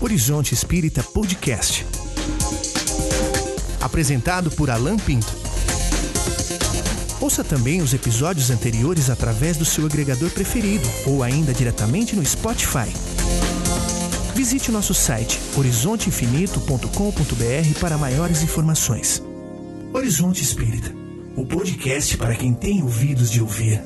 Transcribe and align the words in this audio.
Horizonte 0.00 0.54
Espírita 0.54 1.02
Podcast. 1.02 1.84
Apresentado 3.80 4.48
por 4.48 4.70
Alan 4.70 4.96
Pinto. 4.96 5.26
Ouça 7.20 7.42
também 7.42 7.82
os 7.82 7.92
episódios 7.92 8.48
anteriores 8.50 9.10
através 9.10 9.56
do 9.56 9.64
seu 9.64 9.86
agregador 9.86 10.30
preferido 10.30 10.88
ou 11.04 11.24
ainda 11.24 11.52
diretamente 11.52 12.14
no 12.14 12.24
Spotify. 12.24 12.88
Visite 14.36 14.70
nosso 14.70 14.94
site 14.94 15.40
horizonteinfinito.com.br 15.56 17.80
para 17.80 17.98
maiores 17.98 18.42
informações. 18.42 19.20
Horizonte 19.92 20.44
Espírita, 20.44 20.94
o 21.34 21.44
podcast 21.44 22.16
para 22.16 22.36
quem 22.36 22.54
tem 22.54 22.84
ouvidos 22.84 23.32
de 23.32 23.40
ouvir. 23.40 23.82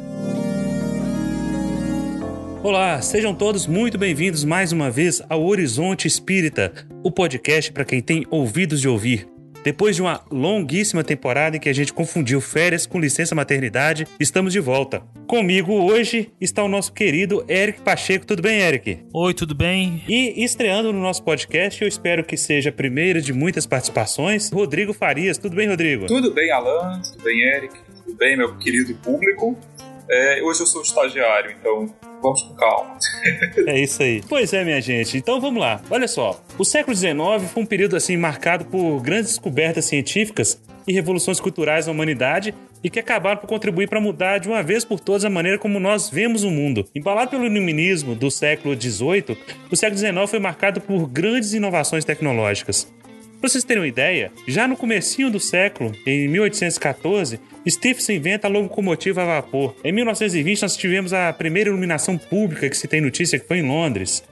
Olá, 2.62 3.02
sejam 3.02 3.34
todos 3.34 3.66
muito 3.66 3.98
bem-vindos 3.98 4.44
mais 4.44 4.70
uma 4.70 4.88
vez 4.88 5.20
ao 5.28 5.44
Horizonte 5.44 6.06
Espírita, 6.06 6.72
o 7.02 7.10
podcast 7.10 7.72
para 7.72 7.84
quem 7.84 8.00
tem 8.00 8.24
ouvidos 8.30 8.80
de 8.80 8.88
ouvir. 8.88 9.26
Depois 9.64 9.96
de 9.96 10.02
uma 10.02 10.24
longuíssima 10.30 11.02
temporada 11.02 11.56
em 11.56 11.60
que 11.60 11.68
a 11.68 11.72
gente 11.72 11.92
confundiu 11.92 12.40
férias 12.40 12.86
com 12.86 13.00
licença 13.00 13.34
maternidade, 13.34 14.06
estamos 14.18 14.52
de 14.52 14.60
volta. 14.60 15.02
Comigo 15.26 15.72
hoje 15.72 16.30
está 16.40 16.62
o 16.62 16.68
nosso 16.68 16.92
querido 16.92 17.44
Eric 17.48 17.80
Pacheco. 17.80 18.24
Tudo 18.24 18.42
bem, 18.42 18.60
Eric? 18.60 19.00
Oi, 19.12 19.34
tudo 19.34 19.56
bem? 19.56 20.00
E 20.08 20.44
estreando 20.44 20.92
no 20.92 21.00
nosso 21.00 21.24
podcast, 21.24 21.82
eu 21.82 21.88
espero 21.88 22.22
que 22.24 22.36
seja 22.36 22.70
a 22.70 22.72
primeira 22.72 23.20
de 23.20 23.32
muitas 23.32 23.66
participações, 23.66 24.50
Rodrigo 24.52 24.92
Farias. 24.92 25.36
Tudo 25.36 25.56
bem, 25.56 25.68
Rodrigo? 25.68 26.06
Tudo 26.06 26.32
bem, 26.32 26.48
Alan? 26.52 27.00
Tudo 27.02 27.24
bem, 27.24 27.40
Eric? 27.56 27.74
Tudo 28.04 28.16
bem, 28.16 28.36
meu 28.36 28.56
querido 28.58 28.94
público? 28.96 29.58
É, 30.08 30.42
hoje 30.42 30.60
eu 30.60 30.66
sou 30.66 30.82
estagiário, 30.82 31.54
então 31.58 31.92
vamos 32.22 32.42
com 32.42 32.54
calma. 32.54 32.98
é 33.66 33.80
isso 33.80 34.02
aí. 34.02 34.22
Pois 34.28 34.52
é, 34.52 34.64
minha 34.64 34.80
gente. 34.80 35.16
Então 35.16 35.40
vamos 35.40 35.60
lá. 35.60 35.80
Olha 35.90 36.08
só. 36.08 36.42
O 36.58 36.64
século 36.64 36.94
XIX 36.96 37.50
foi 37.52 37.62
um 37.62 37.66
período 37.66 37.96
assim 37.96 38.16
marcado 38.16 38.64
por 38.66 39.00
grandes 39.00 39.30
descobertas 39.30 39.84
científicas 39.84 40.60
e 40.86 40.92
revoluções 40.92 41.40
culturais 41.40 41.86
na 41.86 41.92
humanidade 41.92 42.54
e 42.82 42.90
que 42.90 42.98
acabaram 42.98 43.40
por 43.40 43.46
contribuir 43.46 43.88
para 43.88 44.00
mudar 44.00 44.38
de 44.38 44.48
uma 44.48 44.62
vez 44.62 44.84
por 44.84 44.98
todas 44.98 45.24
a 45.24 45.30
maneira 45.30 45.58
como 45.58 45.78
nós 45.78 46.10
vemos 46.10 46.42
o 46.42 46.50
mundo. 46.50 46.84
Embalado 46.94 47.30
pelo 47.30 47.44
iluminismo 47.44 48.14
do 48.14 48.30
século 48.30 48.74
XVIII, 48.74 49.38
o 49.70 49.76
século 49.76 49.98
XIX 49.98 50.28
foi 50.28 50.40
marcado 50.40 50.80
por 50.80 51.06
grandes 51.06 51.52
inovações 51.52 52.04
tecnológicas. 52.04 52.92
Para 53.42 53.48
vocês 53.48 53.64
terem 53.64 53.82
uma 53.82 53.88
ideia, 53.88 54.30
já 54.46 54.68
no 54.68 54.76
comecinho 54.76 55.28
do 55.28 55.40
século, 55.40 55.90
em 56.06 56.28
1814, 56.28 57.40
Stephenson 57.68 58.12
inventa 58.12 58.46
a 58.46 58.50
locomotiva 58.50 59.20
a 59.24 59.26
vapor. 59.26 59.74
Em 59.82 59.90
1920, 59.90 60.62
nós 60.62 60.76
tivemos 60.76 61.12
a 61.12 61.32
primeira 61.32 61.68
iluminação 61.68 62.16
pública 62.16 62.70
que 62.70 62.76
se 62.76 62.86
tem 62.86 63.00
notícia, 63.00 63.40
que 63.40 63.48
foi 63.48 63.58
em 63.58 63.66
Londres. 63.66 64.22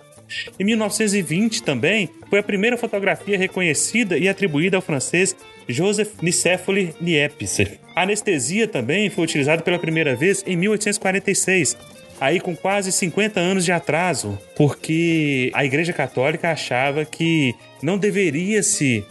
Em 0.60 0.62
1920 0.62 1.64
também 1.64 2.08
foi 2.28 2.38
a 2.38 2.42
primeira 2.44 2.76
fotografia 2.76 3.36
reconhecida 3.36 4.16
e 4.16 4.28
atribuída 4.28 4.76
ao 4.76 4.80
francês 4.80 5.34
Joseph 5.68 6.22
Nicéphore 6.22 6.94
Niepce. 7.00 7.80
A 7.96 8.02
anestesia 8.02 8.68
também 8.68 9.10
foi 9.10 9.24
utilizada 9.24 9.60
pela 9.60 9.80
primeira 9.80 10.14
vez 10.14 10.44
em 10.46 10.54
1846, 10.56 11.76
aí 12.20 12.38
com 12.38 12.54
quase 12.54 12.92
50 12.92 13.40
anos 13.40 13.64
de 13.64 13.72
atraso, 13.72 14.38
porque 14.54 15.50
a 15.54 15.64
Igreja 15.64 15.92
Católica 15.92 16.50
achava 16.50 17.04
que 17.04 17.54
não 17.82 17.96
deveria 17.96 18.62
se 18.62 19.04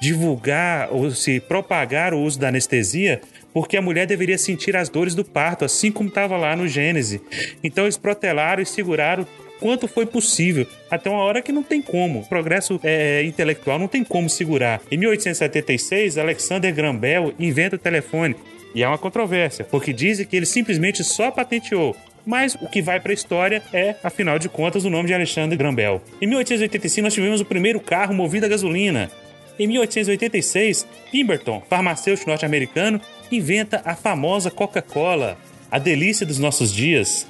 divulgar 0.00 0.88
ou 0.92 1.10
se 1.10 1.40
propagar 1.40 2.14
o 2.14 2.20
uso 2.20 2.38
da 2.38 2.48
anestesia, 2.48 3.20
porque 3.52 3.76
a 3.76 3.82
mulher 3.82 4.06
deveria 4.06 4.38
sentir 4.38 4.76
as 4.76 4.88
dores 4.88 5.14
do 5.14 5.24
parto, 5.24 5.64
assim 5.64 5.90
como 5.90 6.08
estava 6.08 6.36
lá 6.36 6.54
no 6.54 6.68
Gênesis. 6.68 7.20
Então 7.62 7.84
eles 7.84 7.96
protelaram 7.96 8.62
e 8.62 8.66
seguraram 8.66 9.26
quanto 9.58 9.88
foi 9.88 10.06
possível, 10.06 10.66
até 10.88 11.10
uma 11.10 11.22
hora 11.22 11.42
que 11.42 11.50
não 11.50 11.64
tem 11.64 11.82
como. 11.82 12.20
O 12.20 12.26
progresso 12.26 12.78
é, 12.84 13.24
intelectual 13.24 13.78
não 13.78 13.88
tem 13.88 14.04
como 14.04 14.30
segurar. 14.30 14.80
Em 14.90 14.96
1876, 14.96 16.16
Alexander 16.16 16.72
Graham 16.72 16.96
Bell 16.96 17.34
inventa 17.38 17.74
o 17.74 17.78
telefone. 17.78 18.36
E 18.74 18.82
é 18.82 18.86
uma 18.86 18.98
controvérsia, 18.98 19.64
porque 19.64 19.92
dizem 19.92 20.26
que 20.26 20.36
ele 20.36 20.46
simplesmente 20.46 21.02
só 21.02 21.30
patenteou, 21.30 21.96
mas 22.28 22.54
o 22.60 22.68
que 22.68 22.82
vai 22.82 23.00
para 23.00 23.10
a 23.10 23.14
história 23.14 23.62
é, 23.72 23.94
afinal 24.04 24.38
de 24.38 24.50
contas, 24.50 24.84
o 24.84 24.90
nome 24.90 25.06
de 25.06 25.14
Alexandre 25.14 25.56
Graham 25.56 25.74
Bell. 25.74 26.02
Em 26.20 26.26
1885 26.26 27.02
nós 27.02 27.14
tivemos 27.14 27.40
o 27.40 27.44
primeiro 27.46 27.80
carro 27.80 28.12
movido 28.12 28.44
a 28.44 28.48
gasolina. 28.50 29.10
Em 29.58 29.66
1886, 29.66 30.86
Pemberton, 31.10 31.62
farmacêutico 31.70 32.28
norte-americano, 32.28 33.00
inventa 33.32 33.80
a 33.82 33.96
famosa 33.96 34.50
Coca-Cola, 34.50 35.38
a 35.70 35.78
delícia 35.78 36.26
dos 36.26 36.38
nossos 36.38 36.70
dias. 36.70 37.26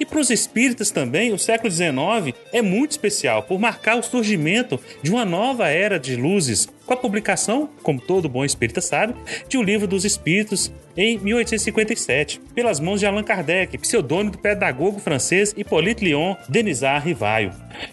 E 0.00 0.06
para 0.06 0.18
os 0.18 0.30
espíritas 0.30 0.90
também, 0.90 1.30
o 1.30 1.38
século 1.38 1.70
XIX 1.70 2.34
é 2.50 2.62
muito 2.62 2.92
especial 2.92 3.42
por 3.42 3.60
marcar 3.60 3.98
o 3.98 4.02
surgimento 4.02 4.80
de 5.02 5.10
uma 5.10 5.26
nova 5.26 5.68
era 5.68 6.00
de 6.00 6.16
luzes, 6.16 6.66
com 6.88 6.94
a 6.94 6.96
publicação, 6.96 7.68
como 7.82 8.00
todo 8.00 8.30
bom 8.30 8.46
espírita 8.46 8.80
sabe, 8.80 9.14
de 9.46 9.58
O 9.58 9.62
Livro 9.62 9.86
dos 9.86 10.06
Espíritos 10.06 10.72
em 10.96 11.18
1857, 11.18 12.40
pelas 12.54 12.80
mãos 12.80 12.98
de 12.98 13.04
Allan 13.04 13.22
Kardec, 13.22 13.76
pseudônimo 13.76 14.30
do 14.30 14.38
pedagogo 14.38 14.98
francês 14.98 15.54
Hippolyte 15.54 16.02
Léon 16.02 16.34
Denisard 16.48 17.06
Rivaio. 17.06 17.52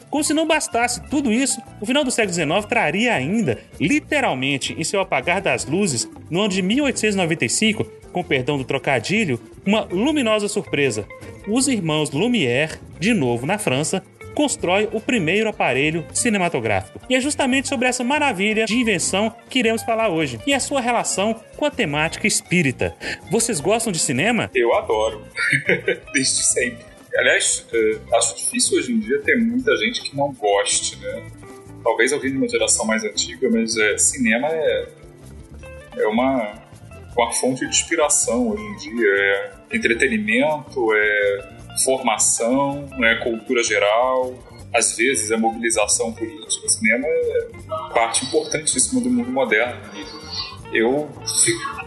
Como 0.10 0.24
se 0.24 0.34
não 0.34 0.48
bastasse 0.48 1.02
tudo 1.10 1.30
isso, 1.30 1.62
o 1.82 1.86
final 1.86 2.06
do 2.06 2.10
século 2.10 2.34
XIX 2.34 2.66
traria 2.68 3.14
ainda, 3.14 3.60
literalmente, 3.82 4.74
em 4.78 4.84
seu 4.86 5.02
apagar 5.02 5.42
das 5.42 5.66
luzes, 5.66 6.10
no 6.32 6.40
ano 6.40 6.50
de 6.50 6.62
1895, 6.62 7.84
com 8.14 8.24
perdão 8.24 8.58
do 8.58 8.64
trocadilho, 8.64 9.38
uma 9.66 9.82
luminosa 9.92 10.48
surpresa. 10.48 11.06
Os 11.50 11.68
irmãos 11.68 12.12
Lumière, 12.12 12.80
de 12.98 13.14
novo 13.14 13.46
na 13.46 13.58
França, 13.58 14.02
constrói 14.36 14.90
o 14.92 15.00
primeiro 15.00 15.50
aparelho 15.50 16.06
cinematográfico. 16.14 17.00
E 17.10 17.16
é 17.16 17.20
justamente 17.20 17.68
sobre 17.68 17.88
essa 17.88 18.04
maravilha 18.04 18.66
de 18.66 18.76
invenção 18.76 19.34
que 19.50 19.60
iremos 19.60 19.82
falar 19.82 20.10
hoje 20.10 20.40
e 20.46 20.54
a 20.54 20.60
sua 20.60 20.82
relação 20.82 21.42
com 21.56 21.66
a 21.66 21.72
temática 21.72 22.28
espírita. 22.28 22.94
Vocês 23.32 23.60
gostam 23.60 23.92
de 23.92 24.00
cinema? 24.00 24.52
Eu 24.54 24.76
adoro, 24.76 25.24
desde 26.14 26.44
sempre. 26.44 26.86
Aliás, 27.16 27.66
é, 27.74 27.98
acho 28.18 28.36
difícil 28.36 28.78
hoje 28.78 28.92
em 28.92 29.00
dia 29.00 29.20
ter 29.22 29.38
muita 29.38 29.76
gente 29.78 30.02
que 30.02 30.16
não 30.16 30.34
goste, 30.34 30.98
né? 30.98 31.24
Talvez 31.82 32.12
alguém 32.12 32.32
de 32.32 32.38
uma 32.38 32.48
geração 32.48 32.86
mais 32.86 33.04
antiga, 33.06 33.50
mas 33.50 33.78
é, 33.78 33.98
cinema 33.98 34.50
é, 34.50 34.88
é 35.98 36.08
uma, 36.08 36.62
uma 37.16 37.32
fonte 37.32 37.62
de 37.62 37.68
inspiração 37.68 38.50
hoje 38.50 38.64
em 38.64 38.76
dia. 38.76 39.10
É 39.10 39.52
entretenimento, 39.72 40.94
é 40.94 41.55
formação, 41.84 42.88
né, 42.98 43.16
cultura 43.24 43.64
geral, 43.64 44.34
às 44.74 44.96
vezes 44.96 45.32
é 45.32 45.38
mobilização 45.38 46.12
política. 46.12 46.66
O 46.66 46.70
cinema 46.70 47.06
é 47.08 47.48
parte 47.94 48.26
importantíssima 48.26 49.02
do 49.02 49.10
mundo 49.10 49.32
moderno. 49.32 49.80
Eu 50.74 51.10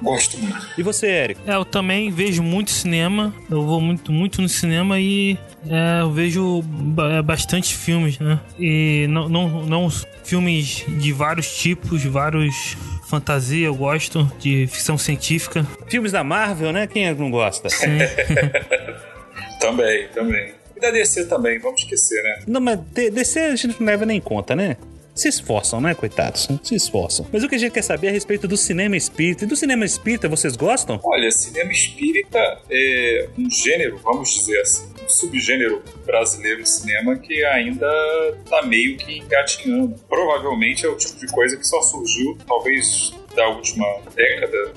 gosto 0.02 0.38
muito. 0.38 0.66
E 0.78 0.82
você, 0.82 1.06
Eric? 1.08 1.40
É, 1.46 1.54
eu 1.54 1.64
também 1.64 2.10
vejo 2.10 2.42
muito 2.42 2.70
cinema. 2.70 3.34
Eu 3.50 3.62
vou 3.62 3.80
muito, 3.80 4.10
muito 4.10 4.40
no 4.40 4.48
cinema 4.48 4.98
e 4.98 5.36
é, 5.68 6.00
eu 6.00 6.10
vejo 6.10 6.64
é, 7.12 7.20
bastante 7.20 7.76
filmes, 7.76 8.18
né? 8.18 8.40
E 8.58 9.06
não, 9.08 9.28
não, 9.28 9.66
não 9.66 9.90
filmes 10.24 10.84
de 10.86 11.12
vários 11.12 11.54
tipos, 11.54 12.02
vários 12.04 12.76
fantasia, 13.08 13.66
eu 13.66 13.74
gosto 13.74 14.30
de 14.38 14.66
ficção 14.66 14.96
científica. 14.96 15.66
Filmes 15.88 16.12
da 16.12 16.22
Marvel, 16.22 16.72
né? 16.72 16.86
Quem 16.86 17.08
é 17.08 17.14
que 17.14 17.20
não 17.20 17.30
gosta? 17.30 17.68
Sim. 17.68 17.98
também, 19.58 20.08
também. 20.08 20.54
E 20.76 20.80
da 20.80 20.90
DC 20.90 21.26
também, 21.26 21.58
vamos 21.58 21.82
esquecer, 21.82 22.22
né? 22.22 22.42
Não, 22.46 22.60
mas 22.60 22.78
DC 22.78 23.40
a 23.40 23.56
gente 23.56 23.80
não 23.80 23.86
leva 23.86 24.06
nem 24.06 24.18
em 24.18 24.20
conta, 24.20 24.54
né? 24.54 24.76
se 25.18 25.28
esforçam, 25.28 25.80
né, 25.80 25.94
coitados? 25.94 26.48
Se 26.62 26.74
esforçam. 26.74 27.26
Mas 27.32 27.42
o 27.42 27.48
que 27.48 27.56
a 27.56 27.58
gente 27.58 27.72
quer 27.72 27.82
saber 27.82 28.06
é 28.06 28.10
a 28.10 28.12
respeito 28.12 28.46
do 28.46 28.56
cinema 28.56 28.96
espírita. 28.96 29.44
E 29.44 29.48
do 29.48 29.56
cinema 29.56 29.84
espírita, 29.84 30.28
vocês 30.28 30.54
gostam? 30.56 31.00
Olha, 31.02 31.30
cinema 31.30 31.72
espírita 31.72 32.38
é 32.70 33.28
um 33.36 33.50
gênero, 33.50 33.98
vamos 33.98 34.32
dizer 34.32 34.60
assim, 34.60 34.88
um 35.04 35.08
subgênero 35.08 35.82
brasileiro 36.06 36.62
de 36.62 36.68
cinema 36.68 37.16
que 37.16 37.44
ainda 37.44 37.88
tá 38.48 38.62
meio 38.62 38.96
que 38.96 39.18
engatinhando. 39.18 39.96
Provavelmente 40.08 40.86
é 40.86 40.88
o 40.88 40.96
tipo 40.96 41.18
de 41.18 41.26
coisa 41.32 41.56
que 41.56 41.66
só 41.66 41.82
surgiu, 41.82 42.38
talvez, 42.46 43.12
da 43.34 43.48
última 43.48 43.86
década 44.14 44.72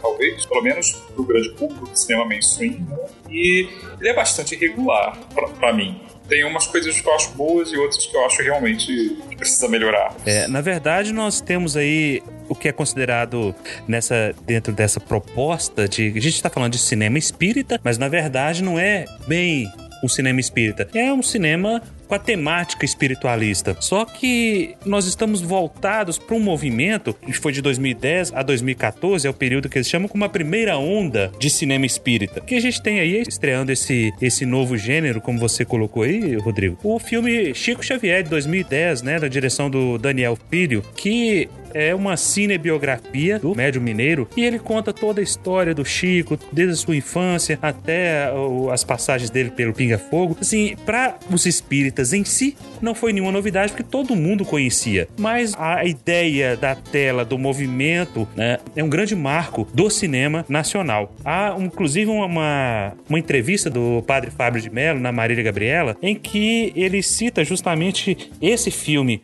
talvez, 0.00 0.46
pelo 0.46 0.62
menos 0.62 0.92
pro 1.14 1.24
grande 1.24 1.50
público 1.50 1.86
do 1.86 1.96
cinema 1.96 2.24
mainstream, 2.24 2.80
né? 2.88 2.96
E 3.30 3.68
ele 4.00 4.08
é 4.08 4.14
bastante 4.14 4.54
irregular 4.54 5.18
para 5.58 5.72
mim 5.72 6.00
tem 6.28 6.44
umas 6.44 6.66
coisas 6.66 6.98
que 6.98 7.06
eu 7.06 7.14
acho 7.14 7.30
boas 7.32 7.70
e 7.70 7.76
outras 7.76 8.06
que 8.06 8.16
eu 8.16 8.24
acho 8.24 8.42
realmente 8.42 8.86
que 9.28 9.36
precisa 9.36 9.68
melhorar. 9.68 10.14
É, 10.24 10.46
na 10.48 10.60
verdade, 10.60 11.12
nós 11.12 11.40
temos 11.40 11.76
aí 11.76 12.22
o 12.48 12.54
que 12.54 12.68
é 12.68 12.72
considerado 12.72 13.54
nessa 13.86 14.34
dentro 14.46 14.72
dessa 14.72 15.00
proposta 15.00 15.88
de 15.88 16.08
a 16.08 16.20
gente 16.20 16.34
está 16.34 16.50
falando 16.50 16.72
de 16.72 16.78
cinema 16.78 17.18
espírita, 17.18 17.80
mas 17.82 17.98
na 17.98 18.08
verdade 18.08 18.62
não 18.62 18.78
é 18.78 19.04
bem 19.26 19.68
um 20.02 20.08
cinema 20.08 20.40
espírita. 20.40 20.88
É 20.94 21.12
um 21.12 21.22
cinema 21.22 21.82
com 22.14 22.16
a 22.16 22.18
temática 22.18 22.84
espiritualista. 22.84 23.76
Só 23.80 24.04
que 24.04 24.76
nós 24.84 25.06
estamos 25.06 25.40
voltados 25.40 26.16
para 26.16 26.36
um 26.36 26.40
movimento 26.40 27.12
que 27.14 27.32
foi 27.32 27.52
de 27.52 27.60
2010 27.60 28.32
a 28.34 28.42
2014, 28.42 29.26
é 29.26 29.30
o 29.30 29.34
período 29.34 29.68
que 29.68 29.78
eles 29.78 29.88
chamam 29.88 30.08
como 30.08 30.24
a 30.24 30.28
primeira 30.28 30.78
onda 30.78 31.32
de 31.38 31.50
cinema 31.50 31.86
espírita. 31.86 32.40
Que 32.40 32.54
a 32.54 32.60
gente 32.60 32.80
tem 32.82 33.00
aí 33.00 33.22
estreando 33.26 33.72
esse, 33.72 34.12
esse 34.20 34.46
novo 34.46 34.76
gênero, 34.76 35.20
como 35.20 35.38
você 35.38 35.64
colocou 35.64 36.04
aí, 36.04 36.36
Rodrigo. 36.36 36.78
O 36.84 36.98
filme 36.98 37.52
Chico 37.54 37.84
Xavier 37.84 38.22
de 38.22 38.30
2010, 38.30 39.02
né, 39.02 39.18
da 39.18 39.28
direção 39.28 39.68
do 39.68 39.98
Daniel 39.98 40.38
Filho, 40.50 40.84
que 40.96 41.48
é 41.74 41.94
uma 41.94 42.16
cinebiografia 42.16 43.38
do 43.40 43.54
médium 43.54 43.82
mineiro 43.82 44.28
e 44.36 44.44
ele 44.44 44.60
conta 44.60 44.92
toda 44.92 45.20
a 45.20 45.24
história 45.24 45.74
do 45.74 45.84
Chico, 45.84 46.38
desde 46.52 46.74
a 46.74 46.76
sua 46.76 46.96
infância 46.96 47.58
até 47.60 48.30
as 48.72 48.84
passagens 48.84 49.28
dele 49.28 49.50
pelo 49.50 49.74
Pinga 49.74 49.98
Fogo. 49.98 50.36
Assim, 50.40 50.76
para 50.86 51.16
os 51.30 51.44
espíritas 51.44 52.03
em 52.12 52.24
si, 52.24 52.56
não 52.80 52.94
foi 52.94 53.12
nenhuma 53.12 53.32
novidade 53.32 53.72
porque 53.72 53.82
todo 53.82 54.14
mundo 54.14 54.44
conhecia. 54.44 55.08
Mas 55.18 55.54
a 55.56 55.84
ideia 55.84 56.56
da 56.56 56.74
tela, 56.74 57.24
do 57.24 57.38
movimento, 57.38 58.28
né, 58.36 58.58
é 58.76 58.82
um 58.82 58.88
grande 58.88 59.14
marco 59.14 59.66
do 59.72 59.88
cinema 59.90 60.44
nacional. 60.48 61.12
Há, 61.24 61.54
inclusive, 61.58 62.10
uma, 62.10 62.92
uma 63.08 63.18
entrevista 63.18 63.70
do 63.70 64.02
padre 64.06 64.30
Fábio 64.30 64.60
de 64.60 64.70
Mello 64.70 65.00
na 65.00 65.12
Marília 65.12 65.44
Gabriela 65.44 65.96
em 66.02 66.14
que 66.14 66.72
ele 66.76 67.02
cita 67.02 67.44
justamente 67.44 68.30
esse 68.40 68.70
filme. 68.70 69.22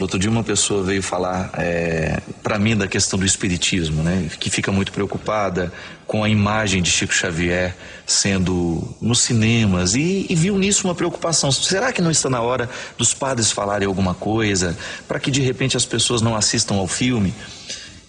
Outro 0.00 0.18
dia 0.18 0.30
uma 0.30 0.42
pessoa 0.42 0.82
veio 0.82 1.02
falar 1.02 1.50
é, 1.58 2.22
para 2.42 2.58
mim 2.58 2.74
da 2.74 2.88
questão 2.88 3.18
do 3.18 3.26
espiritismo, 3.26 4.02
né? 4.02 4.30
Que 4.40 4.48
fica 4.48 4.72
muito 4.72 4.90
preocupada 4.90 5.70
com 6.06 6.24
a 6.24 6.30
imagem 6.30 6.80
de 6.80 6.90
Chico 6.90 7.12
Xavier 7.12 7.76
sendo 8.06 8.82
nos 9.02 9.20
cinemas 9.20 9.94
e, 9.94 10.24
e 10.30 10.34
viu 10.34 10.56
nisso 10.56 10.88
uma 10.88 10.94
preocupação. 10.94 11.52
Será 11.52 11.92
que 11.92 12.00
não 12.00 12.10
está 12.10 12.30
na 12.30 12.40
hora 12.40 12.70
dos 12.96 13.12
padres 13.12 13.52
falarem 13.52 13.86
alguma 13.86 14.14
coisa 14.14 14.74
para 15.06 15.20
que 15.20 15.30
de 15.30 15.42
repente 15.42 15.76
as 15.76 15.84
pessoas 15.84 16.22
não 16.22 16.34
assistam 16.34 16.76
ao 16.76 16.86
filme? 16.86 17.34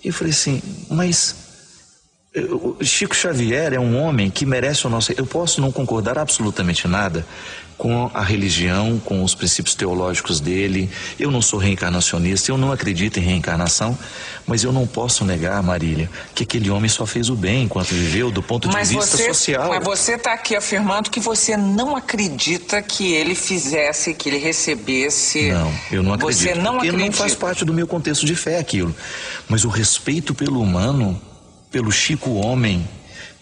E 0.01 0.07
eu 0.07 0.13
falei 0.13 0.31
assim, 0.31 0.61
mas 0.89 1.35
Chico 2.81 3.15
Xavier 3.15 3.73
é 3.73 3.79
um 3.79 4.01
homem 4.01 4.31
que 4.31 4.45
merece 4.45 4.87
o 4.87 4.89
nosso. 4.89 5.11
Eu 5.11 5.25
posso 5.25 5.61
não 5.61 5.71
concordar 5.71 6.17
absolutamente 6.17 6.87
nada 6.87 7.25
com 7.77 8.09
a 8.13 8.21
religião, 8.21 8.99
com 9.03 9.23
os 9.23 9.35
princípios 9.35 9.75
teológicos 9.75 10.39
dele. 10.39 10.89
Eu 11.19 11.31
não 11.31 11.41
sou 11.41 11.59
reencarnacionista, 11.59 12.51
eu 12.51 12.57
não 12.57 12.71
acredito 12.71 13.19
em 13.19 13.23
reencarnação, 13.23 13.97
mas 14.45 14.63
eu 14.63 14.71
não 14.71 14.85
posso 14.85 15.25
negar, 15.25 15.61
Marília, 15.63 16.09
que 16.33 16.43
aquele 16.43 16.69
homem 16.69 16.89
só 16.89 17.05
fez 17.05 17.29
o 17.29 17.35
bem 17.35 17.63
enquanto 17.63 17.89
viveu 17.89 18.31
do 18.31 18.41
ponto 18.41 18.67
de 18.67 18.73
mas 18.73 18.89
vista 18.89 19.17
você, 19.17 19.27
social. 19.27 19.69
Mas 19.69 19.83
você 19.83 20.13
está 20.15 20.33
aqui 20.33 20.55
afirmando 20.55 21.09
que 21.09 21.19
você 21.19 21.57
não 21.57 21.95
acredita 21.95 22.81
que 22.81 23.13
ele 23.13 23.35
fizesse, 23.35 24.13
que 24.13 24.29
ele 24.29 24.37
recebesse. 24.37 25.51
Não, 25.51 25.73
eu 25.91 26.03
não 26.03 26.13
acredito. 26.13 26.39
Você 26.39 26.55
não 26.55 26.73
porque 26.73 26.89
acredita. 26.89 27.11
não 27.11 27.11
faz 27.11 27.35
parte 27.35 27.65
do 27.65 27.73
meu 27.73 27.87
contexto 27.87 28.25
de 28.25 28.35
fé 28.35 28.59
aquilo. 28.59 28.95
Mas 29.47 29.65
o 29.65 29.69
respeito 29.69 30.33
pelo 30.33 30.61
humano, 30.61 31.19
pelo 31.71 31.91
Chico 31.91 32.31
homem, 32.31 32.87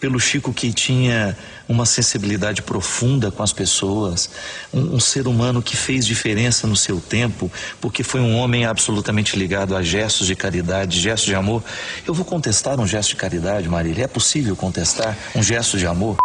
pelo 0.02 0.18
Chico 0.18 0.52
que 0.52 0.72
tinha 0.72 1.38
uma 1.68 1.86
sensibilidade 1.86 2.60
profunda 2.60 3.30
com 3.30 3.40
as 3.40 3.52
pessoas, 3.52 4.28
um, 4.74 4.96
um, 4.96 5.00
ser 5.00 5.28
humano 5.28 5.62
que 5.62 5.76
fez 5.76 6.04
diferença 6.04 6.66
no 6.66 6.74
seu 6.74 7.00
tempo, 7.00 7.48
porque 7.80 8.02
foi 8.02 8.20
um 8.20 8.34
homem 8.34 8.64
absolutamente 8.64 9.38
ligado 9.38 9.76
a 9.76 9.80
gestos 9.80 10.26
de 10.26 10.34
caridade, 10.34 10.98
gestos 10.98 11.28
de 11.28 11.36
amor. 11.36 11.62
Eu 12.04 12.12
vou 12.12 12.24
contestar 12.24 12.80
um 12.80 12.86
gesto 12.86 13.10
de 13.10 13.16
caridade, 13.16 13.68
Marília? 13.68 14.02
É 14.02 14.08
possível 14.08 14.56
contestar 14.56 15.16
um 15.36 15.42
gesto 15.42 15.78
de 15.78 15.86
amor? 15.86 16.16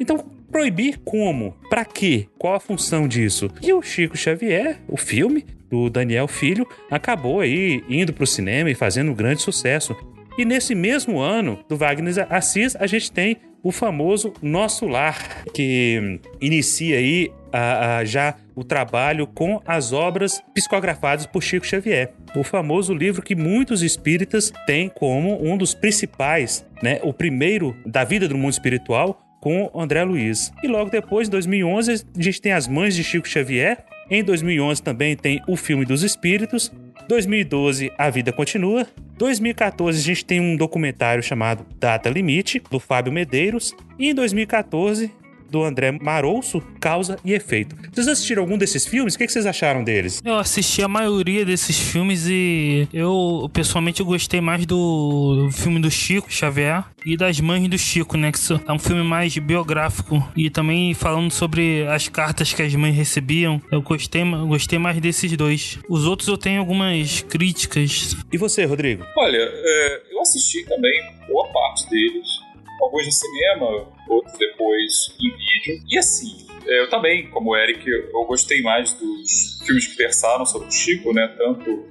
Então, 0.00 0.24
proibir 0.50 0.98
como? 1.04 1.54
Para 1.70 1.84
quê? 1.84 2.26
Qual 2.36 2.54
a 2.54 2.58
função 2.58 3.06
disso? 3.06 3.48
E 3.62 3.72
o 3.72 3.80
Chico 3.80 4.16
Xavier, 4.16 4.80
o 4.88 4.96
filme 4.96 5.46
do 5.70 5.88
Daniel 5.88 6.26
Filho, 6.26 6.66
acabou 6.90 7.38
aí 7.38 7.84
indo 7.88 8.12
para 8.12 8.24
o 8.24 8.26
cinema 8.26 8.68
e 8.68 8.74
fazendo 8.74 9.12
um 9.12 9.14
grande 9.14 9.40
sucesso. 9.40 9.94
E 10.36 10.44
nesse 10.44 10.74
mesmo 10.74 11.20
ano 11.20 11.64
do 11.68 11.76
Wagner 11.76 12.26
Assis, 12.28 12.74
a 12.76 12.86
gente 12.86 13.12
tem 13.12 13.36
o 13.62 13.70
famoso 13.70 14.32
Nosso 14.42 14.86
Lar, 14.86 15.44
que 15.54 16.20
inicia 16.40 16.98
aí 16.98 17.30
a, 17.52 17.98
a, 17.98 18.04
já 18.04 18.34
o 18.54 18.62
trabalho 18.62 19.26
com 19.26 19.62
as 19.64 19.92
obras 19.92 20.42
psicografadas 20.52 21.24
por 21.24 21.42
Chico 21.42 21.66
Xavier. 21.66 22.12
O 22.36 22.44
famoso 22.44 22.92
livro 22.92 23.22
que 23.22 23.34
muitos 23.34 23.82
espíritas 23.82 24.52
têm 24.66 24.88
como 24.88 25.42
um 25.42 25.56
dos 25.56 25.72
principais, 25.72 26.66
né, 26.82 27.00
o 27.02 27.12
primeiro 27.12 27.74
da 27.86 28.04
vida 28.04 28.28
do 28.28 28.36
mundo 28.36 28.52
espiritual, 28.52 29.20
com 29.40 29.70
André 29.74 30.02
Luiz. 30.04 30.52
E 30.62 30.66
logo 30.66 30.90
depois, 30.90 31.28
em 31.28 31.30
2011, 31.30 32.04
a 32.18 32.22
gente 32.22 32.40
tem 32.40 32.52
As 32.52 32.66
Mães 32.66 32.94
de 32.96 33.04
Chico 33.04 33.28
Xavier. 33.28 33.84
Em 34.10 34.24
2011 34.24 34.82
também 34.82 35.16
tem 35.16 35.40
O 35.46 35.56
Filme 35.56 35.84
dos 35.84 36.02
Espíritos. 36.02 36.72
2012, 37.08 37.92
A 37.98 38.10
Vida 38.10 38.32
Continua. 38.32 38.86
2014, 39.16 39.98
a 39.98 40.02
gente 40.02 40.24
tem 40.24 40.40
um 40.40 40.56
documentário 40.56 41.22
chamado 41.22 41.64
Data 41.78 42.08
Limite, 42.08 42.62
do 42.70 42.80
Fábio 42.80 43.12
Medeiros. 43.12 43.74
E 43.98 44.10
em 44.10 44.14
2014, 44.14 45.12
do 45.50 45.62
André 45.62 45.92
Marouço, 45.92 46.60
Causa 46.80 47.18
e 47.24 47.32
Efeito. 47.32 47.76
Vocês 47.92 48.08
assistiram 48.08 48.42
algum 48.42 48.58
desses 48.58 48.86
filmes? 48.86 49.14
O 49.14 49.18
que 49.18 49.28
vocês 49.28 49.46
acharam 49.46 49.84
deles? 49.84 50.20
Eu 50.24 50.36
assisti 50.36 50.82
a 50.82 50.88
maioria 50.88 51.44
desses 51.44 51.78
filmes 51.78 52.26
e 52.28 52.88
eu, 52.92 53.48
pessoalmente, 53.52 54.00
eu 54.00 54.06
gostei 54.06 54.40
mais 54.40 54.66
do 54.66 55.48
filme 55.52 55.80
do 55.80 55.90
Chico 55.90 56.32
Xavier 56.32 56.84
e 57.04 57.16
das 57.16 57.40
Mães 57.40 57.68
do 57.68 57.78
Chico, 57.78 58.16
né? 58.16 58.32
Que 58.32 58.38
é 58.66 58.72
um 58.72 58.78
filme 58.78 59.02
mais 59.02 59.36
biográfico 59.38 60.26
e 60.36 60.50
também 60.50 60.94
falando 60.94 61.30
sobre 61.30 61.86
as 61.88 62.08
cartas 62.08 62.52
que 62.52 62.62
as 62.62 62.74
mães 62.74 62.94
recebiam. 62.94 63.60
Eu 63.70 63.82
gostei, 63.82 64.24
gostei 64.46 64.78
mais 64.78 65.00
desses 65.00 65.36
dois. 65.36 65.78
Os 65.88 66.06
outros 66.06 66.28
eu 66.28 66.36
tenho 66.36 66.60
algumas 66.60 67.22
críticas. 67.22 68.16
E 68.32 68.38
você, 68.38 68.64
Rodrigo? 68.64 69.04
Olha, 69.16 69.38
é, 69.38 70.02
eu 70.10 70.20
assisti 70.20 70.64
também 70.64 70.92
boa 71.28 71.46
parte 71.52 71.88
deles 71.88 72.43
alguns 72.80 73.06
no 73.06 73.12
cinema, 73.12 73.88
outros 74.08 74.36
depois 74.38 75.16
em 75.20 75.30
vídeo. 75.30 75.84
E 75.90 75.98
assim, 75.98 76.46
é, 76.66 76.80
eu 76.82 76.90
também, 76.90 77.28
como 77.30 77.50
o 77.50 77.56
Eric, 77.56 77.88
eu 77.88 78.24
gostei 78.24 78.62
mais 78.62 78.92
dos 78.92 79.60
filmes 79.64 79.86
que 79.86 79.96
versaram 79.96 80.46
sobre 80.46 80.68
o 80.68 80.72
Chico, 80.72 81.12
né? 81.12 81.28
Tanto 81.36 81.86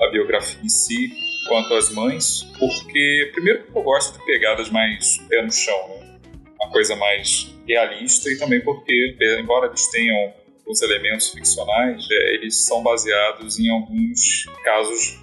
a 0.00 0.10
biografia 0.10 0.60
em 0.62 0.68
si 0.68 1.10
quanto 1.48 1.74
as 1.74 1.90
mães, 1.90 2.44
porque 2.58 3.30
primeiro 3.32 3.64
eu 3.74 3.82
gosto 3.82 4.18
de 4.18 4.24
pegadas 4.24 4.70
mais 4.70 5.18
pé 5.28 5.42
no 5.42 5.50
chão, 5.50 5.88
né? 5.88 6.18
Uma 6.60 6.70
coisa 6.70 6.94
mais 6.96 7.54
realista 7.66 8.30
e 8.30 8.38
também 8.38 8.60
porque, 8.60 9.16
é, 9.20 9.40
embora 9.40 9.68
eles 9.68 9.86
tenham 9.88 10.34
os 10.66 10.82
elementos 10.82 11.30
ficcionais, 11.30 12.06
é, 12.10 12.34
eles 12.34 12.64
são 12.64 12.82
baseados 12.82 13.58
em 13.58 13.70
alguns 13.70 14.44
casos 14.62 15.18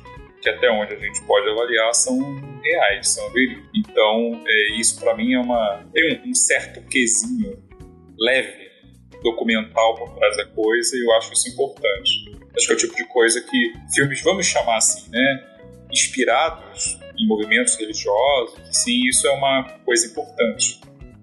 que 0.48 0.50
até 0.50 0.72
onde 0.72 0.94
a 0.94 0.98
gente 0.98 1.22
pode 1.24 1.50
avaliar 1.50 1.94
são 1.94 2.18
reais, 2.64 3.10
são 3.10 3.30
verídicos. 3.32 3.70
Então, 3.76 4.42
é, 4.46 4.80
isso 4.80 5.00
para 5.00 5.16
mim 5.16 5.34
é 5.34 5.40
uma 5.40 5.86
tem 5.94 6.22
um, 6.26 6.30
um 6.30 6.34
certo 6.34 6.82
quesinho 6.88 7.62
leve 8.18 8.68
documental 9.22 9.96
por 9.96 10.16
trás 10.16 10.38
da 10.38 10.46
coisa 10.46 10.96
e 10.96 11.02
eu 11.02 11.12
acho 11.14 11.34
isso 11.34 11.50
importante. 11.50 12.32
Acho 12.56 12.68
que 12.68 12.72
é 12.72 12.76
o 12.76 12.78
tipo 12.78 12.96
de 12.96 13.06
coisa 13.06 13.42
que 13.42 13.74
filmes, 13.94 14.22
vamos 14.22 14.46
chamar 14.46 14.78
assim, 14.78 15.10
né, 15.12 15.58
inspirados 15.92 16.98
em 17.18 17.28
movimentos 17.28 17.76
religiosos, 17.76 18.60
sim, 18.72 19.08
isso 19.08 19.28
é 19.28 19.32
uma 19.32 19.64
coisa 19.84 20.08
importante. 20.08 20.80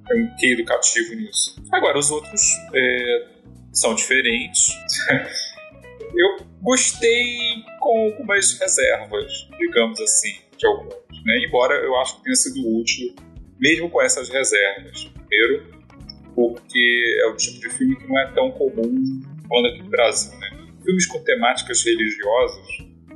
Tem 0.07 0.23
um 0.23 0.37
quê 0.37 0.49
educativo 0.49 1.15
nisso. 1.15 1.57
Agora, 1.73 1.99
os 1.99 2.11
outros 2.11 2.43
é, 2.75 3.27
são 3.73 3.95
diferentes. 3.95 4.75
eu 6.15 6.47
gostei 6.61 7.65
com 7.85 8.07
algumas 8.07 8.59
reservas, 8.59 9.47
digamos 9.59 10.01
assim, 10.01 10.35
de 10.57 10.67
alguns. 10.67 10.95
Né? 11.23 11.45
Embora 11.47 11.75
eu 11.75 11.95
acho 12.01 12.17
que 12.17 12.25
tenha 12.25 12.35
sido 12.35 12.81
útil, 12.81 13.15
mesmo 13.61 13.91
com 13.91 14.01
essas 14.01 14.31
reservas. 14.31 15.05
Primeiro, 15.29 15.85
porque 16.35 17.19
é 17.23 17.27
o 17.27 17.37
tipo 17.37 17.61
de 17.61 17.69
filme 17.77 17.97
que 17.97 18.09
não 18.09 18.19
é 18.19 18.33
tão 18.33 18.51
comum 18.53 19.21
falando 19.47 19.67
aqui 19.67 19.83
no 19.83 19.91
Brasil. 19.91 20.33
Né? 20.39 20.67
Filmes 20.83 21.07
com 21.07 21.23
temáticas 21.23 21.85
religiosas, 21.85 22.67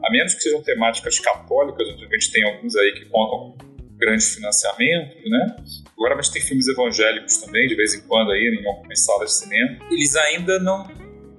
a 0.05 0.13
menos 0.13 0.35
que 0.35 0.43
sejam 0.43 0.63
temáticas 0.63 1.19
católicas, 1.19 1.89
onde 1.89 2.05
a 2.05 2.09
gente 2.09 2.31
tem 2.31 2.45
alguns 2.45 2.77
aí 2.77 2.93
que 2.93 3.07
contam 3.07 3.57
grandes 3.97 4.35
financiamentos, 4.35 5.29
né? 5.29 5.57
Agora, 5.97 6.15
mas 6.15 6.29
tem 6.29 6.41
filmes 6.41 6.69
evangélicos 6.69 7.39
também, 7.39 7.67
de 7.67 7.75
vez 7.75 7.95
em 7.95 8.03
quando 8.03 8.31
aí, 8.31 8.61
em 8.63 8.65
algumas 8.65 9.05
salas 9.05 9.31
de 9.31 9.37
cinema. 9.39 9.79
Eles 9.91 10.15
ainda 10.15 10.61
não 10.61 10.87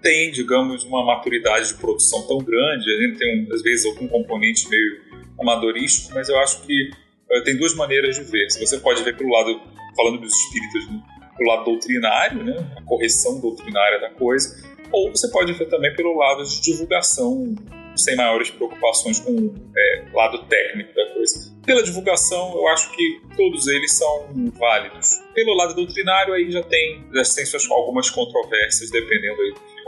tem, 0.01 0.31
digamos, 0.31 0.83
uma 0.83 1.05
maturidade 1.05 1.69
de 1.69 1.73
produção 1.75 2.25
tão 2.27 2.37
grande. 2.39 2.89
A 2.89 3.07
gente 3.07 3.17
tem, 3.17 3.47
às 3.51 3.61
vezes, 3.61 3.85
algum 3.85 4.07
componente 4.07 4.67
meio 4.69 5.01
amadorístico, 5.39 6.13
mas 6.13 6.29
eu 6.29 6.37
acho 6.39 6.61
que 6.63 6.91
uh, 7.31 7.43
tem 7.43 7.57
duas 7.57 7.73
maneiras 7.75 8.15
de 8.15 8.23
ver. 8.23 8.47
Você 8.49 8.77
pode 8.79 9.03
ver 9.03 9.15
pelo 9.15 9.29
lado, 9.29 9.59
falando 9.95 10.19
dos 10.19 10.33
espíritos, 10.33 10.87
né? 10.91 11.01
pelo 11.37 11.49
lado 11.49 11.65
doutrinário, 11.65 12.43
né? 12.43 12.75
a 12.77 12.81
correção 12.83 13.39
doutrinária 13.39 13.99
da 13.99 14.09
coisa, 14.09 14.61
ou 14.91 15.09
você 15.11 15.29
pode 15.29 15.53
ver 15.53 15.69
também 15.69 15.95
pelo 15.95 16.17
lado 16.17 16.43
de 16.43 16.61
divulgação, 16.61 17.55
sem 17.95 18.15
maiores 18.15 18.49
preocupações 18.49 19.19
com 19.19 19.31
o 19.31 19.55
é, 19.75 20.05
lado 20.13 20.45
técnico 20.45 20.93
da 20.93 21.05
coisa. 21.13 21.57
Pela 21.65 21.83
divulgação, 21.83 22.53
eu 22.55 22.67
acho 22.69 22.91
que 22.95 23.21
todos 23.35 23.67
eles 23.67 23.93
são 23.93 24.51
válidos. 24.57 25.19
Pelo 25.33 25.53
lado 25.53 25.75
doutrinário, 25.75 26.33
aí 26.33 26.49
já 26.49 26.63
tem, 26.63 27.05
já 27.13 27.23
tem 27.35 27.45
suas, 27.45 27.69
algumas 27.69 28.09
controvérsias, 28.09 28.89
dependendo 28.89 29.41
aí 29.41 29.53
do. 29.53 29.78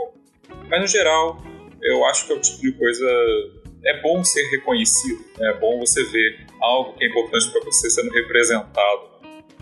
Mas 0.68 0.80
no 0.80 0.86
geral, 0.86 1.42
eu 1.82 2.04
acho 2.06 2.26
que 2.26 2.32
é 2.32 2.36
o 2.36 2.40
tipo 2.40 2.60
de 2.60 2.72
coisa. 2.72 3.06
É 3.84 4.00
bom 4.00 4.22
ser 4.22 4.48
reconhecido, 4.50 5.24
né? 5.38 5.48
é 5.48 5.58
bom 5.58 5.80
você 5.80 6.04
ver 6.04 6.46
algo 6.60 6.96
que 6.96 7.04
é 7.04 7.08
importante 7.08 7.50
para 7.50 7.64
você 7.64 7.90
sendo 7.90 8.12
representado 8.12 9.11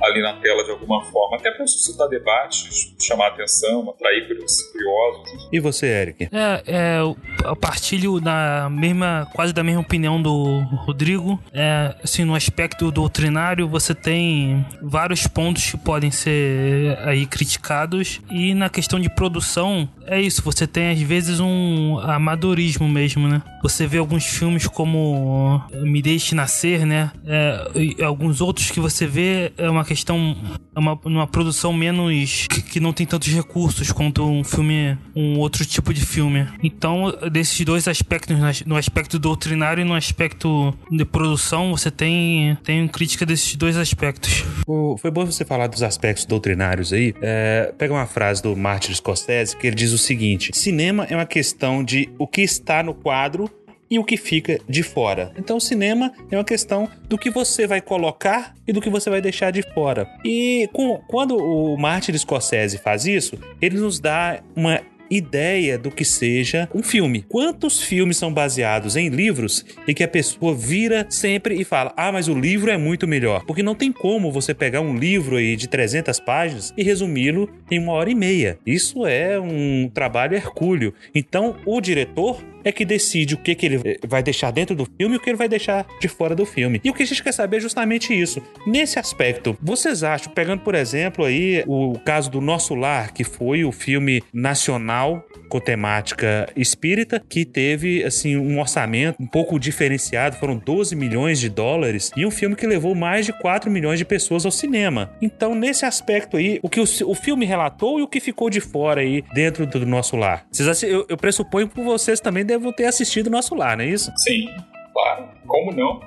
ali 0.03 0.23
na 0.23 0.35
tela 0.35 0.65
de 0.65 0.71
alguma 0.71 1.03
forma, 1.05 1.37
até 1.37 1.51
para 1.51 1.67
suscitar 1.67 2.09
debates, 2.09 2.95
chamar 3.01 3.29
atenção, 3.29 3.91
atrair 3.91 4.27
curiosos. 4.27 5.49
E 5.53 5.61
você, 5.61 5.87
Eric? 5.87 6.29
É, 6.33 6.63
é, 6.67 7.01
eu 7.01 7.57
partilho 7.57 8.21
da 8.21 8.69
mesma, 8.71 9.29
quase 9.35 9.53
da 9.53 9.63
mesma 9.63 9.81
opinião 9.81 10.21
do 10.21 10.61
Rodrigo. 10.85 11.39
É, 11.53 11.95
assim, 12.03 12.25
no 12.25 12.35
aspecto 12.35 12.91
doutrinário, 12.91 13.69
você 13.69 13.95
tem 13.95 14.65
vários 14.83 15.27
pontos 15.27 15.71
que 15.71 15.77
podem 15.77 16.11
ser 16.11 16.99
aí 17.01 17.27
criticados 17.27 18.21
e 18.31 18.55
na 18.55 18.69
questão 18.69 18.99
de 19.01 19.09
produção, 19.09 19.89
é 20.07 20.21
isso, 20.21 20.43
você 20.43 20.67
tem 20.67 20.91
às 20.91 21.01
vezes 21.01 21.41
um 21.41 21.99
amadorismo 21.99 22.89
mesmo, 22.89 23.29
né? 23.29 23.43
Você 23.63 23.87
vê 23.87 23.99
alguns 23.99 24.25
filmes 24.25 24.67
como 24.67 25.63
Me 25.83 26.01
Deixe 26.01 26.35
Nascer, 26.35 26.87
né? 26.87 27.11
É, 27.27 28.05
alguns 28.05 28.41
outros 28.41 28.71
que 28.71 28.81
você 28.81 29.07
vê 29.07 29.53
é 29.57 29.69
uma 29.69 29.85
questão, 29.85 30.37
é 30.75 30.79
uma, 30.79 30.99
uma 31.05 31.27
produção 31.27 31.73
menos. 31.73 32.47
Que, 32.49 32.63
que, 32.63 32.81
não 32.81 32.93
tem 32.93 33.07
tantos 33.07 33.29
recursos 33.29 33.93
quanto 33.93 34.25
um 34.25 34.43
filme, 34.43 34.97
um 35.15 35.39
outro 35.39 35.65
tipo 35.67 35.93
de 35.93 36.05
filme. 36.05 36.47
Então, 36.63 37.13
desses 37.31 37.65
dois 37.65 37.87
aspectos, 37.87 38.37
no 38.67 38.77
aspecto 38.77 39.19
doutrinário 39.19 39.83
e 39.83 39.85
no 39.85 39.95
aspecto 39.95 40.75
de 40.91 41.05
produção, 41.05 41.71
você 41.71 41.91
tem, 41.91 42.57
tem 42.65 42.89
crítica 42.89 43.27
desses 43.27 43.55
dois 43.57 43.77
aspectos. 43.77 44.45
O, 44.67 44.97
foi 44.97 45.11
bom 45.11 45.27
você 45.27 45.45
falar 45.45 45.67
dos 45.67 45.83
aspectos 45.83 46.25
doutrinários 46.25 46.93
aí. 46.93 47.15
É, 47.21 47.75
pega 47.77 47.93
uma 47.93 48.07
frase 48.07 48.43
do 48.43 48.57
Martin 48.57 48.95
Scorsese 48.95 49.57
que 49.57 49.67
ele 49.67 49.77
diz 49.77 49.93
o 49.93 49.99
seguinte: 49.99 50.51
cinema 50.55 51.07
é 51.11 51.15
uma 51.15 51.27
questão 51.27 51.85
de 51.85 52.09
o 52.19 52.27
que 52.27 52.43
está 52.43 52.83
no 52.83 52.95
quadro 52.95 53.50
e 53.91 53.99
o 53.99 54.05
que 54.05 54.17
fica 54.17 54.59
de 54.69 54.83
fora. 54.83 55.33
Então, 55.37 55.57
o 55.57 55.61
cinema 55.61 56.13
é 56.31 56.37
uma 56.37 56.45
questão 56.45 56.89
do 57.09 57.19
que 57.19 57.31
você 57.31 57.67
vai 57.67 57.81
colocar 57.81 58.55
e 58.67 58.73
do 58.73 58.81
que 58.81 58.89
você 58.89 59.11
vai 59.11 59.21
deixar 59.21 59.51
de 59.51 59.63
fora. 59.75 60.09
E 60.25 60.69
com, 60.73 60.99
quando 61.09 61.37
o 61.37 61.77
Martin 61.77 62.17
Scorsese 62.17 62.79
faz 62.79 63.05
isso, 63.07 63.37
ele 63.61 63.79
nos 63.79 63.99
dá 63.99 64.41
uma 64.55 64.81
ideia 65.11 65.77
do 65.77 65.91
que 65.91 66.05
seja 66.05 66.69
um 66.73 66.83
filme. 66.83 67.25
Quantos 67.29 67.83
filmes 67.83 68.17
são 68.17 68.33
baseados 68.33 68.95
em 68.95 69.09
livros 69.09 69.65
e 69.87 69.93
que 69.93 70.05
a 70.05 70.09
pessoa 70.09 70.55
vira 70.55 71.05
sempre 71.11 71.61
e 71.61 71.65
fala: 71.65 71.93
"Ah, 71.97 72.13
mas 72.13 72.29
o 72.29 72.35
livro 72.39 72.71
é 72.71 72.79
muito 72.79 73.09
melhor". 73.09 73.45
Porque 73.45 73.63
não 73.63 73.75
tem 73.75 73.91
como 73.91 74.31
você 74.31 74.55
pegar 74.55 74.81
um 74.81 74.97
livro 74.97 75.37
aí 75.37 75.57
de 75.57 75.67
300 75.67 76.21
páginas 76.21 76.73
e 76.77 76.85
resumi-lo 76.85 77.51
em 77.71 77.81
uma 77.81 77.93
hora 77.93 78.11
e 78.11 78.15
meia. 78.15 78.59
Isso 78.65 79.05
é 79.05 79.39
um 79.41 79.91
trabalho 79.93 80.37
hercúleo. 80.37 80.95
Então, 81.15 81.57
o 81.67 81.81
diretor 81.81 82.41
é 82.65 82.73
que 82.73 82.85
decide 82.85 83.35
o 83.35 83.39
que, 83.39 83.55
que 83.55 83.67
ele 83.67 83.99
vai 84.07 84.23
deixar 84.23 84.51
dentro 84.51 84.75
do 84.75 84.85
filme 84.85 85.15
e 85.15 85.19
o 85.19 85.21
que 85.21 85.31
ele 85.31 85.37
vai 85.37 85.49
deixar 85.49 85.87
de 86.01 86.09
fora 86.09 86.35
do 86.35 86.45
filme. 86.45 86.81
E 86.83 86.91
o 86.91 86.95
que 86.95 87.03
a 87.03 87.07
gente 87.07 87.23
quer 87.23 87.33
saber 87.33 87.59
é 87.59 87.61
justamente 87.61 88.19
isso. 88.19 88.43
Nesse 88.67 88.99
aspecto, 88.99 89.57
vocês 89.61 90.03
acham, 90.03 90.33
pegando 90.33 90.63
por 90.63 90.75
exemplo 90.75 91.25
aí 91.25 91.65
o 91.67 91.99
caso 92.01 92.31
do 92.31 92.41
Nosso 92.41 92.75
Lar, 92.75 93.13
que 93.13 93.25
foi 93.25 93.65
o 93.65 93.73
filme 93.73 94.23
nacional 94.33 95.25
com 95.49 95.61
temática 95.61 96.49
espírita, 96.57 97.23
que 97.29 97.45
teve 97.45 98.05
assim 98.05 98.37
um 98.37 98.61
orçamento 98.61 99.21
um 99.21 99.27
pouco 99.27 99.59
diferenciado, 99.59 100.37
foram 100.37 100.57
12 100.57 100.95
milhões 100.95 101.41
de 101.41 101.49
dólares, 101.49 102.11
e 102.17 102.25
um 102.25 102.31
filme 102.31 102.55
que 102.55 102.67
levou 102.67 102.95
mais 102.95 103.27
de 103.27 103.33
4 103.33 103.71
milhões 103.71 103.99
de 103.99 104.05
pessoas 104.05 104.47
ao 104.47 104.53
cinema. 104.53 105.13
Então, 105.21 105.55
nesse 105.55 105.85
aspecto 105.85 106.37
aí, 106.37 106.61
o 106.63 106.69
que 106.69 106.81
o, 106.81 106.85
o 107.07 107.15
filme 107.15 107.45
relatou 107.45 107.99
e 107.99 108.03
o 108.03 108.07
que 108.07 108.21
ficou 108.21 108.49
de 108.49 108.61
fora 108.61 109.01
aí 109.01 109.25
dentro 109.35 109.67
do 109.67 109.85
nosso 109.85 110.17
lar. 110.17 110.47
Vocês, 110.51 110.83
eu, 110.85 111.05
eu 111.09 111.17
pressuponho 111.17 111.69
que 111.69 111.83
vocês 111.83 112.21
também 112.21 112.45
devem 112.51 112.73
ter 112.73 112.87
assistido 112.87 113.29
o 113.29 113.31
nosso 113.31 113.55
lar, 113.55 113.77
não 113.77 113.85
é 113.85 113.89
isso? 113.89 114.13
Sim, 114.17 114.47
claro. 114.93 115.29
Como 115.47 115.73
não? 115.73 116.01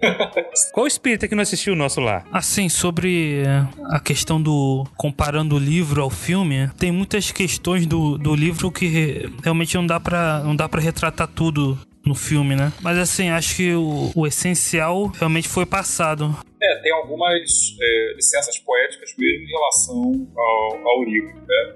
Qual 0.72 0.86
espírito 0.86 1.24
é 1.24 1.28
que 1.28 1.34
não 1.34 1.42
assistiu 1.42 1.72
o 1.72 1.76
nosso 1.76 2.00
lá? 2.00 2.24
Assim, 2.32 2.68
sobre 2.68 3.42
eh, 3.44 3.66
a 3.90 4.00
questão 4.00 4.40
do. 4.40 4.86
comparando 4.96 5.56
o 5.56 5.58
livro 5.58 6.02
ao 6.02 6.10
filme, 6.10 6.68
tem 6.78 6.92
muitas 6.92 7.32
questões 7.32 7.86
do, 7.86 8.16
do 8.16 8.34
livro 8.34 8.70
que 8.70 9.28
realmente 9.42 9.74
não 9.74 9.86
dá 9.86 9.98
para 9.98 10.40
não 10.44 10.54
dá 10.54 10.68
para 10.68 10.80
retratar 10.80 11.26
tudo 11.26 11.78
no 12.06 12.14
filme, 12.14 12.54
né? 12.54 12.72
Mas 12.80 12.96
assim, 12.96 13.28
acho 13.28 13.56
que 13.56 13.74
o, 13.74 14.12
o 14.14 14.26
essencial 14.26 15.08
realmente 15.08 15.48
foi 15.48 15.66
passado. 15.66 16.34
É, 16.62 16.76
tem 16.80 16.92
algumas 16.92 17.42
é, 17.80 18.14
licenças 18.14 18.58
poéticas 18.58 19.14
mesmo 19.18 19.44
em 19.44 19.50
relação 19.50 20.28
ao, 20.36 20.88
ao 20.88 21.04
livro, 21.04 21.34
né? 21.34 21.74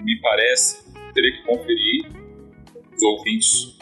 Me 0.00 0.20
parece, 0.20 0.84
teria 1.12 1.32
que 1.32 1.42
conferir, 1.44 2.21
os 3.02 3.18
ouvintes 3.18 3.76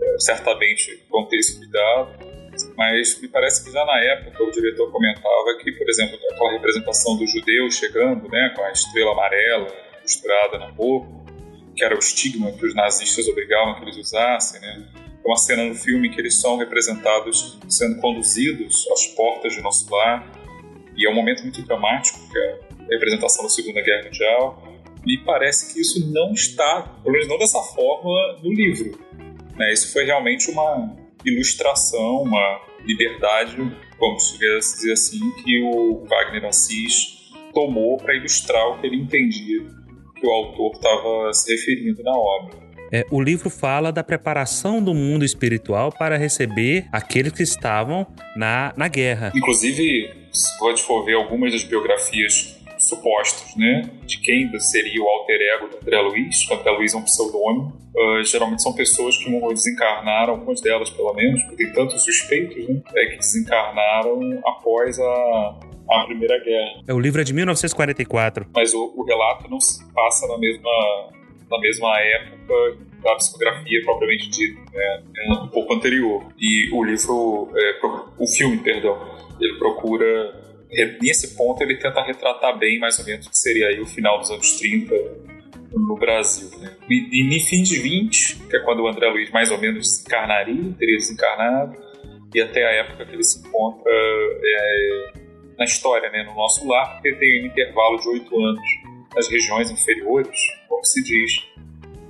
é, 0.00 0.18
certamente 0.18 1.02
vão 1.10 1.26
ter 1.26 1.36
esse 1.36 1.58
cuidado 1.58 2.32
mas 2.76 3.20
me 3.20 3.28
parece 3.28 3.64
que 3.64 3.72
já 3.72 3.84
na 3.84 3.98
época 3.98 4.42
o 4.44 4.50
diretor 4.50 4.90
comentava 4.90 5.58
que, 5.62 5.72
por 5.72 5.88
exemplo, 5.88 6.18
aquela 6.30 6.52
representação 6.52 7.16
do 7.16 7.26
judeu 7.26 7.70
chegando, 7.70 8.28
né, 8.28 8.52
com 8.54 8.62
a 8.62 8.70
estrela 8.70 9.12
amarela 9.12 9.66
costurada 10.00 10.58
na 10.58 10.70
boca, 10.70 11.08
que 11.74 11.84
era 11.84 11.94
o 11.94 11.98
estigma 11.98 12.52
que 12.52 12.66
os 12.66 12.74
nazistas 12.74 13.26
obrigavam 13.28 13.76
que 13.76 13.82
eles 13.82 13.96
usassem, 13.96 14.60
né? 14.60 14.88
É 15.24 15.28
uma 15.28 15.36
cena 15.36 15.64
no 15.64 15.74
filme 15.74 16.10
que 16.10 16.20
eles 16.20 16.40
são 16.40 16.56
representados 16.56 17.58
sendo 17.68 18.00
conduzidos 18.00 18.86
às 18.92 19.06
portas 19.06 19.54
de 19.54 19.62
nosso 19.62 19.88
lar, 19.90 20.30
e 20.96 21.06
é 21.06 21.10
um 21.10 21.14
momento 21.14 21.42
muito 21.42 21.62
dramático, 21.62 22.18
que 22.30 22.38
é 22.38 22.60
a 22.80 22.86
representação 22.90 23.44
da 23.44 23.48
Segunda 23.48 23.80
Guerra 23.80 24.04
Mundial. 24.04 24.71
Me 25.04 25.18
parece 25.24 25.72
que 25.72 25.80
isso 25.80 26.12
não 26.12 26.32
está, 26.32 26.82
pelo 27.02 27.12
menos 27.12 27.28
não 27.28 27.38
dessa 27.38 27.60
forma, 27.60 28.38
no 28.42 28.52
livro. 28.52 28.98
Né? 29.56 29.72
Isso 29.72 29.92
foi 29.92 30.04
realmente 30.04 30.50
uma, 30.50 30.96
ilustração, 31.24 32.22
uma 32.22 32.60
liberdade, 32.84 33.56
vamos 33.98 34.38
dizer 34.38 34.92
assim, 34.92 35.20
que 35.42 35.60
o 35.62 36.04
Wagner 36.08 36.44
Assis 36.46 37.30
tomou 37.52 37.96
para 37.96 38.14
ilustrar 38.14 38.68
o 38.68 38.80
que 38.80 38.86
ele 38.86 38.96
entendia 38.96 39.60
que 40.18 40.26
o 40.26 40.30
autor 40.30 40.72
estava 40.72 41.32
se 41.32 41.52
referindo 41.52 42.02
na 42.02 42.16
obra. 42.16 42.62
É, 42.92 43.06
o 43.10 43.20
livro 43.20 43.48
fala 43.48 43.90
da 43.90 44.04
preparação 44.04 44.82
do 44.82 44.92
mundo 44.92 45.24
espiritual 45.24 45.90
para 45.90 46.16
receber 46.16 46.86
aqueles 46.92 47.32
que 47.32 47.42
estavam 47.42 48.06
na, 48.36 48.72
na 48.76 48.86
guerra. 48.86 49.32
Inclusive, 49.34 50.10
se 50.30 50.58
você 50.58 50.82
for 50.82 51.04
ver 51.04 51.14
algumas 51.14 51.52
das 51.52 51.64
biografias 51.64 52.61
supostos, 52.88 53.56
né? 53.56 53.90
De 54.04 54.18
quem 54.20 54.58
seria 54.58 55.02
o 55.02 55.08
alter 55.08 55.40
ego 55.56 55.68
do 55.68 55.76
André 55.76 56.00
Luiz, 56.00 56.48
o 56.48 56.54
André 56.54 56.70
Luiz 56.72 56.94
é 56.94 56.96
um 56.96 57.02
pseudônimo. 57.02 57.80
Uh, 57.94 58.24
geralmente 58.24 58.62
são 58.62 58.72
pessoas 58.72 59.18
que 59.18 59.30
desencarnaram, 59.30 60.34
algumas 60.34 60.60
delas 60.60 60.88
pelo 60.90 61.12
menos, 61.12 61.42
porque 61.42 61.64
tem 61.64 61.72
tantos 61.72 62.02
suspeitos, 62.04 62.66
né? 62.68 62.80
É, 62.96 63.06
que 63.06 63.18
desencarnaram 63.18 64.40
após 64.44 64.98
a, 64.98 65.60
a 65.90 66.04
Primeira 66.06 66.42
Guerra. 66.42 66.82
É, 66.88 66.94
o 66.94 67.00
livro 67.00 67.20
é 67.20 67.24
de 67.24 67.34
1944. 67.34 68.46
Mas 68.54 68.72
o, 68.72 68.94
o 68.96 69.04
relato 69.04 69.50
não 69.50 69.60
se 69.60 69.84
passa 69.92 70.26
na 70.26 70.38
mesma, 70.38 70.70
na 71.50 71.60
mesma 71.60 72.00
época 72.00 72.92
da 73.02 73.14
psicografia 73.16 73.82
propriamente 73.84 74.30
dita, 74.30 74.60
né? 74.72 75.02
é 75.18 75.32
um 75.32 75.48
pouco 75.48 75.74
anterior. 75.74 76.24
E 76.38 76.70
o 76.72 76.84
livro, 76.84 77.50
é, 77.54 77.80
o 78.18 78.26
filme, 78.26 78.58
perdão, 78.58 78.96
ele 79.40 79.58
procura 79.58 80.41
nesse 81.00 81.36
ponto 81.36 81.62
ele 81.62 81.76
tenta 81.76 82.02
retratar 82.02 82.58
bem 82.58 82.78
mais 82.78 82.98
ou 82.98 83.04
menos 83.04 83.26
o 83.26 83.30
que 83.30 83.38
seria 83.38 83.68
aí 83.68 83.80
o 83.80 83.86
final 83.86 84.18
dos 84.18 84.30
anos 84.30 84.52
30 84.58 84.94
no 85.72 85.96
Brasil. 85.96 86.50
Né? 86.58 86.76
E, 86.88 87.36
e 87.36 87.40
fim 87.40 87.62
de 87.62 87.78
20, 87.78 88.48
que 88.48 88.56
é 88.56 88.60
quando 88.60 88.80
o 88.80 88.88
André 88.88 89.08
Luiz 89.08 89.30
mais 89.30 89.50
ou 89.50 89.58
menos 89.58 89.86
desencarnaria, 89.86 90.74
teria 90.78 90.96
desencarnado, 90.96 91.76
e 92.34 92.40
até 92.40 92.64
a 92.64 92.70
época 92.84 93.04
que 93.04 93.12
ele 93.14 93.24
se 93.24 93.46
encontra 93.46 93.92
é, 93.92 95.12
na 95.58 95.64
história, 95.64 96.10
né, 96.10 96.24
no 96.24 96.34
nosso 96.34 96.66
lar, 96.66 96.94
porque 96.94 97.14
tem 97.16 97.42
um 97.42 97.46
intervalo 97.46 97.98
de 97.98 98.08
oito 98.08 98.42
anos 98.42 98.62
nas 99.14 99.28
regiões 99.28 99.70
inferiores, 99.70 100.38
como 100.68 100.84
se 100.84 101.02
diz, 101.02 101.46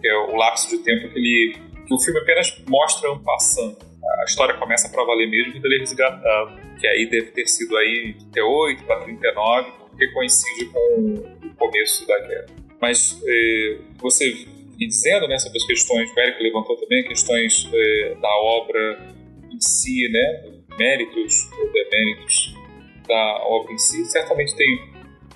é 0.04 0.14
o 0.14 0.36
lapso 0.36 0.68
de 0.70 0.78
tempo 0.84 1.08
que, 1.12 1.18
ele, 1.18 1.56
que 1.86 1.94
o 1.94 1.98
filme 1.98 2.20
apenas 2.20 2.62
mostra 2.68 3.10
um 3.10 3.18
passando 3.18 3.91
a 4.20 4.24
história 4.24 4.54
começa 4.58 4.88
para 4.88 5.04
valer 5.04 5.28
mesmo 5.28 5.52
quando 5.52 5.66
ele 5.66 5.76
é 5.76 5.78
resgatado, 5.80 6.60
que 6.78 6.86
aí 6.86 7.06
deve 7.08 7.30
ter 7.30 7.46
sido 7.46 7.76
aí 7.76 8.14
de 8.14 8.24
38 8.32 8.84
para 8.84 9.00
39, 9.00 9.70
porque 9.90 10.06
coincide 10.12 10.66
com 10.66 11.14
o 11.46 11.54
começo 11.56 12.06
da 12.06 12.18
guerra. 12.18 12.46
Mas 12.80 13.22
eh, 13.24 13.78
você 13.98 14.34
me 14.76 14.86
dizendo 14.88 15.28
né, 15.28 15.38
sobre 15.38 15.58
as 15.58 15.66
questões, 15.66 16.10
o 16.10 16.20
Eric 16.20 16.42
levantou 16.42 16.76
também 16.76 17.04
questões 17.04 17.68
eh, 17.72 18.16
da 18.20 18.28
obra 18.28 19.14
em 19.52 19.60
si, 19.60 20.08
né, 20.10 20.52
méritos 20.76 21.48
ou 21.52 21.72
deméritos 21.72 22.54
da 23.06 23.44
obra 23.46 23.72
em 23.72 23.78
si, 23.78 24.04
certamente 24.06 24.56
tem 24.56 24.66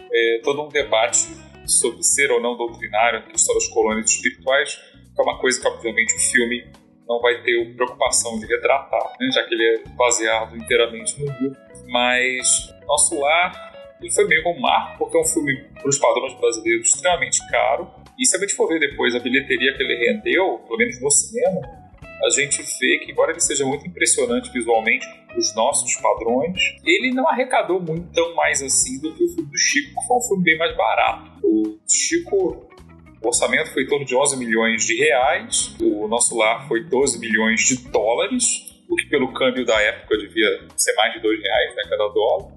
eh, 0.01 0.41
todo 0.43 0.63
um 0.65 0.69
debate 0.69 1.29
sobre 1.67 2.03
ser 2.03 2.31
ou 2.31 2.41
não 2.41 2.57
doutrinário 2.57 3.21
a 3.21 3.23
questão 3.23 3.55
das 3.55 3.69
colônias 3.69 4.11
espirituais, 4.11 4.75
que 4.75 5.21
é 5.21 5.23
uma 5.23 5.39
coisa 5.39 5.61
que 5.61 5.69
obviamente 5.69 6.15
o 6.15 6.19
filme 6.19 6.65
não 7.09 7.21
vai 7.21 7.43
ter 7.43 7.75
preocupação 7.75 8.39
de 8.39 8.47
retratar, 8.47 9.13
né, 9.21 9.29
já 9.33 9.45
que 9.45 9.55
ele 9.55 9.65
é 9.65 9.89
baseado 9.91 10.57
inteiramente 10.57 11.19
no 11.21 11.27
livro. 11.27 11.57
Mas 11.89 12.75
Nosso 12.87 13.19
Lar 13.21 13.67
ele 14.01 14.13
foi 14.13 14.27
meio 14.27 14.47
um 14.49 14.61
marco, 14.61 14.99
porque 14.99 15.17
é 15.17 15.21
um 15.21 15.25
filme, 15.25 15.57
para 15.75 15.89
os 15.89 15.99
padrões 15.99 16.35
brasileiros, 16.35 16.89
extremamente 16.89 17.39
caro. 17.49 17.91
E 18.19 18.27
se 18.27 18.37
a 18.37 18.41
gente 18.41 18.55
for 18.55 18.69
ver 18.69 18.79
depois 18.79 19.15
a 19.15 19.19
bilheteria 19.19 19.75
que 19.75 19.83
ele 19.83 20.07
rendeu, 20.07 20.59
pelo 20.67 20.79
menos 20.79 21.01
no 21.01 21.11
cinema, 21.11 21.61
a 22.25 22.31
gente 22.31 22.63
vê 22.81 22.99
que, 22.99 23.13
embora 23.13 23.31
ele 23.31 23.41
seja 23.41 23.65
muito 23.65 23.87
impressionante 23.87 24.51
visualmente, 24.51 25.07
os 25.37 25.55
nossos 25.55 25.95
padrões, 25.97 26.59
ele 26.85 27.13
não 27.13 27.29
arrecadou 27.29 27.81
muito 27.81 28.11
tão 28.13 28.35
mais 28.35 28.63
assim 28.63 29.01
do 29.01 29.15
que 29.15 29.25
o 29.25 29.29
filme 29.29 29.51
do 29.51 29.59
Chico, 29.59 30.01
que 30.01 30.07
foi 30.07 30.17
um 30.17 30.23
filme 30.23 30.43
bem 30.45 30.59
mais 30.59 30.75
barato. 30.77 31.31
O 31.43 31.79
Chico, 31.87 32.69
o 33.23 33.29
orçamento 33.29 33.73
foi 33.73 33.85
em 33.85 33.87
torno 33.87 34.05
de 34.05 34.15
11 34.15 34.37
milhões 34.37 34.85
de 34.85 34.97
reais, 34.97 35.75
o 35.81 36.07
nosso 36.09 36.37
lar 36.37 36.67
foi 36.69 36.85
12 36.85 37.19
milhões 37.19 37.61
de 37.63 37.89
dólares, 37.89 38.67
o 38.89 38.97
que 38.97 39.07
pelo 39.07 39.33
câmbio 39.33 39.65
da 39.65 39.81
época 39.81 40.17
devia 40.19 40.69
ser 40.77 40.95
mais 40.95 41.13
de 41.15 41.21
2 41.21 41.41
reais 41.41 41.75
né, 41.77 41.83
cada 41.89 42.09
dólar. 42.09 42.56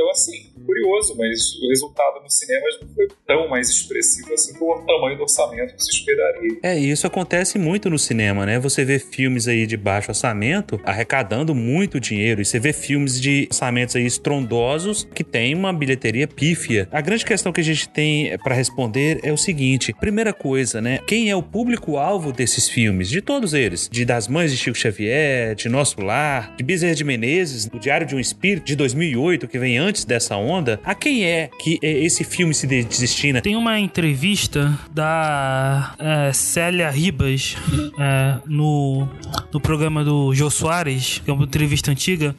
Então, 0.00 0.10
assim, 0.12 0.50
curioso, 0.64 1.14
mas 1.18 1.56
o 1.62 1.68
resultado 1.68 2.22
no 2.22 2.30
cinema 2.30 2.64
não 2.80 2.88
foi 2.94 3.08
tão 3.26 3.48
mais 3.48 3.68
expressivo 3.68 4.32
assim 4.32 4.54
por 4.54 4.78
o 4.78 4.86
tamanho 4.86 5.16
do 5.16 5.22
orçamento 5.22 5.74
que 5.74 5.82
se 5.82 5.90
esperaria. 5.90 6.58
É, 6.62 6.78
isso 6.78 7.06
acontece 7.06 7.58
muito 7.58 7.90
no 7.90 7.98
cinema, 7.98 8.46
né? 8.46 8.58
Você 8.58 8.84
vê 8.84 8.98
filmes 8.98 9.48
aí 9.48 9.66
de 9.66 9.76
baixo 9.76 10.10
orçamento 10.10 10.80
arrecadando 10.84 11.54
muito 11.54 11.98
dinheiro, 11.98 12.40
e 12.40 12.44
você 12.44 12.58
vê 12.58 12.72
filmes 12.72 13.20
de 13.20 13.48
orçamentos 13.50 13.96
aí 13.96 14.06
estrondosos 14.06 15.06
que 15.14 15.24
tem 15.24 15.54
uma 15.54 15.72
bilheteria 15.72 16.28
pífia. 16.28 16.88
A 16.90 17.00
grande 17.00 17.24
questão 17.24 17.52
que 17.52 17.60
a 17.60 17.64
gente 17.64 17.88
tem 17.88 18.36
para 18.38 18.54
responder 18.54 19.20
é 19.22 19.32
o 19.32 19.36
seguinte: 19.36 19.92
primeira 19.98 20.32
coisa, 20.32 20.80
né? 20.80 21.00
Quem 21.06 21.30
é 21.30 21.36
o 21.36 21.42
público-alvo 21.42 22.32
desses 22.32 22.68
filmes? 22.68 23.08
De 23.08 23.20
todos 23.20 23.54
eles. 23.54 23.88
De 23.90 24.04
Das 24.04 24.28
Mães 24.28 24.50
de 24.50 24.56
Chico 24.56 24.76
Xavier, 24.76 25.54
de 25.54 25.68
Nosso 25.68 26.00
Lar, 26.00 26.54
de 26.56 26.62
Bezerra 26.62 26.94
de 26.94 27.04
Menezes, 27.04 27.66
do 27.66 27.78
Diário 27.78 28.06
de 28.06 28.14
um 28.14 28.20
Espírito, 28.20 28.64
de 28.64 28.76
2008, 28.76 29.48
que 29.48 29.58
vem 29.58 29.78
antes 29.78 29.89
dessa 30.06 30.36
onda, 30.36 30.80
a 30.84 30.94
quem 30.94 31.24
é 31.24 31.48
que 31.60 31.78
é, 31.82 32.04
esse 32.04 32.24
filme 32.24 32.54
se 32.54 32.66
destina? 32.66 33.40
Tem 33.40 33.56
uma 33.56 33.78
entrevista 33.78 34.78
da 34.92 35.94
é, 35.98 36.32
Célia 36.32 36.90
Ribas 36.90 37.56
é, 37.98 38.38
no, 38.46 39.08
no 39.52 39.60
programa 39.60 40.04
do 40.04 40.34
Jô 40.34 40.50
Soares, 40.50 41.20
que 41.24 41.30
é 41.30 41.34
uma 41.34 41.44
entrevista 41.44 41.90
antiga, 41.90 42.34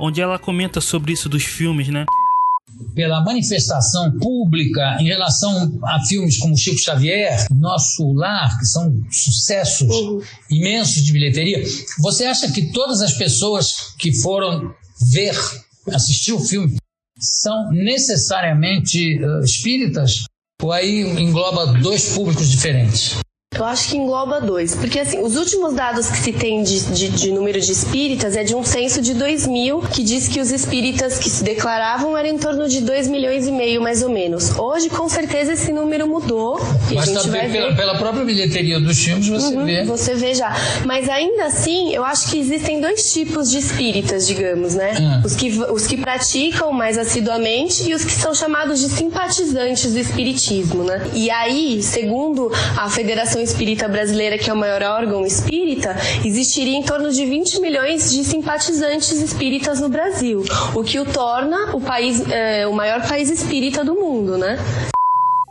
onde 0.00 0.20
ela 0.20 0.38
comenta 0.38 0.80
sobre 0.80 1.12
isso 1.12 1.28
dos 1.28 1.44
filmes, 1.44 1.88
né? 1.88 2.04
pela 2.94 3.22
manifestação 3.22 4.10
pública 4.18 4.96
em 5.00 5.06
relação 5.06 5.78
a 5.84 6.00
filmes 6.06 6.38
como 6.38 6.56
Chico 6.56 6.78
Xavier, 6.78 7.46
Nosso 7.50 8.12
Lar, 8.12 8.58
que 8.58 8.66
são 8.66 8.92
sucessos 9.10 9.88
uhum. 9.88 10.20
imensos 10.50 11.02
de 11.02 11.12
bilheteria. 11.12 11.62
Você 12.00 12.24
acha 12.24 12.50
que 12.50 12.72
todas 12.72 13.02
as 13.02 13.12
pessoas 13.14 13.94
que 13.98 14.12
foram 14.12 14.72
ver, 15.12 15.36
assistir 15.92 16.32
o 16.32 16.40
filme, 16.40 16.76
são 17.24 17.70
necessariamente 17.70 19.18
uh, 19.22 19.40
espíritas? 19.40 20.24
Ou 20.62 20.72
aí 20.72 21.00
engloba 21.00 21.66
dois 21.66 22.14
públicos 22.14 22.50
diferentes? 22.50 23.16
Eu 23.54 23.64
acho 23.64 23.88
que 23.88 23.96
engloba 23.96 24.40
dois, 24.40 24.74
porque 24.74 24.98
assim, 24.98 25.20
os 25.20 25.36
últimos 25.36 25.74
dados 25.74 26.08
que 26.08 26.18
se 26.18 26.32
tem 26.32 26.62
de, 26.62 26.80
de, 26.86 27.08
de, 27.08 27.32
número 27.32 27.60
de 27.60 27.70
espíritas 27.70 28.36
é 28.36 28.42
de 28.42 28.54
um 28.54 28.64
censo 28.64 29.00
de 29.00 29.14
2000 29.14 29.80
que 29.92 30.02
diz 30.02 30.26
que 30.26 30.40
os 30.40 30.50
espíritas 30.50 31.18
que 31.18 31.30
se 31.30 31.44
declaravam 31.44 32.16
eram 32.16 32.30
em 32.30 32.38
torno 32.38 32.68
de 32.68 32.80
2 32.80 33.08
milhões 33.08 33.46
e 33.46 33.52
meio, 33.52 33.80
mais 33.80 34.02
ou 34.02 34.10
menos. 34.10 34.58
Hoje, 34.58 34.90
com 34.90 35.08
certeza, 35.08 35.52
esse 35.52 35.72
número 35.72 36.08
mudou. 36.08 36.60
E 36.90 36.94
Mas 36.94 37.08
a 37.08 37.12
gente 37.12 37.28
vai 37.30 37.48
pela, 37.48 37.68
ver... 37.68 37.76
pela 37.76 37.96
própria 37.96 38.24
bilheteria 38.24 38.80
dos 38.80 38.98
filmes 38.98 39.28
você 39.28 39.54
uhum, 39.54 39.64
vê. 39.64 39.84
Você 39.84 40.14
vê 40.14 40.34
já. 40.34 40.54
Mas 40.84 41.08
ainda 41.08 41.44
assim, 41.44 41.94
eu 41.94 42.04
acho 42.04 42.30
que 42.30 42.38
existem 42.38 42.80
dois 42.80 43.12
tipos 43.12 43.50
de 43.50 43.58
espíritas, 43.58 44.26
digamos, 44.26 44.74
né? 44.74 44.94
Hum. 45.00 45.22
Os, 45.24 45.36
que, 45.36 45.48
os 45.48 45.86
que 45.86 45.96
praticam 45.96 46.72
mais 46.72 46.98
assiduamente 46.98 47.88
e 47.88 47.94
os 47.94 48.04
que 48.04 48.12
são 48.12 48.34
chamados 48.34 48.80
de 48.80 48.88
simpatizantes 48.88 49.92
do 49.92 49.98
espiritismo, 49.98 50.82
né? 50.82 51.08
E 51.14 51.30
aí, 51.30 51.82
segundo 51.82 52.50
a 52.76 52.90
Federação 52.90 53.43
Espírita 53.44 53.86
Brasileira, 53.86 54.38
que 54.38 54.50
é 54.50 54.52
o 54.52 54.56
maior 54.56 54.82
órgão 54.82 55.24
espírita, 55.24 55.94
existiria 56.24 56.76
em 56.76 56.82
torno 56.82 57.12
de 57.12 57.24
20 57.24 57.60
milhões 57.60 58.10
de 58.12 58.24
simpatizantes 58.24 59.12
espíritas 59.12 59.80
no 59.80 59.88
Brasil, 59.88 60.42
o 60.74 60.82
que 60.82 60.98
o 60.98 61.04
torna 61.04 61.76
o 61.76 61.80
país, 61.80 62.28
é, 62.30 62.66
o 62.66 62.72
maior 62.72 63.06
país 63.06 63.30
espírita 63.30 63.84
do 63.84 63.94
mundo, 63.94 64.36
né? 64.36 64.58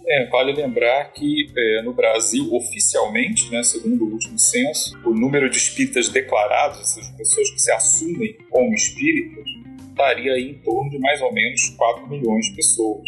É, 0.06 0.26
vale 0.28 0.52
lembrar 0.54 1.14
que 1.14 1.48
é, 1.56 1.82
no 1.82 1.94
Brasil, 1.94 2.54
oficialmente, 2.54 3.50
né, 3.50 3.64
segundo 3.64 4.04
o 4.06 4.12
último 4.12 4.38
censo, 4.38 4.98
o 5.06 5.12
número 5.12 5.50
de 5.50 5.58
espíritas 5.58 6.10
declarados, 6.10 6.82
essas 6.82 7.10
pessoas 7.12 7.50
que 7.52 7.62
se 7.62 7.72
assumem 7.72 8.36
como 8.50 8.74
espíritas, 8.74 9.46
estaria 9.90 10.38
em 10.40 10.56
torno 10.56 10.90
de 10.90 11.00
mais 11.00 11.22
ou 11.22 11.32
menos 11.32 11.70
4 11.70 12.08
milhões 12.10 12.46
de 12.48 12.56
pessoas. 12.56 13.08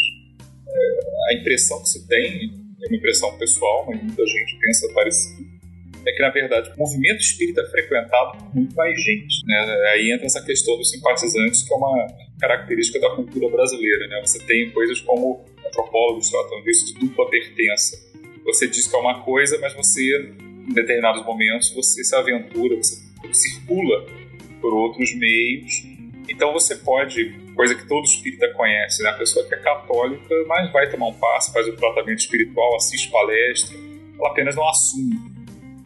É, 0.68 1.32
a 1.32 1.40
impressão 1.40 1.82
que 1.82 1.90
se 1.90 2.08
tem 2.08 2.65
é 2.86 2.90
uma 2.90 2.98
impressão 2.98 3.38
pessoal, 3.38 3.86
mas 3.88 4.02
muita 4.02 4.26
gente 4.26 4.58
pensa 4.60 4.94
parecido, 4.94 5.46
é 6.08 6.12
que, 6.12 6.22
na 6.22 6.30
verdade, 6.30 6.72
o 6.76 6.80
movimento 6.80 7.20
espírita 7.20 7.62
é 7.62 7.66
frequentado 7.72 8.38
por 8.38 8.56
muito 8.56 8.76
mais 8.76 8.96
gente. 9.04 9.46
Né? 9.46 9.92
Aí 9.94 10.12
entra 10.12 10.28
essa 10.28 10.44
questão 10.44 10.78
dos 10.78 10.92
simpatizantes, 10.92 11.64
que 11.64 11.74
é 11.74 11.78
uma 11.78 12.08
característica 12.40 13.00
da 13.00 13.10
cultura 13.16 13.50
brasileira. 13.50 14.08
Né? 14.08 14.22
Você 14.24 14.40
tem 14.40 14.70
coisas 14.70 15.02
como 15.02 15.44
antropólogos 15.66 16.30
tratam 16.30 16.62
disso 16.62 16.94
de 16.94 17.00
dupla 17.00 17.28
pertença. 17.28 17.98
Você 18.46 18.68
diz 18.68 18.88
que 18.88 18.96
é 18.96 19.00
uma 19.00 19.24
coisa, 19.24 19.58
mas 19.60 19.74
você, 19.74 20.32
em 20.70 20.74
determinados 20.74 21.26
momentos, 21.26 21.72
você 21.72 22.04
se 22.04 22.16
aventura, 22.16 22.76
você 22.76 23.02
circula 23.34 24.06
por 24.62 24.74
outros 24.76 25.12
meios. 25.16 25.74
Então 26.30 26.54
você 26.54 26.76
pode 26.76 27.45
coisa 27.56 27.74
que 27.74 27.88
todo 27.88 28.04
espírita 28.04 28.52
conhece, 28.54 29.02
né? 29.02 29.10
A 29.10 29.14
pessoa 29.14 29.48
que 29.48 29.56
é 29.56 29.58
católica, 29.58 30.36
mas 30.48 30.72
vai 30.72 30.90
tomar 30.90 31.08
um 31.08 31.14
passo, 31.14 31.52
faz 31.52 31.68
o 31.68 31.76
tratamento 31.76 32.20
espiritual, 32.20 32.76
assiste 32.76 33.10
palestra, 33.10 33.78
ela 34.20 34.30
apenas 34.30 34.56
não 34.56 34.68
assume 34.68 35.35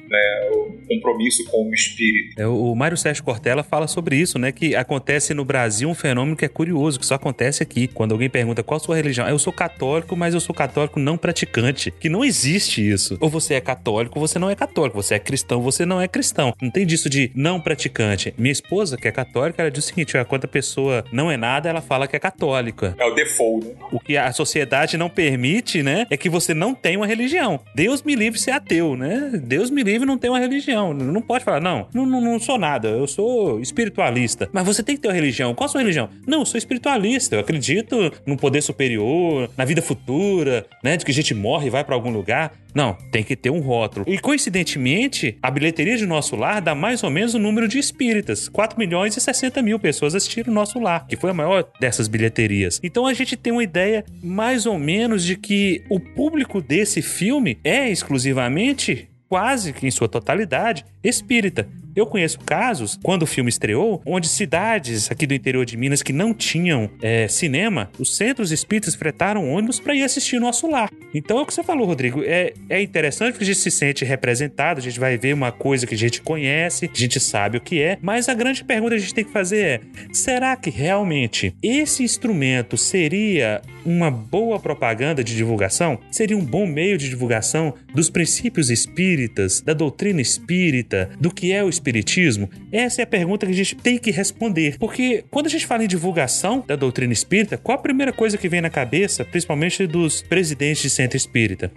né, 0.09 0.49
o 0.51 0.79
compromisso 0.87 1.45
com 1.45 1.69
o 1.69 1.73
espírito. 1.73 2.39
É, 2.39 2.47
o 2.47 2.73
Mário 2.75 2.97
Sérgio 2.97 3.23
Cortella 3.23 3.63
fala 3.63 3.87
sobre 3.87 4.15
isso, 4.15 4.39
né? 4.39 4.51
Que 4.51 4.75
acontece 4.75 5.33
no 5.33 5.45
Brasil 5.45 5.89
um 5.89 5.93
fenômeno 5.93 6.35
que 6.35 6.45
é 6.45 6.47
curioso, 6.47 6.99
que 6.99 7.05
só 7.05 7.15
acontece 7.15 7.61
aqui. 7.61 7.87
Quando 7.87 8.11
alguém 8.11 8.29
pergunta 8.29 8.63
qual 8.63 8.77
a 8.77 8.79
sua 8.79 8.95
religião, 8.95 9.27
eu 9.27 9.39
sou 9.39 9.53
católico, 9.53 10.15
mas 10.15 10.33
eu 10.33 10.39
sou 10.39 10.55
católico 10.55 10.99
não 10.99 11.17
praticante. 11.17 11.91
Que 11.91 12.09
não 12.09 12.23
existe 12.23 12.87
isso. 12.87 13.17
Ou 13.19 13.29
você 13.29 13.53
é 13.53 13.61
católico, 13.61 14.19
ou 14.19 14.27
você 14.27 14.39
não 14.39 14.49
é 14.49 14.55
católico. 14.55 15.01
Você 15.01 15.15
é 15.15 15.19
cristão, 15.19 15.61
você 15.61 15.85
não 15.85 16.01
é 16.01 16.07
cristão. 16.07 16.53
Não 16.61 16.71
tem 16.71 16.85
disso 16.85 17.09
de 17.09 17.31
não 17.35 17.59
praticante. 17.59 18.33
Minha 18.37 18.51
esposa, 18.51 18.97
que 18.97 19.07
é 19.07 19.11
católica, 19.11 19.61
ela 19.61 19.71
diz 19.71 19.85
o 19.85 19.87
seguinte: 19.87 20.17
ó, 20.17 20.25
quando 20.25 20.45
a 20.45 20.47
pessoa 20.47 21.03
não 21.11 21.29
é 21.29 21.37
nada, 21.37 21.69
ela 21.69 21.81
fala 21.81 22.07
que 22.07 22.15
é 22.15 22.19
católica. 22.19 22.95
É 22.97 23.05
o 23.05 23.13
default. 23.13 23.67
Né? 23.67 23.75
O 23.91 23.99
que 23.99 24.17
a 24.17 24.31
sociedade 24.31 24.97
não 24.97 25.09
permite, 25.09 25.83
né? 25.83 26.07
É 26.09 26.17
que 26.17 26.29
você 26.29 26.53
não 26.53 26.73
tem 26.73 26.97
uma 26.97 27.07
religião. 27.07 27.59
Deus 27.75 28.01
me 28.01 28.15
livre 28.15 28.39
ser 28.39 28.51
ateu, 28.51 28.95
né? 28.95 29.31
Deus 29.43 29.69
me 29.69 29.83
livre 29.83 29.98
inclusive, 29.99 30.05
não 30.05 30.17
tem 30.17 30.29
uma 30.29 30.39
religião. 30.39 30.93
Não 30.93 31.21
pode 31.21 31.43
falar, 31.43 31.59
não, 31.59 31.87
não, 31.93 32.05
não 32.05 32.39
sou 32.39 32.57
nada, 32.57 32.89
eu 32.89 33.07
sou 33.07 33.59
espiritualista. 33.59 34.49
Mas 34.51 34.65
você 34.65 34.81
tem 34.81 34.95
que 34.95 35.01
ter 35.01 35.07
uma 35.07 35.13
religião. 35.13 35.53
Qual 35.53 35.65
a 35.65 35.69
sua 35.69 35.81
religião? 35.81 36.09
Não, 36.25 36.39
eu 36.39 36.45
sou 36.45 36.57
espiritualista. 36.57 37.35
Eu 37.35 37.39
acredito 37.41 38.11
no 38.25 38.37
poder 38.37 38.61
superior, 38.61 39.49
na 39.57 39.65
vida 39.65 39.81
futura, 39.81 40.65
né? 40.83 40.97
De 40.97 41.05
que 41.05 41.11
a 41.11 41.13
gente 41.13 41.33
morre 41.33 41.67
e 41.67 41.69
vai 41.69 41.83
para 41.83 41.95
algum 41.95 42.09
lugar. 42.09 42.53
Não, 42.73 42.95
tem 43.11 43.23
que 43.23 43.35
ter 43.35 43.49
um 43.49 43.59
rótulo. 43.59 44.05
E 44.07 44.19
coincidentemente, 44.19 45.37
a 45.41 45.49
bilheteria 45.49 45.97
de 45.97 46.05
Nosso 46.05 46.35
Lar 46.35 46.61
dá 46.61 46.75
mais 46.75 47.03
ou 47.03 47.09
menos 47.09 47.33
o 47.33 47.39
número 47.39 47.67
de 47.67 47.79
espíritas. 47.79 48.47
4 48.47 48.77
milhões 48.77 49.17
e 49.17 49.21
60 49.21 49.61
mil 49.61 49.79
pessoas 49.79 50.13
assistiram 50.13 50.53
Nosso 50.53 50.79
Lar, 50.79 51.07
que 51.07 51.15
foi 51.15 51.31
a 51.31 51.33
maior 51.33 51.67
dessas 51.79 52.07
bilheterias. 52.07 52.79
Então 52.83 53.07
a 53.07 53.13
gente 53.13 53.35
tem 53.35 53.51
uma 53.51 53.63
ideia 53.63 54.05
mais 54.21 54.65
ou 54.65 54.77
menos 54.77 55.23
de 55.23 55.35
que 55.35 55.83
o 55.89 55.99
público 55.99 56.61
desse 56.61 57.01
filme 57.01 57.59
é 57.63 57.89
exclusivamente 57.89 59.09
quase 59.29 59.71
que 59.71 59.85
em 59.85 59.91
sua 59.91 60.09
totalidade, 60.09 60.83
espírita. 61.03 61.67
Eu 61.95 62.05
conheço 62.05 62.39
casos, 62.39 62.97
quando 63.03 63.23
o 63.23 63.27
filme 63.27 63.49
estreou, 63.49 64.01
onde 64.05 64.27
cidades 64.27 65.11
aqui 65.11 65.27
do 65.27 65.33
interior 65.33 65.65
de 65.65 65.77
Minas 65.77 66.01
que 66.01 66.13
não 66.13 66.33
tinham 66.33 66.89
é, 67.01 67.27
cinema, 67.27 67.89
os 67.99 68.15
centros 68.15 68.51
espíritas 68.51 68.95
fretaram 68.95 69.51
ônibus 69.51 69.79
para 69.79 69.95
ir 69.95 70.03
assistir 70.03 70.39
Nosso 70.39 70.67
Lar. 70.67 70.89
Então 71.13 71.39
é 71.39 71.41
o 71.41 71.45
que 71.45 71.53
você 71.53 71.63
falou, 71.63 71.85
Rodrigo. 71.85 72.23
É, 72.23 72.53
é 72.69 72.81
interessante 72.81 73.31
porque 73.31 73.43
a 73.43 73.47
gente 73.47 73.59
se 73.59 73.71
sente 73.71 74.05
representado, 74.05 74.79
a 74.79 74.83
gente 74.83 74.99
vai 74.99 75.17
ver 75.17 75.33
uma 75.33 75.51
coisa 75.51 75.87
que 75.87 75.95
a 75.95 75.97
gente 75.97 76.21
conhece, 76.21 76.89
a 76.93 76.97
gente 76.97 77.19
sabe 77.19 77.57
o 77.57 77.61
que 77.61 77.81
é, 77.81 77.97
mas 78.01 78.29
a 78.29 78.33
grande 78.33 78.63
pergunta 78.63 78.91
que 78.91 78.97
a 78.97 78.99
gente 78.99 79.13
tem 79.13 79.25
que 79.25 79.31
fazer 79.31 79.57
é: 79.57 79.81
será 80.11 80.55
que 80.55 80.69
realmente 80.69 81.55
esse 81.61 82.03
instrumento 82.03 82.77
seria 82.77 83.61
uma 83.85 84.11
boa 84.11 84.59
propaganda 84.59 85.23
de 85.23 85.35
divulgação? 85.35 85.99
Seria 86.11 86.37
um 86.37 86.45
bom 86.45 86.65
meio 86.65 86.97
de 86.97 87.09
divulgação 87.09 87.73
dos 87.93 88.09
princípios 88.09 88.69
espíritas, 88.69 89.61
da 89.61 89.73
doutrina 89.73 90.21
espírita, 90.21 91.09
do 91.19 91.31
que 91.31 91.51
é 91.51 91.63
o 91.63 91.69
espiritismo? 91.69 92.49
Essa 92.71 93.01
é 93.01 93.03
a 93.03 93.07
pergunta 93.07 93.45
que 93.45 93.51
a 93.51 93.55
gente 93.55 93.75
tem 93.75 93.97
que 93.97 94.11
responder. 94.11 94.77
Porque 94.77 95.23
quando 95.29 95.47
a 95.47 95.49
gente 95.49 95.65
fala 95.65 95.83
em 95.83 95.87
divulgação 95.87 96.63
da 96.65 96.75
doutrina 96.75 97.13
espírita, 97.13 97.57
qual 97.57 97.77
a 97.77 97.81
primeira 97.81 98.13
coisa 98.13 98.37
que 98.37 98.49
vem 98.49 98.61
na 98.61 98.69
cabeça, 98.69 99.25
principalmente 99.25 99.87
dos 99.87 100.21
presidentes 100.21 100.83
de 100.83 100.89
centro 100.99 101.15
espírita? 101.15 101.71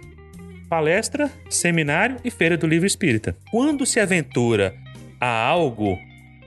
Palestra, 0.69 1.31
seminário 1.49 2.17
e 2.25 2.29
feira 2.29 2.57
do 2.57 2.67
livro 2.67 2.85
espírita. 2.85 3.37
Quando 3.49 3.85
se 3.85 4.01
aventura 4.01 4.75
a 5.17 5.47
algo 5.47 5.97